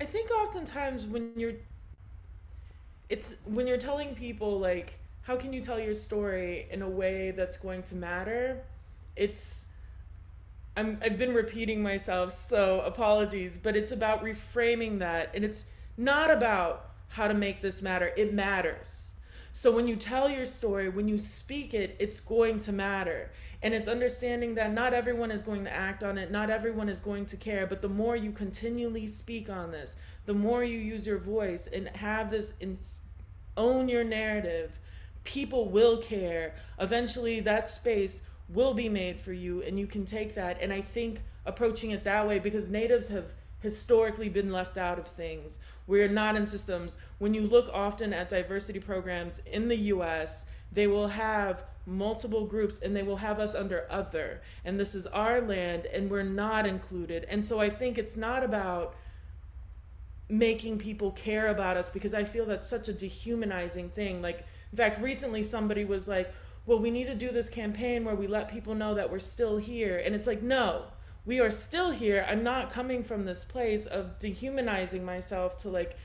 I 0.00 0.04
think 0.04 0.30
oftentimes 0.30 1.06
when 1.06 1.32
you're 1.36 1.54
it's 3.08 3.34
when 3.44 3.66
you're 3.66 3.78
telling 3.78 4.14
people 4.14 4.60
like 4.60 5.00
how 5.22 5.36
can 5.36 5.52
you 5.52 5.60
tell 5.60 5.80
your 5.80 5.94
story 5.94 6.68
in 6.70 6.82
a 6.82 6.88
way 6.88 7.32
that's 7.32 7.56
going 7.56 7.82
to 7.84 7.96
matter? 7.96 8.62
It's 9.16 9.66
I'm 10.76 10.98
I've 11.02 11.18
been 11.18 11.34
repeating 11.34 11.82
myself, 11.82 12.32
so 12.32 12.80
apologies, 12.82 13.58
but 13.60 13.74
it's 13.74 13.90
about 13.90 14.22
reframing 14.22 15.00
that 15.00 15.30
and 15.34 15.44
it's 15.44 15.64
not 15.96 16.30
about 16.30 16.90
how 17.08 17.26
to 17.26 17.34
make 17.34 17.60
this 17.60 17.82
matter. 17.82 18.12
It 18.16 18.32
matters. 18.32 19.13
So 19.56 19.70
when 19.70 19.86
you 19.86 19.94
tell 19.94 20.28
your 20.28 20.46
story, 20.46 20.88
when 20.88 21.06
you 21.06 21.16
speak 21.16 21.74
it, 21.74 21.94
it's 22.00 22.18
going 22.18 22.58
to 22.58 22.72
matter. 22.72 23.30
And 23.62 23.72
it's 23.72 23.86
understanding 23.86 24.56
that 24.56 24.72
not 24.72 24.92
everyone 24.92 25.30
is 25.30 25.44
going 25.44 25.62
to 25.62 25.72
act 25.72 26.02
on 26.02 26.18
it, 26.18 26.32
not 26.32 26.50
everyone 26.50 26.88
is 26.88 26.98
going 26.98 27.26
to 27.26 27.36
care, 27.36 27.64
but 27.64 27.80
the 27.80 27.88
more 27.88 28.16
you 28.16 28.32
continually 28.32 29.06
speak 29.06 29.48
on 29.48 29.70
this, 29.70 29.94
the 30.26 30.34
more 30.34 30.64
you 30.64 30.80
use 30.80 31.06
your 31.06 31.18
voice 31.18 31.68
and 31.68 31.88
have 31.96 32.32
this 32.32 32.52
in, 32.58 32.78
own 33.56 33.88
your 33.88 34.02
narrative, 34.02 34.72
people 35.22 35.68
will 35.68 35.98
care. 35.98 36.56
Eventually 36.80 37.38
that 37.38 37.68
space 37.68 38.22
will 38.48 38.74
be 38.74 38.88
made 38.88 39.20
for 39.20 39.32
you 39.32 39.62
and 39.62 39.78
you 39.78 39.86
can 39.86 40.04
take 40.04 40.34
that 40.34 40.58
and 40.60 40.72
I 40.72 40.80
think 40.80 41.22
approaching 41.46 41.92
it 41.92 42.02
that 42.02 42.26
way 42.26 42.40
because 42.40 42.68
natives 42.68 43.06
have 43.06 43.34
historically 43.60 44.28
been 44.28 44.50
left 44.50 44.76
out 44.76 44.98
of 44.98 45.06
things 45.06 45.58
we're 45.86 46.08
not 46.08 46.36
in 46.36 46.46
systems. 46.46 46.96
When 47.18 47.34
you 47.34 47.42
look 47.42 47.68
often 47.72 48.12
at 48.12 48.28
diversity 48.28 48.80
programs 48.80 49.40
in 49.46 49.68
the 49.68 49.76
US, 49.76 50.46
they 50.72 50.86
will 50.86 51.08
have 51.08 51.64
multiple 51.86 52.46
groups 52.46 52.78
and 52.78 52.96
they 52.96 53.02
will 53.02 53.18
have 53.18 53.38
us 53.38 53.54
under 53.54 53.86
other. 53.90 54.40
And 54.64 54.80
this 54.80 54.94
is 54.94 55.06
our 55.08 55.40
land 55.40 55.86
and 55.86 56.10
we're 56.10 56.22
not 56.22 56.66
included. 56.66 57.26
And 57.28 57.44
so 57.44 57.60
I 57.60 57.70
think 57.70 57.98
it's 57.98 58.16
not 58.16 58.42
about 58.42 58.94
making 60.28 60.78
people 60.78 61.10
care 61.12 61.48
about 61.48 61.76
us 61.76 61.88
because 61.88 62.14
I 62.14 62.24
feel 62.24 62.46
that's 62.46 62.68
such 62.68 62.88
a 62.88 62.92
dehumanizing 62.92 63.90
thing. 63.90 64.22
Like, 64.22 64.46
in 64.72 64.78
fact, 64.78 65.00
recently 65.00 65.42
somebody 65.42 65.84
was 65.84 66.08
like, 66.08 66.32
well, 66.66 66.78
we 66.78 66.90
need 66.90 67.06
to 67.06 67.14
do 67.14 67.30
this 67.30 67.50
campaign 67.50 68.04
where 68.04 68.14
we 68.14 68.26
let 68.26 68.50
people 68.50 68.74
know 68.74 68.94
that 68.94 69.10
we're 69.12 69.18
still 69.18 69.58
here. 69.58 69.98
And 69.98 70.14
it's 70.14 70.26
like, 70.26 70.42
no, 70.42 70.86
we 71.26 71.40
are 71.40 71.50
still 71.50 71.90
here. 71.90 72.24
I'm 72.28 72.42
not 72.42 72.70
coming 72.70 73.02
from 73.02 73.24
this 73.24 73.44
place 73.44 73.86
of 73.86 74.18
dehumanizing 74.18 75.04
myself 75.04 75.56
to 75.58 75.68
like, 75.68 75.96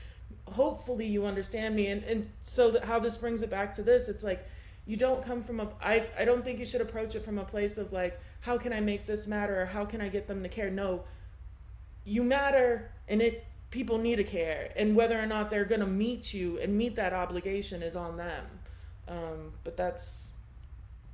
hopefully 0.46 1.06
you 1.06 1.26
understand 1.26 1.76
me. 1.76 1.88
And, 1.88 2.02
and 2.04 2.30
so 2.42 2.70
that 2.70 2.84
how 2.84 2.98
this 2.98 3.16
brings 3.16 3.42
it 3.42 3.50
back 3.50 3.74
to 3.74 3.82
this, 3.82 4.08
it's 4.08 4.24
like, 4.24 4.46
you 4.86 4.96
don't 4.96 5.22
come 5.22 5.42
from 5.42 5.60
a, 5.60 5.68
I, 5.82 6.06
I 6.18 6.24
don't 6.24 6.42
think 6.42 6.58
you 6.58 6.64
should 6.64 6.80
approach 6.80 7.14
it 7.14 7.24
from 7.24 7.38
a 7.38 7.44
place 7.44 7.76
of 7.76 7.92
like, 7.92 8.18
how 8.40 8.56
can 8.56 8.72
I 8.72 8.80
make 8.80 9.06
this 9.06 9.26
matter? 9.26 9.60
Or 9.60 9.66
how 9.66 9.84
can 9.84 10.00
I 10.00 10.08
get 10.08 10.26
them 10.26 10.42
to 10.42 10.48
care? 10.48 10.70
No, 10.70 11.04
you 12.04 12.24
matter 12.24 12.90
and 13.06 13.20
it, 13.20 13.44
people 13.70 13.98
need 13.98 14.16
to 14.16 14.24
care. 14.24 14.72
And 14.74 14.96
whether 14.96 15.20
or 15.20 15.26
not 15.26 15.50
they're 15.50 15.66
going 15.66 15.82
to 15.82 15.86
meet 15.86 16.32
you 16.32 16.58
and 16.58 16.76
meet 16.76 16.96
that 16.96 17.12
obligation 17.12 17.82
is 17.82 17.94
on 17.94 18.16
them. 18.16 18.46
Um, 19.06 19.52
but 19.64 19.76
that's, 19.76 20.30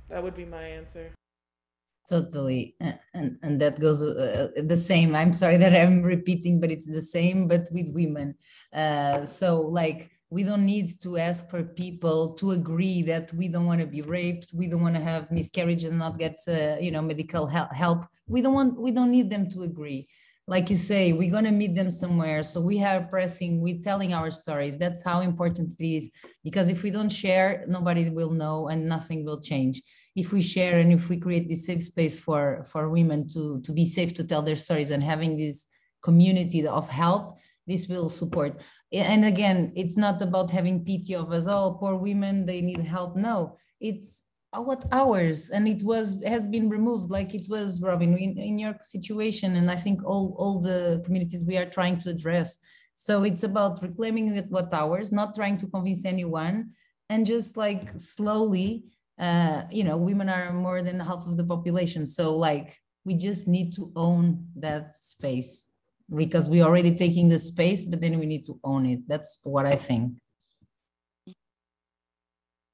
that 0.07 0.23
would 0.23 0.35
be 0.35 0.45
my 0.45 0.63
answer 0.63 1.11
totally. 2.09 2.75
And 3.13 3.37
and 3.41 3.61
that 3.61 3.79
goes 3.79 4.01
uh, 4.01 4.49
the 4.55 4.77
same. 4.77 5.15
I'm 5.15 5.33
sorry 5.33 5.57
that 5.57 5.75
i'm 5.75 6.01
repeating 6.01 6.59
but 6.59 6.71
it's 6.71 6.87
the 6.87 7.01
same 7.01 7.47
but 7.47 7.67
with 7.71 7.93
women. 7.93 8.35
Uh, 8.73 9.25
so 9.25 9.61
like 9.61 10.11
we 10.29 10.43
don't 10.43 10.65
need 10.65 10.89
to 11.01 11.17
ask 11.17 11.49
for 11.49 11.63
people 11.63 12.33
to 12.33 12.51
agree 12.51 13.01
that 13.01 13.31
we 13.33 13.47
don't 13.47 13.65
want 13.65 13.79
to 13.79 13.87
be 13.87 14.01
raped 14.01 14.51
we 14.53 14.67
don't 14.67 14.81
want 14.81 14.93
to 14.93 15.01
have 15.01 15.31
miscarriage 15.31 15.85
and 15.85 15.97
not 15.97 16.19
get 16.19 16.37
uh, 16.47 16.75
you 16.79 16.91
know 16.91 17.01
medical 17.01 17.47
help. 17.47 18.05
We 18.27 18.41
don't 18.41 18.53
want 18.53 18.79
we 18.79 18.91
don't 18.91 19.11
need 19.11 19.29
them 19.29 19.49
to 19.51 19.63
agree 19.63 20.07
like 20.47 20.69
you 20.69 20.75
say 20.75 21.11
we're 21.11 21.31
to 21.43 21.51
meet 21.51 21.75
them 21.75 21.89
somewhere. 21.89 22.41
So 22.41 22.61
we 22.61 22.81
are 22.81 23.03
pressing 23.03 23.61
we're 23.61 23.81
telling 23.81 24.13
our 24.13 24.31
stories. 24.31 24.77
That's 24.77 25.03
how 25.03 25.19
important 25.19 25.73
it 25.77 25.85
is. 25.85 26.09
Because 26.43 26.69
if 26.69 26.83
we 26.83 26.89
don't 26.89 27.09
share 27.09 27.65
nobody 27.67 28.09
will 28.09 28.31
know 28.31 28.69
and 28.69 28.87
nothing 28.87 29.25
will 29.25 29.41
change. 29.41 29.81
If 30.15 30.31
we 30.31 30.41
share 30.41 30.79
and 30.79 30.91
if 30.91 31.09
we 31.09 31.17
create 31.19 31.49
this 31.49 31.65
safe 31.65 31.83
space 31.83 32.19
for 32.19 32.65
for 32.67 32.89
women 32.89 33.27
to 33.29 33.61
to 33.61 33.71
be 33.71 33.85
safe 33.85 34.13
to 34.15 34.23
tell 34.23 34.41
their 34.41 34.55
stories 34.55 34.91
and 34.91 35.03
having 35.03 35.37
this 35.37 35.67
community 36.01 36.65
of 36.65 36.87
help 36.87 37.37
this 37.67 37.87
will 37.89 38.07
support. 38.07 38.61
And 38.93 39.25
again 39.25 39.73
it's 39.75 39.97
not 39.97 40.21
about 40.21 40.49
having 40.49 40.85
pity 40.85 41.13
of 41.15 41.31
us 41.31 41.47
all. 41.47 41.71
Oh, 41.71 41.77
poor 41.77 41.95
women 41.95 42.45
they 42.45 42.61
need 42.61 42.79
help. 42.79 43.17
No 43.17 43.57
it's 43.79 44.23
what 44.61 44.85
hours 44.91 45.49
and 45.49 45.67
it 45.67 45.83
was 45.83 46.21
has 46.25 46.47
been 46.47 46.69
removed 46.69 47.09
like 47.09 47.33
it 47.33 47.47
was 47.49 47.81
robin 47.81 48.17
in, 48.17 48.37
in 48.37 48.57
your 48.59 48.75
situation 48.83 49.55
and 49.55 49.69
i 49.69 49.75
think 49.75 50.03
all 50.03 50.35
all 50.37 50.59
the 50.61 51.01
communities 51.05 51.43
we 51.43 51.57
are 51.57 51.69
trying 51.69 51.97
to 51.97 52.09
address 52.09 52.57
so 52.95 53.23
it's 53.23 53.43
about 53.43 53.81
reclaiming 53.81 54.35
it 54.35 54.49
what 54.49 54.73
hours 54.73 55.11
not 55.11 55.35
trying 55.35 55.57
to 55.57 55.67
convince 55.67 56.05
anyone 56.05 56.69
and 57.09 57.25
just 57.25 57.57
like 57.57 57.89
slowly 57.95 58.83
uh, 59.19 59.63
you 59.71 59.83
know, 59.83 59.97
women 59.97 60.29
are 60.29 60.53
more 60.53 60.83
than 60.83 60.99
half 60.99 61.25
of 61.25 61.37
the 61.37 61.43
population. 61.43 62.05
So 62.05 62.35
like 62.35 62.79
we 63.03 63.15
just 63.15 63.47
need 63.47 63.73
to 63.73 63.91
own 63.95 64.45
that 64.57 64.95
space 65.01 65.65
because 66.15 66.49
we're 66.49 66.63
already 66.63 66.95
taking 66.95 67.27
the 67.27 67.39
space, 67.39 67.85
but 67.85 67.99
then 67.99 68.19
we 68.19 68.25
need 68.25 68.45
to 68.45 68.59
own 68.63 68.85
it. 68.85 68.99
That's 69.07 69.39
what 69.43 69.65
I 69.65 69.75
think. 69.75 70.17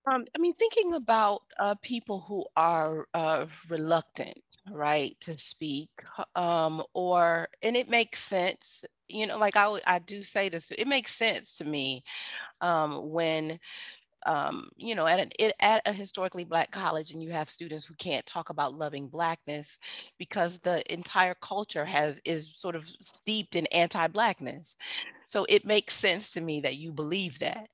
Um, 0.05 0.25
I 0.35 0.39
mean, 0.39 0.53
thinking 0.53 0.95
about 0.95 1.43
uh, 1.59 1.75
people 1.81 2.19
who 2.27 2.45
are 2.57 3.07
uh, 3.13 3.45
reluctant, 3.69 4.41
right, 4.69 5.15
to 5.21 5.37
speak, 5.37 5.89
um, 6.35 6.83
or, 6.93 7.47
and 7.61 7.77
it 7.77 7.89
makes 7.89 8.21
sense, 8.21 8.83
you 9.07 9.27
know, 9.27 9.37
like 9.37 9.55
I, 9.55 9.79
I 9.87 9.99
do 9.99 10.21
say 10.21 10.49
this, 10.49 10.71
it 10.71 10.87
makes 10.89 11.15
sense 11.15 11.55
to 11.57 11.65
me 11.65 12.03
um, 12.61 13.11
when 13.11 13.59
um, 14.25 14.69
you 14.77 14.95
know, 14.95 15.07
at, 15.07 15.19
an, 15.19 15.51
at 15.61 15.81
a 15.87 15.93
historically 15.93 16.43
Black 16.45 16.71
college 16.71 17.11
and 17.11 17.23
you 17.23 17.31
have 17.31 17.49
students 17.49 17.85
who 17.85 17.95
can't 17.95 18.25
talk 18.25 18.49
about 18.49 18.77
loving 18.77 19.07
Blackness 19.07 19.79
because 20.19 20.59
the 20.59 20.81
entire 20.93 21.35
culture 21.35 21.85
has 21.85 22.21
is 22.25 22.53
sort 22.55 22.75
of 22.75 22.87
steeped 23.01 23.55
in 23.55 23.65
anti-Blackness. 23.67 24.77
So 25.27 25.45
it 25.49 25.65
makes 25.65 25.95
sense 25.95 26.31
to 26.33 26.41
me 26.41 26.61
that 26.61 26.77
you 26.77 26.91
believe 26.91 27.39
that. 27.39 27.69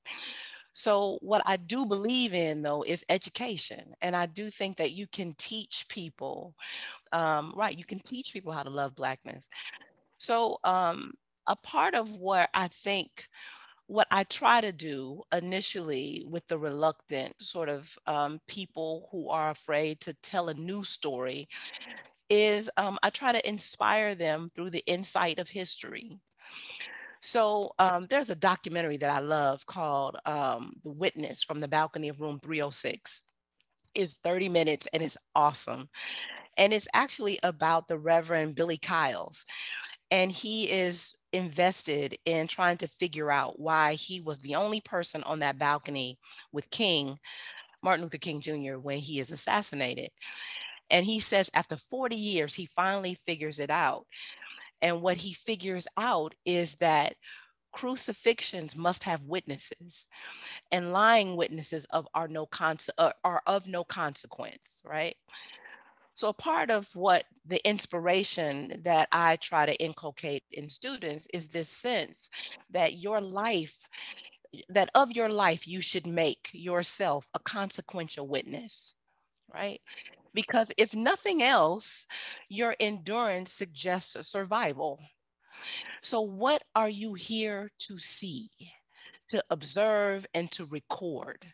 So 0.72 1.18
what 1.20 1.42
I 1.46 1.56
do 1.56 1.84
believe 1.86 2.34
in 2.34 2.62
though 2.62 2.82
is 2.82 3.04
education. 3.08 3.94
And 4.00 4.14
I 4.14 4.26
do 4.26 4.50
think 4.50 4.76
that 4.78 4.92
you 4.92 5.06
can 5.06 5.34
teach 5.34 5.86
people, 5.88 6.54
um, 7.12 7.52
right, 7.56 7.76
you 7.76 7.84
can 7.84 8.00
teach 8.00 8.32
people 8.32 8.52
how 8.52 8.62
to 8.62 8.70
love 8.70 8.94
Blackness. 8.94 9.48
So 10.18 10.58
um, 10.64 11.12
a 11.46 11.56
part 11.56 11.94
of 11.94 12.10
what 12.16 12.50
I 12.54 12.68
think 12.68 13.28
what 13.90 14.06
I 14.12 14.22
try 14.22 14.60
to 14.60 14.70
do 14.70 15.24
initially 15.32 16.24
with 16.28 16.46
the 16.46 16.56
reluctant 16.56 17.34
sort 17.42 17.68
of 17.68 17.92
um, 18.06 18.40
people 18.46 19.08
who 19.10 19.28
are 19.28 19.50
afraid 19.50 20.00
to 20.02 20.14
tell 20.22 20.48
a 20.48 20.54
new 20.54 20.84
story 20.84 21.48
is 22.28 22.70
um, 22.76 23.00
I 23.02 23.10
try 23.10 23.32
to 23.32 23.48
inspire 23.48 24.14
them 24.14 24.52
through 24.54 24.70
the 24.70 24.84
insight 24.86 25.40
of 25.40 25.48
history. 25.48 26.20
So 27.20 27.72
um, 27.78 28.06
there's 28.08 28.30
a 28.30 28.34
documentary 28.34 28.96
that 28.96 29.10
I 29.10 29.20
love 29.20 29.64
called 29.66 30.16
um, 30.24 30.72
The 30.82 30.90
Witness 30.90 31.42
from 31.42 31.60
the 31.60 31.68
Balcony 31.68 32.08
of 32.08 32.20
Room 32.20 32.40
306. 32.42 33.22
It's 33.94 34.18
30 34.24 34.48
minutes 34.48 34.88
and 34.92 35.02
it's 35.02 35.18
awesome. 35.34 35.88
And 36.56 36.72
it's 36.72 36.88
actually 36.94 37.38
about 37.42 37.88
the 37.88 37.98
Reverend 37.98 38.54
Billy 38.54 38.78
Kyles. 38.78 39.44
And 40.10 40.32
he 40.32 40.70
is 40.70 41.14
invested 41.32 42.16
in 42.24 42.48
trying 42.48 42.78
to 42.78 42.88
figure 42.88 43.30
out 43.30 43.60
why 43.60 43.94
he 43.94 44.20
was 44.20 44.38
the 44.38 44.56
only 44.56 44.80
person 44.80 45.22
on 45.24 45.38
that 45.40 45.58
balcony 45.58 46.18
with 46.52 46.70
King, 46.70 47.18
Martin 47.82 48.02
Luther 48.02 48.18
King 48.18 48.40
Jr., 48.40 48.78
when 48.78 48.98
he 48.98 49.20
is 49.20 49.30
assassinated. 49.30 50.10
And 50.90 51.06
he 51.06 51.20
says 51.20 51.50
after 51.54 51.76
40 51.76 52.16
years, 52.16 52.54
he 52.54 52.66
finally 52.66 53.14
figures 53.14 53.60
it 53.60 53.70
out. 53.70 54.06
And 54.82 55.02
what 55.02 55.18
he 55.18 55.34
figures 55.34 55.86
out 55.96 56.34
is 56.44 56.76
that 56.76 57.14
crucifixions 57.72 58.74
must 58.74 59.04
have 59.04 59.22
witnesses 59.22 60.06
and 60.72 60.92
lying 60.92 61.36
witnesses 61.36 61.84
of 61.90 62.08
are 62.14 62.26
no 62.26 62.44
cons- 62.46 62.90
uh, 62.98 63.12
are 63.22 63.42
of 63.46 63.68
no 63.68 63.84
consequence 63.84 64.82
right? 64.84 65.16
So 66.14 66.28
a 66.28 66.34
part 66.34 66.70
of 66.70 66.86
what 66.94 67.24
the 67.46 67.66
inspiration 67.66 68.82
that 68.84 69.08
I 69.10 69.36
try 69.36 69.64
to 69.64 69.82
inculcate 69.82 70.44
in 70.50 70.68
students 70.68 71.26
is 71.32 71.48
this 71.48 71.70
sense 71.70 72.28
that 72.70 72.98
your 72.98 73.22
life, 73.22 73.88
that 74.68 74.90
of 74.94 75.12
your 75.12 75.30
life, 75.30 75.66
you 75.66 75.80
should 75.80 76.06
make 76.06 76.50
yourself 76.52 77.26
a 77.32 77.38
consequential 77.38 78.26
witness, 78.26 78.92
right? 79.52 79.80
Because 80.34 80.70
if 80.78 80.94
nothing 80.94 81.42
else, 81.42 82.06
your 82.48 82.76
endurance 82.80 83.52
suggests 83.52 84.28
survival. 84.28 85.00
So 86.02 86.20
what 86.20 86.62
are 86.74 86.88
you 86.88 87.14
here 87.14 87.70
to 87.80 87.98
see, 87.98 88.48
to 89.30 89.42
observe 89.50 90.26
and 90.34 90.50
to 90.52 90.66
record? 90.66 91.46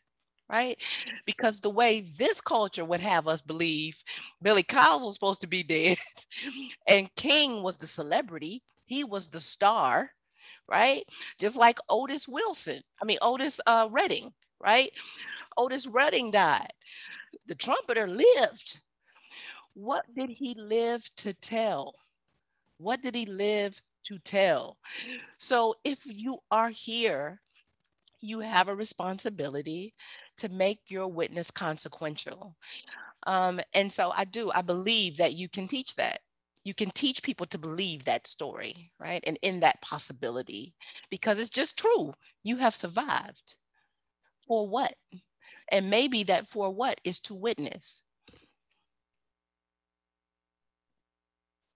right? 0.49 0.78
Because 1.24 1.59
the 1.61 1.70
way 1.70 2.03
this 2.03 2.40
culture 2.40 2.84
would 2.84 3.01
have 3.01 3.26
us 3.26 3.40
believe 3.42 4.01
Billy 4.42 4.62
Kyles 4.62 5.03
was 5.03 5.14
supposed 5.14 5.40
to 5.40 5.49
be 5.49 5.64
dead 5.64 5.99
and 6.88 7.12
King 7.16 7.62
was 7.64 7.78
the 7.78 7.86
celebrity, 7.86 8.62
he 8.84 9.03
was 9.03 9.28
the 9.28 9.40
star, 9.40 10.11
right? 10.68 11.03
Just 11.40 11.57
like 11.57 11.78
Otis 11.88 12.28
Wilson, 12.28 12.80
I 13.03 13.07
mean, 13.07 13.18
Otis 13.22 13.61
uh, 13.66 13.88
Redding, 13.90 14.32
right? 14.61 14.90
Otis 15.57 15.86
Redding 15.86 16.30
died. 16.30 16.72
The 17.47 17.55
trumpeter 17.55 18.07
lived. 18.07 18.80
What 19.74 20.05
did 20.14 20.30
he 20.30 20.55
live 20.55 21.09
to 21.18 21.34
tell? 21.34 21.95
What 22.78 23.03
did 23.03 23.14
he 23.14 23.26
live 23.26 23.80
to 24.05 24.18
tell? 24.18 24.78
So 25.39 25.74
if 25.84 26.01
you 26.07 26.39
are 26.51 26.70
here, 26.70 27.41
you 28.20 28.41
have 28.41 28.68
a 28.68 28.74
responsibility 28.74 29.95
to 30.39 30.49
make 30.49 30.80
your 30.89 31.09
witness 31.09 31.51
consequential. 31.51 32.57
Um, 33.26 33.61
and 33.74 33.93
so 33.93 34.12
I 34.14 34.24
do, 34.24 34.51
I 34.55 34.62
believe 34.62 35.16
that 35.18 35.34
you 35.34 35.49
can 35.49 35.68
teach 35.68 35.95
that. 35.97 36.20
You 36.64 36.74
can 36.74 36.91
teach 36.91 37.22
people 37.22 37.47
to 37.47 37.59
believe 37.59 38.05
that 38.05 38.26
story, 38.26 38.91
right? 38.99 39.22
And 39.26 39.39
in 39.43 39.61
that 39.61 39.80
possibility, 39.82 40.74
because 41.11 41.39
it's 41.39 41.51
just 41.51 41.76
true. 41.76 42.14
You 42.43 42.57
have 42.57 42.74
survived. 42.74 43.57
For 44.49 44.66
what? 44.66 44.95
And 45.70 45.90
maybe 45.90 46.22
that 46.24 46.46
for 46.46 46.70
what 46.70 47.00
is 47.04 47.20
to 47.20 47.34
witness. 47.34 48.02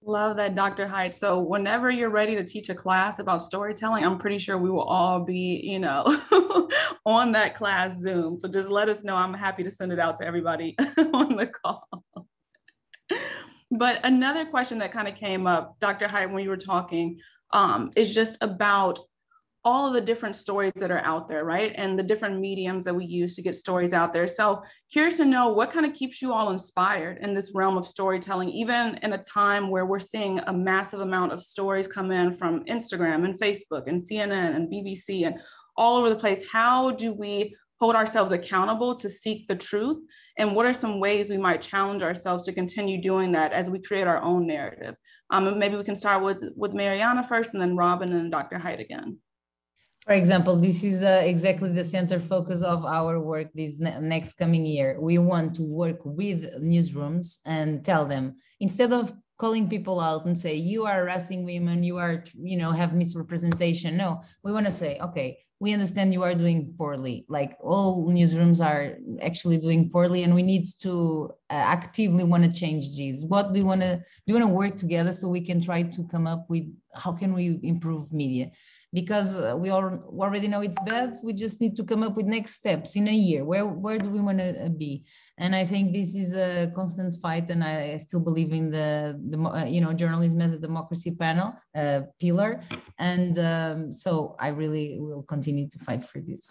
Love 0.02 0.38
that, 0.38 0.54
Dr. 0.54 0.86
Hite. 0.86 1.14
So 1.14 1.40
whenever 1.40 1.90
you're 1.90 2.08
ready 2.08 2.34
to 2.34 2.42
teach 2.42 2.70
a 2.70 2.74
class 2.74 3.18
about 3.18 3.42
storytelling, 3.42 4.02
I'm 4.02 4.18
pretty 4.18 4.38
sure 4.38 4.56
we 4.56 4.70
will 4.70 4.80
all 4.80 5.20
be, 5.20 5.60
you 5.62 5.78
know, 5.78 6.04
on 7.04 7.32
that 7.32 7.54
class 7.54 7.98
Zoom. 7.98 8.40
So 8.40 8.48
just 8.48 8.70
let 8.70 8.88
us 8.88 9.04
know. 9.04 9.14
I'm 9.14 9.34
happy 9.34 9.62
to 9.62 9.70
send 9.70 9.92
it 9.92 9.98
out 9.98 10.16
to 10.16 10.26
everybody 10.26 10.74
on 11.12 11.36
the 11.36 11.46
call. 11.46 11.86
but 13.70 14.00
another 14.02 14.46
question 14.46 14.78
that 14.78 14.90
kind 14.90 15.06
of 15.06 15.16
came 15.16 15.46
up, 15.46 15.76
Dr. 15.80 16.08
Hite, 16.08 16.30
when 16.30 16.44
you 16.44 16.50
were 16.50 16.56
talking, 16.56 17.20
um, 17.52 17.90
is 17.94 18.14
just 18.14 18.42
about 18.42 19.00
all 19.64 19.86
of 19.86 19.92
the 19.92 20.00
different 20.00 20.34
stories 20.34 20.72
that 20.76 20.90
are 20.90 21.00
out 21.00 21.28
there, 21.28 21.44
right? 21.44 21.72
And 21.76 21.98
the 21.98 22.02
different 22.02 22.40
mediums 22.40 22.84
that 22.84 22.94
we 22.94 23.04
use 23.04 23.36
to 23.36 23.42
get 23.42 23.56
stories 23.56 23.92
out 23.92 24.12
there. 24.12 24.26
So, 24.26 24.62
curious 24.90 25.18
to 25.18 25.24
know 25.24 25.48
what 25.48 25.70
kind 25.70 25.84
of 25.84 25.92
keeps 25.92 26.22
you 26.22 26.32
all 26.32 26.50
inspired 26.50 27.18
in 27.20 27.34
this 27.34 27.52
realm 27.54 27.76
of 27.76 27.86
storytelling, 27.86 28.48
even 28.50 28.98
in 29.02 29.12
a 29.12 29.22
time 29.22 29.68
where 29.68 29.84
we're 29.84 29.98
seeing 29.98 30.38
a 30.46 30.52
massive 30.52 31.00
amount 31.00 31.32
of 31.32 31.42
stories 31.42 31.86
come 31.86 32.10
in 32.10 32.32
from 32.32 32.64
Instagram 32.64 33.24
and 33.24 33.38
Facebook 33.38 33.86
and 33.86 34.00
CNN 34.00 34.56
and 34.56 34.72
BBC 34.72 35.26
and 35.26 35.38
all 35.76 35.96
over 35.96 36.08
the 36.08 36.16
place. 36.16 36.44
How 36.50 36.92
do 36.92 37.12
we 37.12 37.54
hold 37.80 37.96
ourselves 37.96 38.32
accountable 38.32 38.94
to 38.94 39.10
seek 39.10 39.46
the 39.46 39.56
truth? 39.56 39.98
And 40.38 40.54
what 40.54 40.66
are 40.66 40.72
some 40.72 41.00
ways 41.00 41.28
we 41.28 41.38
might 41.38 41.62
challenge 41.62 42.02
ourselves 42.02 42.44
to 42.44 42.52
continue 42.52 43.00
doing 43.00 43.32
that 43.32 43.52
as 43.52 43.68
we 43.68 43.78
create 43.78 44.06
our 44.06 44.22
own 44.22 44.46
narrative? 44.46 44.94
Um, 45.30 45.58
maybe 45.58 45.76
we 45.76 45.84
can 45.84 45.96
start 45.96 46.22
with, 46.22 46.42
with 46.56 46.72
Mariana 46.72 47.24
first 47.24 47.52
and 47.52 47.60
then 47.60 47.76
Robin 47.76 48.12
and 48.12 48.30
Dr. 48.30 48.58
Hite 48.58 48.80
again. 48.80 49.18
For 50.06 50.14
example, 50.14 50.56
this 50.56 50.82
is 50.82 51.02
uh, 51.02 51.22
exactly 51.24 51.72
the 51.72 51.84
center 51.84 52.18
focus 52.20 52.62
of 52.62 52.84
our 52.86 53.20
work 53.20 53.48
this 53.54 53.80
ne 53.80 53.98
next 54.00 54.38
coming 54.38 54.64
year. 54.64 54.98
We 54.98 55.18
want 55.18 55.54
to 55.56 55.62
work 55.62 56.00
with 56.04 56.40
newsrooms 56.60 57.40
and 57.44 57.84
tell 57.84 58.06
them 58.06 58.36
instead 58.60 58.92
of 58.92 59.12
calling 59.38 59.68
people 59.68 60.00
out 60.00 60.26
and 60.26 60.38
say 60.38 60.54
you 60.54 60.86
are 60.86 61.00
harassing 61.00 61.44
women, 61.44 61.82
you 61.82 61.98
are 61.98 62.24
you 62.34 62.56
know 62.56 62.70
have 62.70 62.94
misrepresentation. 62.94 63.98
No, 63.98 64.22
we 64.42 64.52
want 64.52 64.66
to 64.66 64.72
say 64.72 64.98
okay, 65.02 65.38
we 65.60 65.74
understand 65.74 66.14
you 66.14 66.22
are 66.22 66.34
doing 66.34 66.74
poorly. 66.78 67.26
Like 67.28 67.58
all 67.62 68.08
newsrooms 68.08 68.64
are 68.64 68.96
actually 69.20 69.58
doing 69.58 69.90
poorly, 69.90 70.22
and 70.22 70.34
we 70.34 70.42
need 70.42 70.64
to 70.80 71.30
uh, 71.50 71.64
actively 71.76 72.24
want 72.24 72.44
to 72.44 72.52
change 72.52 72.96
these. 72.96 73.22
What 73.22 73.52
do 73.52 73.58
you 73.58 73.66
want 73.66 73.82
to 73.82 73.96
do? 73.96 74.02
You 74.24 74.34
want 74.34 74.46
to 74.48 74.54
work 74.54 74.76
together 74.76 75.12
so 75.12 75.28
we 75.28 75.44
can 75.44 75.60
try 75.60 75.82
to 75.82 76.04
come 76.04 76.26
up 76.26 76.48
with 76.48 76.64
how 76.94 77.12
can 77.12 77.34
we 77.34 77.60
improve 77.62 78.12
media 78.14 78.50
because 78.92 79.38
uh, 79.38 79.56
we 79.56 79.70
all 79.70 79.84
already 80.18 80.48
know 80.48 80.60
it's 80.60 80.78
bad 80.84 81.14
we 81.22 81.32
just 81.32 81.60
need 81.60 81.76
to 81.76 81.84
come 81.84 82.02
up 82.02 82.16
with 82.16 82.26
next 82.26 82.54
steps 82.54 82.96
in 82.96 83.06
a 83.08 83.12
year. 83.12 83.44
Where 83.44 83.66
where 83.66 83.98
do 83.98 84.10
we 84.10 84.20
want 84.20 84.38
to 84.38 84.66
uh, 84.66 84.68
be? 84.68 85.04
And 85.38 85.54
i 85.54 85.64
think 85.64 85.92
this 85.92 86.14
is 86.14 86.34
a 86.34 86.70
constant 86.74 87.14
fight 87.22 87.50
and 87.50 87.62
i 87.62 87.96
still 87.96 88.20
believe 88.20 88.52
in 88.52 88.70
the 88.70 89.18
the 89.30 89.38
uh, 89.38 89.64
you 89.64 89.80
know 89.80 89.92
journalism 89.92 90.40
as 90.40 90.52
a 90.52 90.58
democracy 90.58 91.12
panel 91.12 91.54
uh, 91.76 92.02
pillar. 92.20 92.62
And 92.98 93.38
um, 93.38 93.92
so 93.92 94.36
i 94.38 94.48
really 94.48 94.98
will 94.98 95.22
continue 95.22 95.68
to 95.68 95.78
fight 95.78 96.02
for 96.02 96.20
this. 96.20 96.44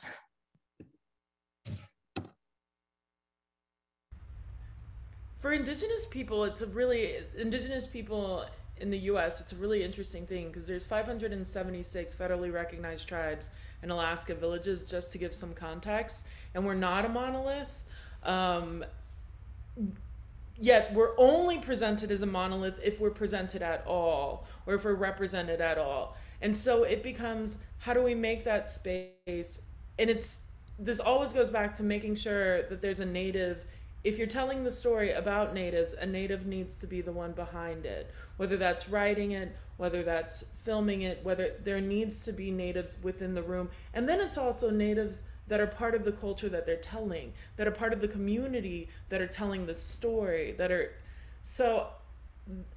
For 5.39 5.53
indigenous 5.53 6.05
people 6.05 6.45
it's 6.45 6.61
a 6.61 6.67
really 6.67 7.17
indigenous 7.37 7.85
people 7.85 8.45
in 8.79 8.89
the 8.89 8.97
US, 8.97 9.41
it's 9.41 9.51
a 9.51 9.55
really 9.55 9.83
interesting 9.83 10.25
thing 10.25 10.47
because 10.47 10.67
there's 10.67 10.85
576 10.85 12.15
federally 12.15 12.51
recognized 12.51 13.07
tribes 13.07 13.49
in 13.83 13.91
Alaska 13.91 14.35
villages, 14.35 14.83
just 14.83 15.11
to 15.13 15.17
give 15.17 15.33
some 15.33 15.53
context. 15.53 16.25
And 16.53 16.65
we're 16.65 16.73
not 16.73 17.05
a 17.05 17.09
monolith. 17.09 17.83
Um, 18.23 18.83
yet 20.57 20.93
we're 20.93 21.17
only 21.17 21.57
presented 21.57 22.11
as 22.11 22.21
a 22.21 22.25
monolith 22.25 22.79
if 22.83 22.99
we're 22.99 23.09
presented 23.09 23.61
at 23.61 23.85
all 23.87 24.45
or 24.65 24.75
if 24.75 24.83
we're 24.83 24.93
represented 24.93 25.61
at 25.61 25.77
all. 25.77 26.17
And 26.41 26.55
so 26.55 26.83
it 26.83 27.03
becomes 27.03 27.57
how 27.79 27.93
do 27.93 28.01
we 28.01 28.13
make 28.13 28.43
that 28.43 28.69
space? 28.69 29.61
And 29.97 30.09
it's 30.09 30.39
this 30.77 30.99
always 30.99 31.33
goes 31.33 31.49
back 31.49 31.75
to 31.75 31.83
making 31.83 32.15
sure 32.15 32.63
that 32.63 32.81
there's 32.81 33.01
a 33.01 33.05
native 33.05 33.65
if 34.03 34.17
you're 34.17 34.27
telling 34.27 34.63
the 34.63 34.71
story 34.71 35.11
about 35.11 35.53
natives, 35.53 35.93
a 35.93 36.05
native 36.05 36.45
needs 36.45 36.77
to 36.77 36.87
be 36.87 37.01
the 37.01 37.11
one 37.11 37.33
behind 37.33 37.85
it. 37.85 38.13
Whether 38.37 38.57
that's 38.57 38.87
writing 38.87 39.31
it, 39.31 39.55
whether 39.77 40.03
that's 40.03 40.45
filming 40.63 41.01
it, 41.01 41.23
whether 41.23 41.55
there 41.63 41.81
needs 41.81 42.23
to 42.23 42.31
be 42.31 42.51
natives 42.51 42.97
within 43.01 43.33
the 43.33 43.43
room. 43.43 43.69
And 43.93 44.07
then 44.07 44.19
it's 44.21 44.37
also 44.37 44.69
natives 44.69 45.23
that 45.47 45.59
are 45.59 45.67
part 45.67 45.95
of 45.95 46.05
the 46.05 46.11
culture 46.11 46.49
that 46.49 46.65
they're 46.65 46.77
telling, 46.77 47.33
that 47.57 47.67
are 47.67 47.71
part 47.71 47.91
of 47.91 48.01
the 48.01 48.07
community 48.07 48.89
that 49.09 49.21
are 49.21 49.27
telling 49.27 49.65
the 49.65 49.73
story, 49.73 50.53
that 50.57 50.71
are 50.71 50.93
so 51.41 51.87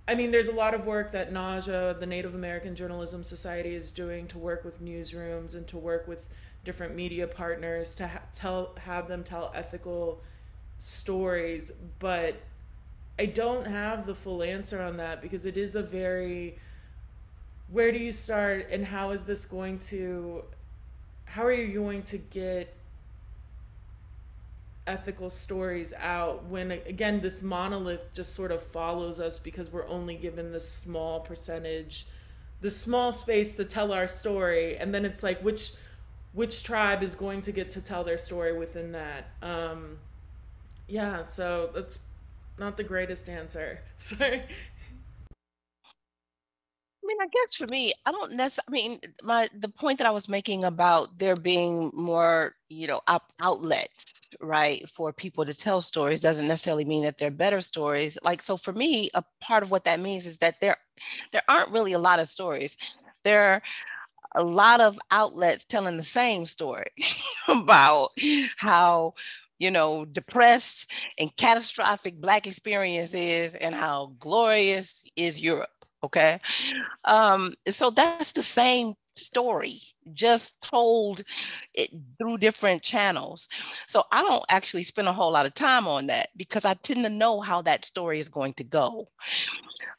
I 0.07 0.15
mean, 0.15 0.31
there's 0.31 0.49
a 0.49 0.53
lot 0.53 0.75
of 0.75 0.87
work 0.87 1.13
that 1.13 1.33
NAJA, 1.33 1.99
the 1.99 2.07
Native 2.07 2.35
American 2.35 2.75
Journalism 2.75 3.25
Society, 3.25 3.75
is 3.75 3.91
doing 3.91 4.27
to 4.29 4.39
work 4.39 4.65
with 4.65 4.85
newsrooms 4.85 5.55
and 5.55 5.67
to 5.69 5.79
work 5.79 6.07
with 6.07 6.27
different 6.65 6.95
media 6.95 7.27
partners 7.27 7.95
to 7.95 8.07
ha- 8.07 8.23
tell, 8.35 8.75
have 8.79 9.09
them 9.09 9.25
tell 9.25 9.51
ethical 9.55 10.23
stories, 10.83 11.71
but 12.01 12.35
I 13.17 13.27
don't 13.27 13.67
have 13.67 14.05
the 14.05 14.17
full 14.17 14.43
answer 14.43 14.83
on 14.83 14.97
that 14.97 15.23
because 15.23 15.47
it 15.47 15.57
is 15.57 15.77
a 15.77 15.83
very 15.83 16.57
where 17.71 17.93
do 17.93 17.99
you 17.99 18.11
start 18.11 18.69
and 18.71 18.85
how 18.85 19.13
is 19.13 19.25
this 19.25 19.47
going 19.47 19.79
to 19.79 20.43
how 21.25 21.45
are 21.45 21.53
you 21.53 21.81
going 21.81 22.03
to 22.03 22.19
get 22.19 22.75
ethical 24.87 25.31
stories 25.31 25.95
out 25.99 26.45
when 26.47 26.73
again 26.73 27.21
this 27.21 27.43
monolith 27.43 28.13
just 28.13 28.35
sort 28.35 28.51
of 28.51 28.61
follows 28.61 29.21
us 29.21 29.39
because 29.39 29.71
we're 29.71 29.87
only 29.87 30.17
given 30.17 30.51
this 30.51 30.69
small 30.69 31.21
percentage 31.21 32.07
the 32.61 32.71
small 32.71 33.13
space 33.13 33.55
to 33.55 33.65
tell 33.65 33.93
our 33.93 34.09
story 34.09 34.77
and 34.77 34.93
then 34.93 35.05
it's 35.05 35.23
like 35.23 35.41
which 35.43 35.75
which 36.33 36.65
tribe 36.65 37.03
is 37.03 37.15
going 37.15 37.41
to 37.41 37.53
get 37.53 37.71
to 37.71 37.81
tell 37.81 38.05
their 38.05 38.17
story 38.17 38.57
within 38.57 38.93
that? 38.93 39.31
Um 39.43 39.99
yeah, 40.93 41.23
so 41.23 41.71
that's 41.75 42.01
not 42.59 42.77
the 42.77 42.85
greatest 42.85 43.31
answer. 43.31 43.81
Sorry. 43.99 44.43
I 47.03 47.07
mean, 47.07 47.17
I 47.19 47.29
guess 47.33 47.55
for 47.57 47.67
me, 47.67 47.95
I 48.05 48.13
don't 48.13 48.35
necessarily. 48.35 48.85
I 48.85 48.89
mean, 48.89 49.01
my 49.23 49.49
the 49.59 49.71
point 49.71 49.97
that 49.99 50.07
I 50.07 50.11
was 50.11 50.29
making 50.29 50.65
about 50.65 51.19
there 51.19 51.35
being 51.35 51.91
more, 51.95 52.57
you 52.69 52.87
know, 52.87 53.01
op- 53.09 53.33
outlets, 53.41 54.13
right, 54.41 54.87
for 54.91 55.15
people 55.15 55.47
to 55.47 55.55
tell 55.55 55.81
stories 55.81 56.21
doesn't 56.21 56.47
necessarily 56.47 56.85
mean 56.85 57.05
that 57.05 57.17
they're 57.17 57.31
better 57.31 57.63
stories. 57.63 58.19
Like, 58.23 58.43
so 58.43 58.59
for 58.59 58.75
me, 58.75 59.09
a 59.15 59.25
part 59.41 59.63
of 59.63 59.71
what 59.71 59.85
that 59.85 59.99
means 59.99 60.27
is 60.27 60.37
that 60.39 60.61
there, 60.61 60.77
there 61.33 61.43
aren't 61.49 61.71
really 61.71 61.95
a 61.95 61.99
lot 61.99 62.21
of 62.21 62.29
stories. 62.29 62.77
There 63.25 63.43
are 63.55 63.63
a 64.35 64.45
lot 64.45 64.81
of 64.81 64.99
outlets 65.11 65.65
telling 65.65 65.97
the 65.97 66.03
same 66.03 66.45
story 66.45 66.91
about 67.49 68.11
how 68.59 69.15
you 69.63 69.71
know, 69.71 70.05
depressed 70.05 70.91
and 71.19 71.35
catastrophic 71.37 72.21
Black 72.21 72.49
experience 72.49 73.15
is 73.15 73.55
and 73.55 73.77
how 73.77 74.13
glorious 74.19 75.05
is 75.15 75.41
Europe. 75.41 75.71
Okay. 76.03 76.41
Um, 77.05 77.55
so 77.69 77.91
that's 77.91 78.33
the 78.33 78.43
same 78.43 78.95
story, 79.15 79.81
just 80.13 80.61
told 80.63 81.23
it 81.75 81.91
through 82.19 82.39
different 82.39 82.83
channels. 82.83 83.49
So 83.89 84.05
I 84.13 84.23
don't 84.23 84.45
actually 84.49 84.83
spend 84.83 85.09
a 85.09 85.13
whole 85.13 85.33
lot 85.33 85.47
of 85.47 85.55
time 85.55 85.87
on 85.87 86.07
that 86.07 86.31
because 86.37 86.65
I 86.65 86.75
tend 86.75 87.05
to 87.05 87.11
know 87.11 87.41
how 87.41 87.63
that 87.63 87.85
story 87.85 88.19
is 88.19 88.29
going 88.29 88.55
to 88.55 88.65
go. 88.65 89.09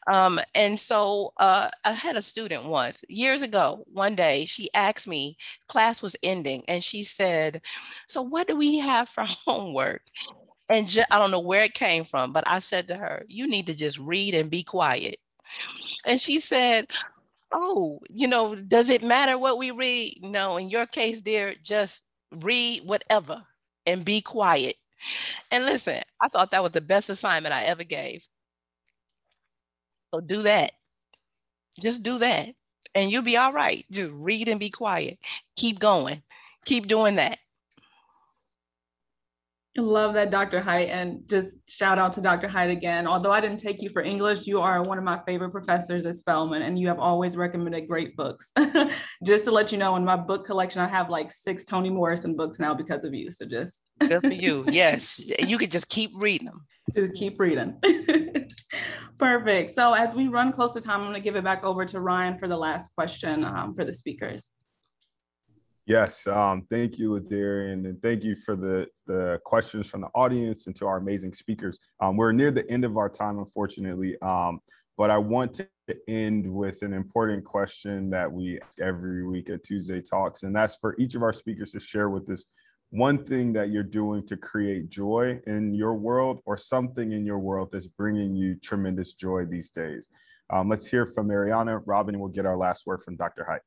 Um, 0.07 0.39
and 0.53 0.79
so 0.79 1.33
uh, 1.37 1.69
I 1.85 1.91
had 1.91 2.17
a 2.17 2.21
student 2.21 2.65
once 2.65 3.03
years 3.07 3.41
ago, 3.41 3.85
one 3.87 4.15
day, 4.15 4.45
she 4.45 4.69
asked 4.73 5.07
me, 5.07 5.37
class 5.67 6.01
was 6.01 6.15
ending, 6.23 6.63
and 6.67 6.83
she 6.83 7.03
said, 7.03 7.61
So, 8.07 8.21
what 8.21 8.47
do 8.47 8.55
we 8.55 8.79
have 8.79 9.07
for 9.07 9.23
homework? 9.45 10.01
And 10.69 10.87
ju- 10.87 11.03
I 11.11 11.19
don't 11.19 11.31
know 11.31 11.39
where 11.39 11.63
it 11.63 11.73
came 11.73 12.03
from, 12.03 12.33
but 12.33 12.43
I 12.47 12.59
said 12.59 12.87
to 12.89 12.95
her, 12.95 13.23
You 13.27 13.47
need 13.47 13.67
to 13.67 13.73
just 13.73 13.99
read 13.99 14.35
and 14.35 14.49
be 14.49 14.63
quiet. 14.63 15.17
And 16.05 16.19
she 16.19 16.39
said, 16.39 16.91
Oh, 17.53 17.99
you 18.09 18.27
know, 18.27 18.55
does 18.55 18.89
it 18.89 19.03
matter 19.03 19.37
what 19.37 19.57
we 19.57 19.71
read? 19.71 20.19
No, 20.21 20.57
in 20.57 20.69
your 20.69 20.85
case, 20.87 21.21
dear, 21.21 21.55
just 21.63 22.03
read 22.31 22.83
whatever 22.83 23.45
and 23.85 24.03
be 24.03 24.21
quiet. 24.21 24.75
And 25.51 25.65
listen, 25.65 26.01
I 26.21 26.29
thought 26.29 26.51
that 26.51 26.63
was 26.63 26.73
the 26.73 26.81
best 26.81 27.09
assignment 27.09 27.55
I 27.55 27.63
ever 27.65 27.83
gave. 27.83 28.27
So 30.13 30.21
do 30.21 30.43
that. 30.43 30.71
Just 31.79 32.03
do 32.03 32.19
that. 32.19 32.49
And 32.95 33.11
you'll 33.11 33.21
be 33.23 33.37
all 33.37 33.53
right. 33.53 33.85
Just 33.91 34.11
read 34.13 34.47
and 34.47 34.59
be 34.59 34.69
quiet. 34.69 35.19
Keep 35.55 35.79
going. 35.79 36.21
Keep 36.65 36.87
doing 36.87 37.15
that. 37.15 37.39
I 39.75 39.81
love 39.81 40.13
that, 40.13 40.29
Dr. 40.29 40.59
Hite. 40.59 40.89
And 40.89 41.27
just 41.27 41.57
shout 41.67 41.97
out 41.97 42.13
to 42.13 42.21
Dr. 42.21 42.47
Hite 42.47 42.69
again. 42.69 43.07
Although 43.07 43.31
I 43.31 43.41
didn't 43.41 43.57
take 43.57 43.81
you 43.81 43.89
for 43.89 44.03
English, 44.03 44.45
you 44.45 44.61
are 44.61 44.83
one 44.83 44.99
of 44.99 45.03
my 45.03 45.19
favorite 45.25 45.49
professors 45.49 46.05
at 46.05 46.15
Spelman, 46.15 46.61
and 46.61 46.77
you 46.77 46.87
have 46.87 46.99
always 46.99 47.35
recommended 47.35 47.87
great 47.87 48.15
books. 48.15 48.51
just 49.25 49.45
to 49.45 49.51
let 49.51 49.71
you 49.71 49.79
know, 49.79 49.95
in 49.95 50.05
my 50.05 50.15
book 50.15 50.45
collection, 50.45 50.81
I 50.81 50.87
have 50.87 51.09
like 51.09 51.31
six 51.31 51.63
Toni 51.63 51.89
Morrison 51.89 52.35
books 52.35 52.59
now 52.59 52.75
because 52.75 53.03
of 53.03 53.15
you. 53.15 53.31
So 53.31 53.45
just 53.47 53.79
good 53.99 54.21
for 54.21 54.33
you. 54.33 54.65
Yes, 54.73 55.19
you 55.19 55.57
could 55.57 55.71
just 55.71 55.89
keep 55.89 56.11
reading 56.15 56.45
them. 56.45 56.65
Just 56.95 57.13
keep 57.13 57.39
reading. 57.39 57.75
Perfect. 59.17 59.71
So 59.71 59.93
as 59.93 60.13
we 60.13 60.27
run 60.27 60.51
close 60.51 60.73
to 60.73 60.81
time, 60.81 60.99
I'm 60.99 61.05
going 61.07 61.15
to 61.15 61.21
give 61.21 61.35
it 61.35 61.43
back 61.43 61.63
over 61.63 61.85
to 61.85 61.99
Ryan 61.99 62.37
for 62.37 62.47
the 62.47 62.57
last 62.57 62.93
question 62.95 63.43
um, 63.43 63.75
for 63.75 63.85
the 63.85 63.93
speakers. 63.93 64.49
Yes, 65.85 66.27
um, 66.27 66.65
thank 66.69 66.97
you, 66.97 67.09
Ladarian, 67.09 67.85
and 67.85 68.01
thank 68.01 68.23
you 68.23 68.37
for 68.37 68.55
the 68.55 68.87
the 69.05 69.41
questions 69.43 69.89
from 69.89 69.99
the 70.01 70.07
audience 70.15 70.67
and 70.67 70.75
to 70.77 70.87
our 70.87 70.95
amazing 70.95 71.33
speakers. 71.33 71.77
Um, 71.99 72.15
we're 72.15 72.31
near 72.31 72.51
the 72.51 72.69
end 72.71 72.85
of 72.85 72.95
our 72.95 73.09
time, 73.09 73.37
unfortunately, 73.37 74.15
um, 74.21 74.61
but 74.97 75.09
I 75.09 75.17
want 75.17 75.53
to 75.55 75.67
end 76.07 76.49
with 76.49 76.83
an 76.83 76.93
important 76.93 77.43
question 77.43 78.09
that 78.11 78.31
we 78.31 78.61
ask 78.61 78.79
every 78.79 79.27
week 79.27 79.49
at 79.49 79.61
Tuesday 79.63 79.99
Talks, 79.99 80.43
and 80.43 80.55
that's 80.55 80.77
for 80.77 80.95
each 80.99 81.15
of 81.15 81.23
our 81.23 81.33
speakers 81.33 81.73
to 81.73 81.81
share 81.81 82.09
with 82.09 82.29
us 82.29 82.45
one 82.91 83.25
thing 83.25 83.51
that 83.51 83.69
you're 83.69 83.83
doing 83.83 84.25
to 84.27 84.37
create 84.37 84.89
joy 84.89 85.37
in 85.47 85.73
your 85.73 85.95
world 85.95 86.39
or 86.45 86.55
something 86.55 87.11
in 87.11 87.25
your 87.25 87.39
world 87.39 87.69
that's 87.73 87.87
bringing 87.87 88.37
you 88.37 88.55
tremendous 88.55 89.15
joy 89.15 89.43
these 89.43 89.69
days. 89.69 90.07
Um, 90.49 90.69
let's 90.69 90.85
hear 90.85 91.07
from 91.07 91.27
Mariana. 91.27 91.79
Robin, 91.79 92.19
we'll 92.19 92.29
get 92.29 92.45
our 92.45 92.55
last 92.55 92.85
word 92.85 93.03
from 93.03 93.17
Dr. 93.17 93.43
Hite. 93.43 93.61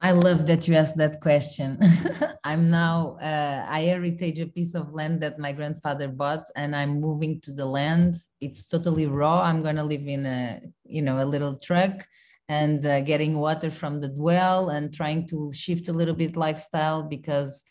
I 0.00 0.10
love 0.10 0.46
that 0.48 0.68
you 0.68 0.74
asked 0.74 0.98
that 0.98 1.20
question. 1.20 1.78
I'm 2.44 2.70
now, 2.70 3.16
uh, 3.22 3.66
I 3.68 3.84
heritage 3.84 4.38
a 4.38 4.46
piece 4.46 4.74
of 4.74 4.92
land 4.92 5.22
that 5.22 5.38
my 5.38 5.52
grandfather 5.52 6.08
bought 6.08 6.44
and 6.56 6.76
I'm 6.76 7.00
moving 7.00 7.40
to 7.42 7.52
the 7.52 7.64
land. 7.64 8.14
It's 8.40 8.68
totally 8.68 9.06
raw. 9.06 9.40
I'm 9.42 9.62
going 9.62 9.76
to 9.76 9.84
live 9.84 10.06
in 10.06 10.26
a, 10.26 10.60
you 10.84 11.00
know, 11.00 11.22
a 11.22 11.24
little 11.24 11.58
truck 11.58 12.06
and 12.48 12.84
uh, 12.84 13.00
getting 13.00 13.38
water 13.38 13.70
from 13.70 14.00
the 14.00 14.14
well 14.16 14.68
and 14.68 14.92
trying 14.92 15.26
to 15.28 15.50
shift 15.54 15.88
a 15.88 15.92
little 15.92 16.14
bit 16.14 16.36
lifestyle 16.36 17.02
because 17.02 17.64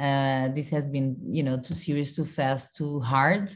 uh, 0.00 0.48
this 0.48 0.70
has 0.70 0.88
been, 0.88 1.16
you 1.28 1.42
know, 1.42 1.58
too 1.60 1.74
serious, 1.74 2.14
too 2.14 2.24
fast, 2.24 2.76
too 2.76 3.00
hard. 3.00 3.50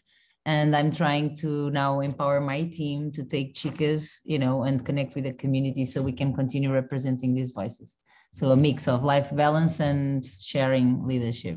And 0.46 0.76
I'm 0.76 0.92
trying 0.92 1.36
to 1.36 1.70
now 1.70 2.00
empower 2.00 2.40
my 2.40 2.64
team 2.64 3.10
to 3.12 3.24
take 3.24 3.54
chicas, 3.54 4.20
you 4.24 4.38
know, 4.38 4.64
and 4.64 4.84
connect 4.84 5.14
with 5.14 5.24
the 5.24 5.32
community 5.32 5.84
so 5.84 6.02
we 6.02 6.12
can 6.12 6.34
continue 6.34 6.72
representing 6.72 7.34
these 7.34 7.52
voices. 7.52 7.96
So 8.34 8.50
a 8.50 8.56
mix 8.56 8.88
of 8.88 9.04
life 9.04 9.30
balance 9.32 9.78
and 9.78 10.26
sharing 10.26 11.06
leadership. 11.06 11.56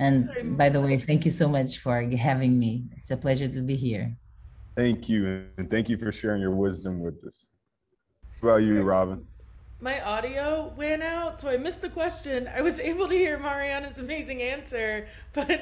And 0.00 0.58
by 0.58 0.68
the 0.68 0.80
way, 0.80 0.98
thank 0.98 1.24
you 1.24 1.30
so 1.30 1.48
much 1.48 1.78
for 1.78 2.02
having 2.02 2.58
me. 2.58 2.82
It's 2.96 3.12
a 3.12 3.16
pleasure 3.16 3.46
to 3.46 3.60
be 3.60 3.76
here. 3.76 4.16
Thank 4.76 5.08
you. 5.08 5.46
And 5.58 5.70
thank 5.70 5.88
you 5.88 5.96
for 5.96 6.10
sharing 6.10 6.42
your 6.42 6.50
wisdom 6.50 6.98
with 6.98 7.24
us. 7.24 7.46
What 8.40 8.50
about 8.50 8.62
you, 8.64 8.82
Robin? 8.82 9.24
My 9.82 10.00
audio 10.02 10.72
went 10.76 11.02
out, 11.02 11.40
so 11.40 11.48
I 11.48 11.56
missed 11.56 11.82
the 11.82 11.88
question. 11.88 12.48
I 12.54 12.62
was 12.62 12.78
able 12.78 13.08
to 13.08 13.14
hear 13.16 13.36
Mariana's 13.36 13.98
amazing 13.98 14.40
answer, 14.40 15.08
but. 15.32 15.60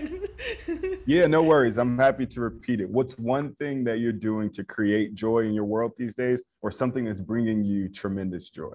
yeah, 1.07 1.27
no 1.27 1.43
worries. 1.43 1.79
I'm 1.79 1.97
happy 1.97 2.27
to 2.27 2.43
repeat 2.43 2.83
it. 2.83 2.91
What's 2.91 3.19
one 3.19 3.55
thing 3.55 3.83
that 3.85 3.99
you're 4.01 4.13
doing 4.13 4.51
to 4.51 4.63
create 4.63 5.15
joy 5.15 5.47
in 5.47 5.55
your 5.55 5.65
world 5.65 5.93
these 5.97 6.15
days, 6.15 6.43
or 6.61 6.71
something 6.71 7.07
that's 7.07 7.23
bringing 7.23 7.65
you 7.65 7.89
tremendous 7.89 8.51
joy? 8.51 8.75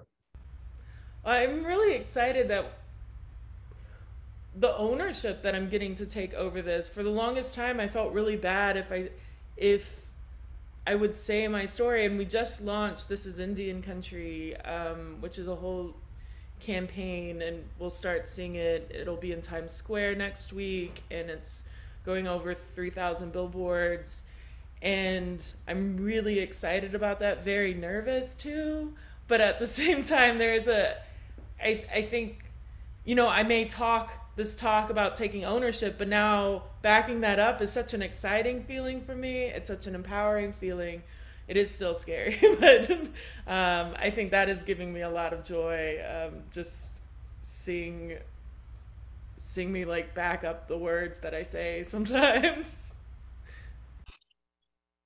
I'm 1.23 1.63
really 1.63 1.93
excited 1.93 2.47
that 2.47 2.79
the 4.55 4.75
ownership 4.77 5.43
that 5.43 5.53
I'm 5.53 5.69
getting 5.69 5.93
to 5.95 6.07
take 6.07 6.33
over 6.33 6.63
this. 6.63 6.89
For 6.89 7.03
the 7.03 7.11
longest 7.11 7.53
time, 7.53 7.79
I 7.79 7.87
felt 7.87 8.13
really 8.13 8.35
bad 8.35 8.77
if 8.77 8.91
I, 8.91 9.09
if 9.57 10.04
I 10.87 10.95
would 10.95 11.15
say 11.15 11.47
my 11.47 11.65
story, 11.65 12.05
and 12.05 12.17
we 12.17 12.25
just 12.25 12.61
launched 12.61 13.09
This 13.09 13.25
is 13.25 13.39
Indian 13.39 13.81
Country, 13.81 14.55
um, 14.57 15.17
which 15.19 15.39
is 15.39 15.47
a 15.47 15.55
whole 15.55 15.95
campaign, 16.59 17.41
and 17.41 17.63
we'll 17.79 17.89
start 17.89 18.27
seeing 18.27 18.55
it. 18.55 18.91
It'll 18.93 19.17
be 19.17 19.31
in 19.31 19.41
Times 19.41 19.71
Square 19.71 20.15
next 20.15 20.53
week, 20.53 21.03
and 21.09 21.29
it's 21.29 21.63
going 22.05 22.27
over 22.27 22.53
3,000 22.53 23.31
billboards. 23.31 24.21
And 24.81 25.43
I'm 25.67 25.97
really 25.97 26.39
excited 26.39 26.93
about 26.93 27.19
that, 27.19 27.43
very 27.43 27.73
nervous 27.73 28.35
too. 28.35 28.93
But 29.27 29.41
at 29.41 29.59
the 29.59 29.67
same 29.81 30.03
time, 30.03 30.37
there's 30.37 30.67
a 30.67 30.97
I, 31.61 31.85
I 31.93 32.01
think, 32.03 32.43
you 33.05 33.15
know, 33.15 33.27
I 33.27 33.43
may 33.43 33.65
talk 33.65 34.11
this 34.35 34.55
talk 34.55 34.89
about 34.89 35.15
taking 35.15 35.45
ownership, 35.45 35.95
but 35.97 36.07
now 36.07 36.63
backing 36.81 37.21
that 37.21 37.39
up 37.39 37.61
is 37.61 37.71
such 37.71 37.93
an 37.93 38.01
exciting 38.01 38.63
feeling 38.63 39.01
for 39.01 39.15
me. 39.15 39.43
It's 39.43 39.67
such 39.67 39.87
an 39.87 39.95
empowering 39.95 40.53
feeling. 40.53 41.03
It 41.47 41.57
is 41.57 41.71
still 41.71 41.93
scary, 41.93 42.37
but 42.59 42.91
um, 43.47 43.95
I 43.97 44.11
think 44.13 44.31
that 44.31 44.49
is 44.49 44.63
giving 44.63 44.91
me 44.91 45.01
a 45.01 45.09
lot 45.09 45.31
of 45.31 45.43
joy. 45.43 45.99
Um, 46.03 46.43
just 46.51 46.89
seeing, 47.43 48.17
seeing 49.37 49.71
me 49.71 49.85
like 49.85 50.13
back 50.15 50.43
up 50.43 50.67
the 50.67 50.77
words 50.77 51.19
that 51.19 51.33
I 51.33 51.43
say 51.43 51.83
sometimes. 51.87 52.93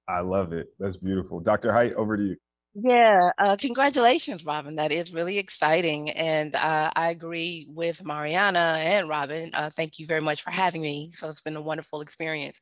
I 0.07 0.21
love 0.21 0.53
it. 0.53 0.73
That's 0.79 0.97
beautiful. 0.97 1.39
Dr. 1.39 1.71
Hite, 1.71 1.93
over 1.93 2.17
to 2.17 2.23
you. 2.23 2.35
Yeah, 2.75 3.31
uh, 3.39 3.57
congratulations, 3.59 4.45
Robin. 4.45 4.75
That 4.75 4.91
is 4.91 5.11
really 5.13 5.37
exciting. 5.39 6.11
And 6.11 6.55
uh, 6.55 6.91
I 6.95 7.09
agree 7.09 7.65
with 7.67 8.05
Mariana 8.05 8.77
and 8.79 9.09
Robin. 9.09 9.49
Uh, 9.53 9.69
thank 9.71 9.97
you 9.99 10.05
very 10.05 10.21
much 10.21 10.43
for 10.43 10.51
having 10.51 10.81
me. 10.81 11.09
So 11.13 11.27
it's 11.27 11.41
been 11.41 11.55
a 11.57 11.61
wonderful 11.61 12.01
experience. 12.01 12.59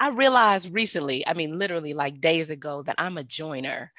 I 0.00 0.10
realized 0.10 0.72
recently, 0.72 1.26
I 1.26 1.34
mean, 1.34 1.58
literally 1.58 1.94
like 1.94 2.20
days 2.20 2.50
ago, 2.50 2.82
that 2.84 2.96
I'm 2.98 3.18
a 3.18 3.24
joiner. 3.24 3.92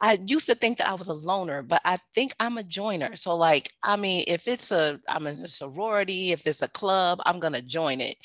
I 0.00 0.18
used 0.26 0.46
to 0.46 0.54
think 0.54 0.78
that 0.78 0.88
I 0.88 0.94
was 0.94 1.08
a 1.08 1.14
loner, 1.14 1.62
but 1.62 1.80
I 1.84 1.98
think 2.14 2.34
I'm 2.38 2.58
a 2.58 2.62
joiner. 2.62 3.16
So 3.16 3.36
like, 3.36 3.72
I 3.82 3.96
mean, 3.96 4.24
if 4.26 4.46
it's 4.46 4.70
a, 4.70 5.00
I'm 5.08 5.26
in 5.26 5.38
a 5.40 5.48
sorority, 5.48 6.32
if 6.32 6.46
it's 6.46 6.62
a 6.62 6.68
club, 6.68 7.20
I'm 7.26 7.40
gonna 7.40 7.62
join 7.62 8.00
it. 8.00 8.16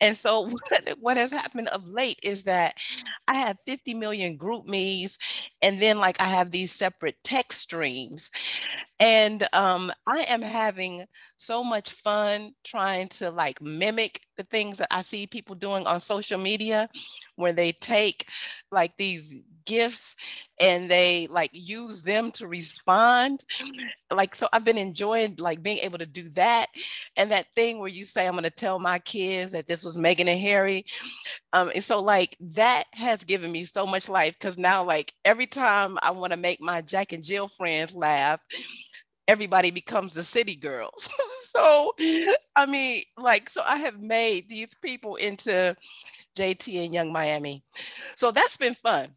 And 0.00 0.16
so 0.16 0.42
what, 0.70 0.98
what 1.00 1.16
has 1.16 1.30
happened 1.30 1.68
of 1.68 1.88
late 1.88 2.20
is 2.22 2.44
that 2.44 2.76
I 3.28 3.34
have 3.34 3.58
50 3.60 3.94
million 3.94 4.38
GroupMe's, 4.38 5.18
and 5.62 5.80
then 5.80 5.98
like 5.98 6.20
I 6.20 6.26
have 6.26 6.50
these 6.50 6.72
separate 6.72 7.16
text 7.24 7.60
streams. 7.60 8.30
And 8.98 9.46
um, 9.52 9.92
I 10.06 10.22
am 10.28 10.42
having 10.42 11.04
so 11.36 11.64
much 11.64 11.90
fun 11.90 12.52
trying 12.64 13.08
to 13.08 13.30
like 13.30 13.60
mimic 13.62 14.20
the 14.36 14.44
things 14.44 14.78
that 14.78 14.88
I 14.90 15.02
see 15.02 15.26
people 15.26 15.54
doing 15.54 15.86
on 15.86 16.00
social 16.00 16.38
media 16.38 16.88
where 17.36 17.52
they 17.52 17.72
take 17.72 18.26
like 18.70 18.96
these 18.96 19.34
gifts 19.64 20.16
and 20.58 20.90
they 20.90 21.26
like 21.28 21.50
use 21.52 22.02
them 22.02 22.30
to 22.30 22.46
respond 22.46 23.44
like 24.10 24.34
so 24.34 24.48
i've 24.52 24.64
been 24.64 24.78
enjoying 24.78 25.34
like 25.38 25.62
being 25.62 25.78
able 25.78 25.98
to 25.98 26.06
do 26.06 26.28
that 26.30 26.66
and 27.16 27.30
that 27.30 27.46
thing 27.54 27.78
where 27.78 27.88
you 27.88 28.04
say 28.04 28.26
i'm 28.26 28.34
going 28.34 28.42
to 28.44 28.50
tell 28.50 28.78
my 28.78 28.98
kids 29.00 29.52
that 29.52 29.66
this 29.66 29.84
was 29.84 29.96
meghan 29.96 30.28
and 30.28 30.40
harry 30.40 30.84
um 31.52 31.70
and 31.74 31.84
so 31.84 32.00
like 32.00 32.36
that 32.40 32.84
has 32.92 33.24
given 33.24 33.50
me 33.50 33.64
so 33.64 33.86
much 33.86 34.08
life 34.08 34.34
because 34.38 34.58
now 34.58 34.84
like 34.84 35.12
every 35.24 35.46
time 35.46 35.98
i 36.02 36.10
want 36.10 36.32
to 36.32 36.36
make 36.36 36.60
my 36.60 36.80
jack 36.82 37.12
and 37.12 37.24
jill 37.24 37.48
friends 37.48 37.94
laugh 37.94 38.40
everybody 39.28 39.70
becomes 39.70 40.12
the 40.12 40.22
city 40.22 40.56
girls 40.56 41.12
so 41.48 41.92
i 42.56 42.66
mean 42.66 43.02
like 43.16 43.48
so 43.48 43.62
i 43.66 43.76
have 43.76 44.00
made 44.00 44.48
these 44.48 44.74
people 44.82 45.16
into 45.16 45.74
JT 46.36 46.84
and 46.84 46.94
Young 46.94 47.12
Miami. 47.12 47.62
So 48.16 48.30
that's 48.30 48.56
been 48.56 48.74
fun. 48.74 49.08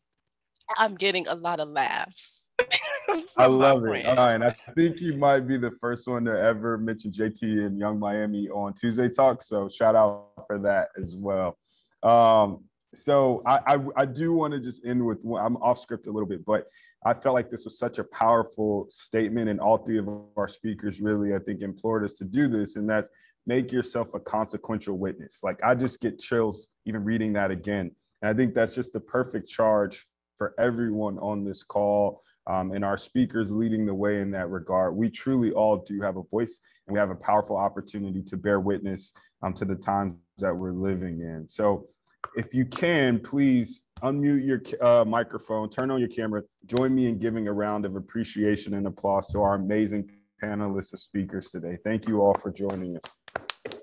I'm 0.77 0.95
getting 0.95 1.27
a 1.27 1.35
lot 1.35 1.59
of 1.59 1.69
laughs. 1.69 2.47
I 3.37 3.47
love 3.47 3.85
it. 3.85 4.05
All 4.05 4.15
right. 4.15 4.41
I 4.41 4.55
think 4.75 5.01
you 5.01 5.17
might 5.17 5.41
be 5.47 5.57
the 5.57 5.71
first 5.71 6.07
one 6.07 6.25
to 6.25 6.31
ever 6.31 6.77
mention 6.77 7.11
JT 7.11 7.65
and 7.65 7.77
Young 7.77 7.99
Miami 7.99 8.49
on 8.49 8.73
Tuesday 8.73 9.09
Talk. 9.09 9.41
So 9.41 9.69
shout 9.69 9.95
out 9.95 10.29
for 10.47 10.59
that 10.59 10.89
as 10.99 11.15
well. 11.15 11.57
Um, 12.03 12.63
So 12.95 13.41
I, 13.45 13.59
I, 13.65 13.77
I 13.97 14.05
do 14.05 14.33
want 14.33 14.53
to 14.53 14.59
just 14.59 14.85
end 14.85 15.03
with, 15.03 15.17
I'm 15.25 15.57
off 15.57 15.79
script 15.79 16.05
a 16.07 16.11
little 16.11 16.29
bit, 16.29 16.45
but 16.45 16.67
I 17.05 17.13
felt 17.13 17.33
like 17.33 17.49
this 17.49 17.65
was 17.65 17.77
such 17.79 17.97
a 17.97 18.03
powerful 18.03 18.85
statement 18.89 19.49
and 19.49 19.59
all 19.59 19.77
three 19.77 19.97
of 19.97 20.07
our 20.37 20.47
speakers 20.47 21.01
really, 21.01 21.33
I 21.33 21.39
think 21.39 21.61
implored 21.61 22.03
us 22.05 22.13
to 22.15 22.23
do 22.23 22.47
this. 22.47 22.75
And 22.75 22.87
that's 22.87 23.09
make 23.45 23.71
yourself 23.71 24.13
a 24.13 24.19
consequential 24.19 24.97
witness. 24.97 25.41
Like 25.43 25.59
I 25.63 25.75
just 25.75 25.99
get 25.99 26.19
chills 26.19 26.69
even 26.85 27.03
reading 27.03 27.33
that 27.33 27.51
again. 27.51 27.91
And 28.21 28.29
I 28.29 28.33
think 28.33 28.53
that's 28.53 28.75
just 28.75 28.93
the 28.93 28.99
perfect 29.01 29.49
charge 29.49 30.05
for 30.43 30.53
everyone 30.59 31.17
on 31.19 31.45
this 31.45 31.63
call 31.63 32.21
um, 32.47 32.73
and 32.73 32.83
our 32.83 32.97
speakers 32.97 33.49
leading 33.49 33.85
the 33.85 33.93
way 33.93 34.19
in 34.19 34.29
that 34.29 34.49
regard. 34.49 34.93
We 34.93 35.09
truly 35.09 35.53
all 35.53 35.77
do 35.77 36.01
have 36.01 36.17
a 36.17 36.23
voice 36.23 36.59
and 36.85 36.93
we 36.93 36.99
have 36.99 37.11
a 37.11 37.15
powerful 37.15 37.55
opportunity 37.55 38.21
to 38.23 38.35
bear 38.35 38.59
witness 38.59 39.13
um, 39.41 39.53
to 39.53 39.63
the 39.63 39.75
times 39.75 40.15
that 40.39 40.53
we're 40.53 40.73
living 40.73 41.21
in. 41.21 41.47
So 41.47 41.87
if 42.35 42.53
you 42.53 42.65
can, 42.65 43.21
please 43.21 43.83
unmute 44.01 44.45
your 44.45 44.61
uh, 44.85 45.05
microphone, 45.05 45.69
turn 45.69 45.89
on 45.89 46.01
your 46.01 46.09
camera, 46.09 46.41
join 46.65 46.93
me 46.93 47.07
in 47.07 47.19
giving 47.19 47.47
a 47.47 47.53
round 47.53 47.85
of 47.85 47.95
appreciation 47.95 48.73
and 48.73 48.85
applause 48.85 49.29
to 49.29 49.39
our 49.39 49.55
amazing 49.55 50.11
panelists 50.43 50.91
and 50.91 50.99
speakers 50.99 51.51
today. 51.51 51.77
Thank 51.85 52.05
you 52.05 52.19
all 52.19 52.33
for 52.33 52.51
joining 52.51 52.97
us. 52.97 53.79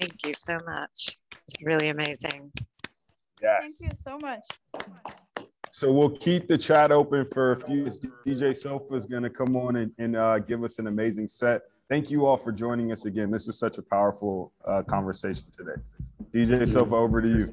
Thank 0.00 0.24
you 0.24 0.32
so 0.32 0.58
much. 0.66 1.18
It's 1.46 1.62
really 1.62 1.90
amazing. 1.90 2.50
Yes. 3.42 3.78
Thank 3.78 3.92
you 3.92 3.96
so 4.00 4.16
much. 4.16 5.20
So 5.76 5.92
we'll 5.92 6.08
keep 6.08 6.48
the 6.48 6.56
chat 6.56 6.90
open 6.90 7.26
for 7.26 7.52
a 7.52 7.56
few. 7.58 7.84
DJ 8.24 8.56
Sofa 8.56 8.94
is 8.94 9.04
going 9.04 9.24
to 9.24 9.28
come 9.28 9.56
on 9.56 9.76
and, 9.76 9.92
and 9.98 10.16
uh, 10.16 10.38
give 10.38 10.64
us 10.64 10.78
an 10.78 10.86
amazing 10.86 11.28
set. 11.28 11.64
Thank 11.90 12.10
you 12.10 12.24
all 12.24 12.38
for 12.38 12.50
joining 12.50 12.92
us 12.92 13.04
again. 13.04 13.30
This 13.30 13.46
was 13.46 13.58
such 13.58 13.76
a 13.76 13.82
powerful 13.82 14.54
uh, 14.66 14.84
conversation 14.84 15.44
today. 15.52 15.78
DJ 16.32 16.66
Sofa, 16.66 16.94
over 16.94 17.20
to 17.20 17.28
you. 17.28 17.52